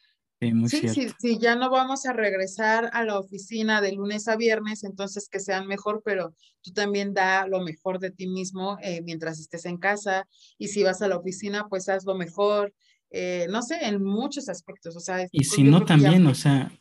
sí, 0.69 1.09
sí, 1.19 1.39
ya 1.39 1.55
no 1.55 1.71
vamos 1.71 2.07
a 2.07 2.13
regresar 2.13 2.91
a 2.93 3.05
la 3.05 3.19
oficina 3.19 3.81
de 3.81 3.93
lunes 3.93 4.27
a 4.27 4.37
viernes, 4.37 4.85
entonces 4.85 5.29
que 5.29 5.39
sean 5.39 5.67
mejor, 5.67 6.03
pero 6.05 6.35
tú 6.63 6.73
también 6.73 7.13
da 7.13 7.47
lo 7.47 7.61
mejor 7.61 7.99
de 7.99 8.11
ti 8.11 8.27
mismo 8.27 8.79
eh, 8.83 9.03
mientras 9.03 9.39
estés 9.39 9.67
en 9.67 9.77
casa 9.77 10.27
y 10.57 10.69
si 10.69 10.83
vas 10.83 11.03
a 11.03 11.09
la 11.09 11.19
oficina, 11.19 11.69
pues 11.69 11.89
haz 11.89 12.07
lo 12.07 12.15
mejor, 12.15 12.75
eh, 13.11 13.49
no 13.51 13.63
sé, 13.63 13.85
en 13.87 14.03
muchos 14.03 14.49
aspectos, 14.49 14.97
o 14.97 15.01
sea. 15.01 15.27
Y 15.31 15.45
si 15.45 15.63
no 15.63 15.85
también, 15.85 16.27
o 16.27 16.35
sea, 16.35 16.73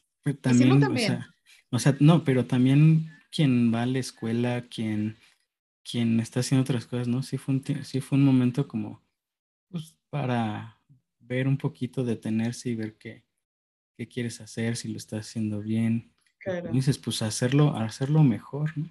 también, 0.41 0.69
no, 0.69 0.79
también. 0.79 1.19
O, 1.71 1.79
sea, 1.79 1.95
no, 1.99 2.23
pero 2.23 2.45
también 2.45 3.09
quien 3.29 3.73
va 3.73 3.83
a 3.83 3.87
la 3.87 3.99
escuela, 3.99 4.67
quien, 4.69 5.17
quien 5.83 6.19
está 6.21 6.39
haciendo 6.39 6.61
otras 6.61 6.85
cosas, 6.85 7.07
¿no? 7.07 7.23
Sí 7.23 7.37
fue 7.37 7.55
un, 7.55 7.63
sí 7.83 7.99
fue 7.99 8.17
un 8.17 8.23
momento 8.23 8.67
como, 8.67 9.03
pues, 9.69 9.95
para 10.09 10.79
ver 11.19 11.47
un 11.47 11.57
poquito, 11.57 12.03
detenerse 12.03 12.69
y 12.69 12.75
ver 12.75 12.97
qué, 12.97 13.23
qué 13.99 14.07
quieres 14.07 14.39
hacer, 14.39 14.77
si 14.77 14.87
lo 14.87 14.97
estás 14.97 15.27
haciendo 15.27 15.59
bien. 15.59 16.13
Claro. 16.37 16.71
Dices, 16.71 16.97
pues 16.97 17.21
hacerlo, 17.21 17.75
hacerlo 17.75 18.23
mejor, 18.23 18.77
¿no? 18.77 18.89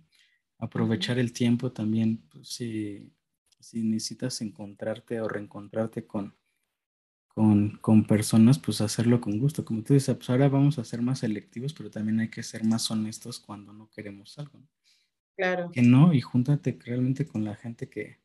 Aprovechar 0.59 1.19
el 1.19 1.33
tiempo 1.33 1.73
también, 1.73 2.19
pues, 2.29 2.49
si, 2.49 3.11
si, 3.59 3.83
necesitas 3.83 4.43
encontrarte 4.43 5.23
o 5.23 5.27
reencontrarte 5.27 6.07
con, 6.07 6.35
con, 7.29 7.79
con, 7.79 8.07
personas, 8.07 8.59
pues 8.59 8.83
hacerlo 8.83 9.19
con 9.19 9.39
gusto. 9.39 9.65
Como 9.65 9.83
tú 9.83 9.95
dices, 9.95 10.15
pues 10.15 10.29
ahora 10.29 10.51
vamos 10.51 10.79
a 10.79 10.85
ser 10.85 11.01
más 11.01 11.21
selectivos, 11.21 11.73
pero 11.73 11.91
también 11.91 12.21
hay 12.21 12.29
que 12.29 12.43
ser 12.43 12.65
más 12.65 12.91
honestos 12.91 13.41
cuando 13.41 13.73
no 13.73 13.89
queremos 13.89 14.39
algo. 14.39 14.59
¿no? 14.59 14.69
Claro. 15.39 15.71
Que 15.73 15.81
no, 15.81 16.13
y 16.13 16.21
júntate 16.21 16.79
realmente 16.85 17.27
con 17.27 17.47
la 17.47 17.55
gente 17.55 17.89
que, 17.89 18.21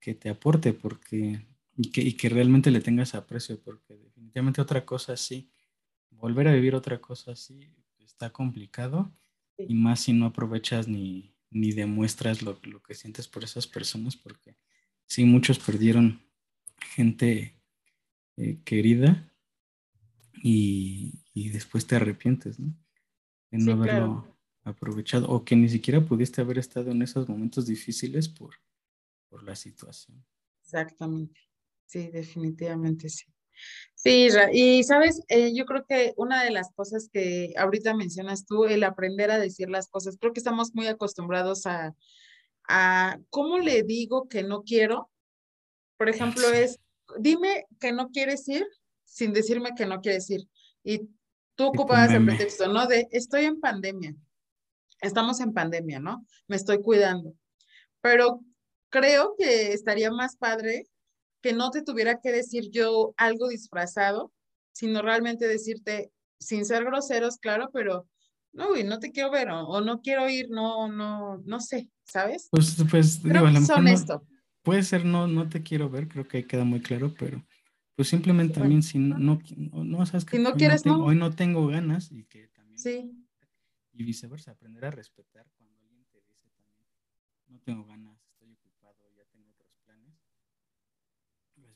que 0.00 0.14
te 0.14 0.28
aporte, 0.28 0.72
porque 0.72 1.46
y 1.76 1.92
que, 1.92 2.00
y 2.00 2.14
que 2.14 2.30
realmente 2.30 2.72
le 2.72 2.80
tengas 2.80 3.14
aprecio, 3.14 3.60
porque 3.62 3.96
definitivamente 3.96 4.60
otra 4.60 4.84
cosa 4.84 5.16
sí, 5.16 5.52
volver 6.10 6.48
a 6.48 6.54
vivir 6.54 6.74
otra 6.74 7.00
cosa 7.00 7.32
así 7.32 7.72
está 7.98 8.30
complicado 8.30 9.10
y 9.56 9.74
más 9.74 10.00
si 10.00 10.12
no 10.12 10.26
aprovechas 10.26 10.88
ni, 10.88 11.34
ni 11.50 11.72
demuestras 11.72 12.42
lo, 12.42 12.58
lo, 12.62 12.82
que 12.82 12.94
sientes 12.94 13.28
por 13.28 13.44
esas 13.44 13.66
personas, 13.66 14.16
porque 14.16 14.56
sí, 15.06 15.24
muchos 15.24 15.58
perdieron 15.58 16.20
gente 16.94 17.56
eh, 18.36 18.58
querida 18.64 19.32
y, 20.42 21.22
y, 21.34 21.50
después 21.50 21.86
te 21.86 21.96
arrepientes, 21.96 22.58
¿no? 22.58 22.74
De 23.50 23.58
no 23.58 23.72
haberlo 23.72 24.36
aprovechado 24.62 25.28
o 25.28 25.44
que 25.44 25.56
ni 25.56 25.68
siquiera 25.68 26.00
pudiste 26.00 26.40
haber 26.40 26.58
estado 26.58 26.90
en 26.90 27.02
esos 27.02 27.28
momentos 27.28 27.66
difíciles 27.66 28.28
por, 28.28 28.54
por 29.28 29.42
la 29.42 29.56
situación. 29.56 30.24
Exactamente. 30.62 31.40
Sí, 31.86 32.08
definitivamente 32.10 33.08
sí. 33.08 33.24
Sí, 33.94 34.28
y 34.52 34.82
sabes, 34.84 35.20
eh, 35.28 35.52
yo 35.54 35.66
creo 35.66 35.84
que 35.86 36.14
una 36.16 36.42
de 36.42 36.50
las 36.50 36.72
cosas 36.74 37.10
que 37.12 37.52
ahorita 37.58 37.92
mencionas 37.94 38.46
tú, 38.46 38.64
el 38.64 38.82
aprender 38.82 39.30
a 39.30 39.38
decir 39.38 39.68
las 39.68 39.88
cosas, 39.88 40.16
creo 40.18 40.32
que 40.32 40.40
estamos 40.40 40.74
muy 40.74 40.86
acostumbrados 40.86 41.66
a, 41.66 41.94
a 42.66 43.18
cómo 43.28 43.58
le 43.58 43.82
digo 43.82 44.26
que 44.26 44.42
no 44.42 44.62
quiero. 44.62 45.10
Por 45.98 46.08
ejemplo, 46.08 46.48
es, 46.48 46.80
dime 47.18 47.66
que 47.78 47.92
no 47.92 48.08
quieres 48.08 48.48
ir 48.48 48.66
sin 49.04 49.32
decirme 49.32 49.74
que 49.76 49.86
no 49.86 50.00
quieres 50.00 50.30
ir. 50.30 50.48
Y 50.82 51.10
tú 51.54 51.66
ocupabas 51.66 52.10
el 52.12 52.24
pretexto, 52.24 52.72
¿no? 52.72 52.86
De, 52.86 53.06
estoy 53.10 53.44
en 53.44 53.60
pandemia, 53.60 54.14
estamos 55.02 55.40
en 55.40 55.52
pandemia, 55.52 56.00
¿no? 56.00 56.24
Me 56.46 56.56
estoy 56.56 56.80
cuidando. 56.80 57.34
Pero 58.00 58.40
creo 58.88 59.34
que 59.36 59.72
estaría 59.72 60.10
más 60.10 60.36
padre 60.36 60.86
que 61.40 61.52
no 61.52 61.70
te 61.70 61.82
tuviera 61.82 62.20
que 62.20 62.32
decir 62.32 62.70
yo 62.70 63.14
algo 63.16 63.48
disfrazado, 63.48 64.32
sino 64.72 65.02
realmente 65.02 65.46
decirte, 65.46 66.12
sin 66.38 66.64
ser 66.64 66.84
groseros, 66.84 67.38
claro, 67.38 67.70
pero 67.72 68.08
no, 68.52 68.74
no 68.84 68.98
te 68.98 69.12
quiero 69.12 69.30
ver 69.30 69.48
o, 69.50 69.80
no 69.80 70.00
quiero 70.00 70.28
ir, 70.28 70.50
no, 70.50 70.88
no, 70.88 71.38
no 71.44 71.60
sé, 71.60 71.88
¿sabes? 72.04 72.48
Pues, 72.50 72.76
pues 72.90 73.22
digo, 73.22 73.46
a 73.46 73.50
lo 73.50 73.60
mejor 73.60 74.22
puede 74.62 74.82
ser 74.82 75.04
no, 75.04 75.26
no 75.26 75.48
te 75.48 75.62
quiero 75.62 75.88
ver, 75.88 76.08
creo 76.08 76.26
que 76.28 76.38
ahí 76.38 76.44
queda 76.44 76.64
muy 76.64 76.80
claro, 76.80 77.14
pero 77.18 77.44
pues 77.94 78.08
simplemente 78.08 78.60
también 78.60 78.82
si 78.82 78.98
no, 78.98 79.18
no, 79.18 79.40
no, 79.84 80.06
sabes 80.06 80.24
que 80.24 80.36
si 80.36 80.42
no 80.42 80.54
quieres, 80.54 80.84
no, 80.86 81.04
hoy 81.04 81.16
no 81.16 81.34
tengo 81.34 81.66
ganas 81.66 82.10
y 82.10 82.24
que 82.24 82.48
también 82.48 82.78
sí. 82.78 83.12
y 83.92 84.04
viceversa, 84.04 84.52
aprender 84.52 84.84
a 84.86 84.90
respetar 84.90 85.46
cuando 85.56 85.78
alguien 85.80 86.04
te 86.10 86.20
dice 86.20 86.48
también 86.50 86.86
no 87.48 87.60
tengo 87.60 87.84
ganas 87.84 88.29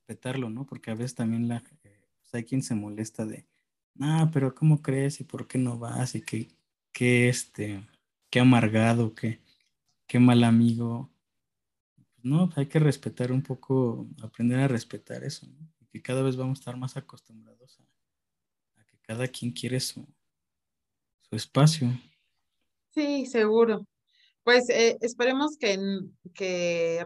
respetarlo, 0.04 0.50
¿no? 0.50 0.66
Porque 0.66 0.90
a 0.90 0.94
veces 0.94 1.14
también 1.14 1.48
la, 1.48 1.56
eh, 1.82 2.00
pues, 2.20 2.34
hay 2.34 2.44
quien 2.44 2.62
se 2.62 2.74
molesta 2.74 3.24
de, 3.24 3.46
ah, 4.00 4.30
pero 4.32 4.54
¿cómo 4.54 4.82
crees 4.82 5.20
y 5.20 5.24
por 5.24 5.46
qué 5.48 5.58
no 5.58 5.78
vas? 5.78 6.14
Y 6.14 6.20
qué, 6.20 6.48
qué 6.92 7.28
este, 7.28 7.86
qué 8.30 8.40
amargado, 8.40 9.14
qué, 9.14 9.40
qué 10.06 10.18
mal 10.18 10.44
amigo. 10.44 11.10
No, 12.22 12.50
hay 12.56 12.66
que 12.66 12.78
respetar 12.78 13.32
un 13.32 13.42
poco, 13.42 14.06
aprender 14.22 14.60
a 14.60 14.68
respetar 14.68 15.24
eso, 15.24 15.46
¿no? 15.46 15.72
Y 15.80 15.86
que 15.86 16.02
cada 16.02 16.22
vez 16.22 16.36
vamos 16.36 16.58
a 16.58 16.60
estar 16.60 16.76
más 16.76 16.96
acostumbrados 16.96 17.80
a, 17.80 17.84
cada 19.02 19.28
quien 19.28 19.52
quiere 19.52 19.80
su, 19.80 20.06
su 21.20 21.36
espacio. 21.36 21.88
Sí, 22.90 23.26
seguro. 23.26 23.86
Pues 24.42 24.68
eh, 24.70 24.96
esperemos 25.00 25.56
que, 25.58 25.78
que, 26.34 27.04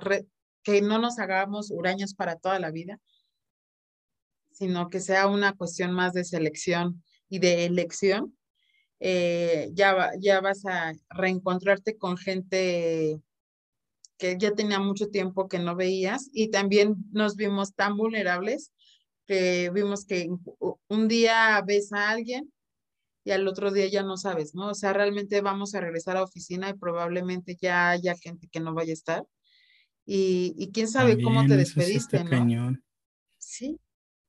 que 0.68 0.82
no 0.82 0.98
nos 0.98 1.18
hagamos 1.18 1.70
huraños 1.70 2.12
para 2.12 2.36
toda 2.36 2.58
la 2.58 2.70
vida, 2.70 3.00
sino 4.52 4.90
que 4.90 5.00
sea 5.00 5.26
una 5.26 5.54
cuestión 5.54 5.92
más 5.92 6.12
de 6.12 6.24
selección 6.24 7.02
y 7.30 7.38
de 7.38 7.64
elección. 7.64 8.36
Eh, 9.00 9.70
ya, 9.72 10.10
ya 10.20 10.42
vas 10.42 10.66
a 10.66 10.92
reencontrarte 11.08 11.96
con 11.96 12.18
gente 12.18 13.18
que 14.18 14.36
ya 14.38 14.52
tenía 14.52 14.78
mucho 14.78 15.08
tiempo 15.08 15.48
que 15.48 15.58
no 15.58 15.74
veías 15.74 16.28
y 16.34 16.50
también 16.50 16.96
nos 17.12 17.34
vimos 17.34 17.74
tan 17.74 17.96
vulnerables 17.96 18.70
que 19.26 19.70
vimos 19.72 20.04
que 20.04 20.28
un 20.88 21.08
día 21.08 21.62
ves 21.66 21.94
a 21.94 22.10
alguien 22.10 22.52
y 23.24 23.30
al 23.30 23.48
otro 23.48 23.70
día 23.70 23.86
ya 23.86 24.02
no 24.02 24.18
sabes, 24.18 24.54
¿no? 24.54 24.68
O 24.68 24.74
sea, 24.74 24.92
realmente 24.92 25.40
vamos 25.40 25.74
a 25.74 25.80
regresar 25.80 26.18
a 26.18 26.24
oficina 26.24 26.68
y 26.68 26.74
probablemente 26.74 27.56
ya 27.58 27.88
haya 27.88 28.14
gente 28.16 28.48
que 28.48 28.60
no 28.60 28.74
vaya 28.74 28.90
a 28.90 28.92
estar. 28.92 29.26
Y, 30.10 30.70
quién 30.72 30.88
sabe 30.88 31.22
cómo 31.22 31.46
te 31.46 31.56
despediste, 31.56 32.24
¿no? 32.24 32.74
Sí. 33.36 33.78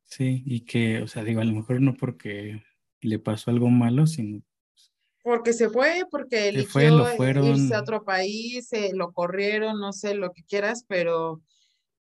Sí, 0.06 0.44
y 0.46 0.62
que, 0.62 1.02
o 1.02 1.08
sea, 1.08 1.24
digo, 1.24 1.40
a 1.40 1.46
lo 1.46 1.54
mejor 1.54 1.80
no 1.80 1.96
porque 1.96 2.62
le 3.00 3.20
pasó 3.20 3.52
algo 3.52 3.70
malo, 3.70 4.06
sino 4.06 4.42
porque 5.24 5.54
se 5.54 5.70
fue, 5.70 6.04
porque 6.10 6.50
eligió 6.50 6.82
irse 6.82 7.76
a 7.76 7.82
otro 7.82 8.04
país, 8.04 8.70
lo 8.94 9.12
corrieron, 9.12 9.80
no 9.80 9.94
sé, 9.94 10.16
lo 10.16 10.32
que 10.32 10.44
quieras, 10.44 10.86
pero 10.88 11.42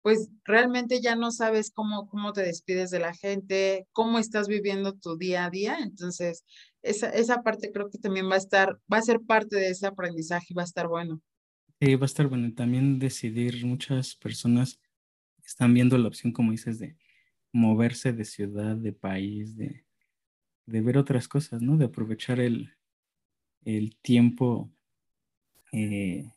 pues 0.01 0.29
realmente 0.45 1.01
ya 1.01 1.15
no 1.15 1.31
sabes 1.31 1.71
cómo, 1.71 2.07
cómo 2.07 2.33
te 2.33 2.41
despides 2.41 2.89
de 2.89 2.99
la 2.99 3.13
gente, 3.13 3.85
cómo 3.91 4.17
estás 4.17 4.47
viviendo 4.47 4.93
tu 4.93 5.17
día 5.17 5.45
a 5.45 5.49
día. 5.49 5.77
Entonces, 5.81 6.43
esa, 6.81 7.09
esa 7.09 7.43
parte 7.43 7.71
creo 7.71 7.89
que 7.89 7.99
también 7.99 8.29
va 8.29 8.35
a 8.35 8.39
estar, 8.39 8.79
va 8.91 8.97
a 8.97 9.01
ser 9.01 9.19
parte 9.21 9.57
de 9.57 9.69
ese 9.69 9.85
aprendizaje 9.85 10.47
y 10.49 10.53
va 10.53 10.63
a 10.63 10.65
estar 10.65 10.87
bueno. 10.87 11.21
Sí, 11.81 11.95
va 11.95 12.03
a 12.03 12.05
estar 12.05 12.27
bueno. 12.27 12.53
También 12.53 12.99
decidir, 12.99 13.65
muchas 13.65 14.15
personas 14.15 14.81
están 15.43 15.73
viendo 15.73 15.97
la 15.97 16.07
opción, 16.09 16.33
como 16.33 16.51
dices, 16.51 16.79
de 16.79 16.97
moverse 17.53 18.13
de 18.13 18.25
ciudad, 18.25 18.75
de 18.75 18.93
país, 18.93 19.55
de, 19.57 19.85
de 20.67 20.81
ver 20.81 20.97
otras 20.97 21.27
cosas, 21.27 21.61
¿no? 21.61 21.77
De 21.77 21.85
aprovechar 21.85 22.39
el, 22.39 22.73
el 23.63 23.97
tiempo, 23.97 24.71
eh, 25.71 26.31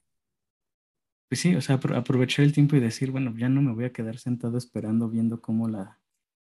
pues 1.29 1.41
sí, 1.41 1.55
o 1.55 1.61
sea, 1.61 1.77
aprovechar 1.77 2.45
el 2.45 2.53
tiempo 2.53 2.77
y 2.77 2.81
decir, 2.81 3.11
bueno, 3.11 3.35
ya 3.37 3.49
no 3.49 3.63
me 3.63 3.73
voy 3.73 3.85
a 3.85 3.93
quedar 3.93 4.19
sentado 4.19 4.59
esperando 4.59 5.09
viendo 5.09 5.41
cómo 5.41 5.69
la, 5.69 5.99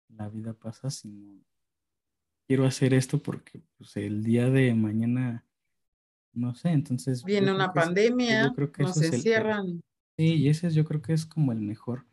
la 0.09 0.29
vida 0.29 0.55
pasa, 0.55 0.91
sino 0.91 1.41
quiero 2.47 2.65
hacer 2.67 2.95
esto 2.95 3.19
porque 3.23 3.63
pues, 3.79 3.97
el 3.97 4.23
día 4.25 4.49
de 4.51 4.75
mañana, 4.75 5.45
no 6.35 6.55
sé, 6.55 6.71
entonces... 6.71 7.25
Viene 7.25 7.53
una 7.53 7.73
pandemia, 7.73 8.55
que 8.55 8.83
nos 8.83 9.01
encierran. 9.01 9.81
sí, 10.17 10.35
y 10.35 10.49
ese 10.49 10.69
es, 10.69 10.75
yo 10.75 10.85
creo 10.85 11.03
que 11.03 11.13
es 11.13 11.27
como 11.27 11.53
el 11.53 11.61
mejor, 11.61 12.07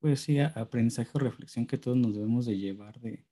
pues 0.00 0.20
sí, 0.20 0.38
aprendizaje 0.38 1.10
o 1.14 1.18
reflexión 1.18 1.66
que 1.66 1.78
todos 1.78 1.96
nos 1.96 2.14
debemos 2.14 2.46
de 2.46 2.58
llevar 2.58 3.00
de, 3.00 3.24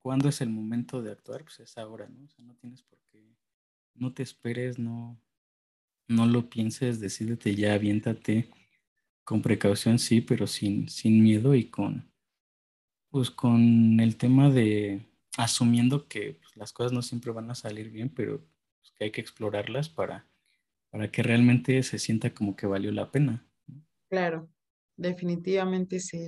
cuándo 0.00 0.28
es 0.28 0.40
el 0.40 0.50
momento 0.50 1.02
de 1.02 1.12
actuar, 1.12 1.42
pues 1.44 1.60
es 1.60 1.76
ahora, 1.78 2.08
¿no? 2.08 2.24
O 2.24 2.28
sea, 2.28 2.44
no 2.44 2.54
tienes 2.54 2.82
por 2.82 2.98
qué, 3.10 3.36
no 3.94 4.12
te 4.12 4.22
esperes, 4.22 4.78
no, 4.78 5.20
no 6.08 6.26
lo 6.26 6.48
pienses, 6.48 7.00
decídete 7.00 7.54
ya, 7.54 7.74
aviéntate 7.74 8.50
con 9.24 9.42
precaución, 9.42 9.98
sí, 9.98 10.20
pero 10.20 10.46
sin, 10.46 10.88
sin 10.88 11.22
miedo 11.22 11.54
y 11.54 11.68
con, 11.68 12.10
pues 13.10 13.30
con 13.30 14.00
el 14.00 14.16
tema 14.16 14.50
de 14.50 15.06
asumiendo 15.36 16.08
que 16.08 16.34
pues, 16.40 16.56
las 16.56 16.72
cosas 16.72 16.92
no 16.92 17.02
siempre 17.02 17.30
van 17.30 17.50
a 17.50 17.54
salir 17.54 17.90
bien, 17.90 18.08
pero 18.08 18.44
pues, 18.88 18.98
que 18.98 19.04
hay 19.04 19.10
que 19.10 19.20
explorarlas 19.20 19.88
para, 19.88 20.26
para 20.90 21.10
que 21.10 21.22
realmente 21.22 21.82
se 21.82 21.98
sienta 21.98 22.34
como 22.34 22.56
que 22.56 22.66
valió 22.66 22.92
la 22.92 23.10
pena. 23.10 23.46
Claro, 24.10 24.48
definitivamente 24.96 26.00
sí. 26.00 26.18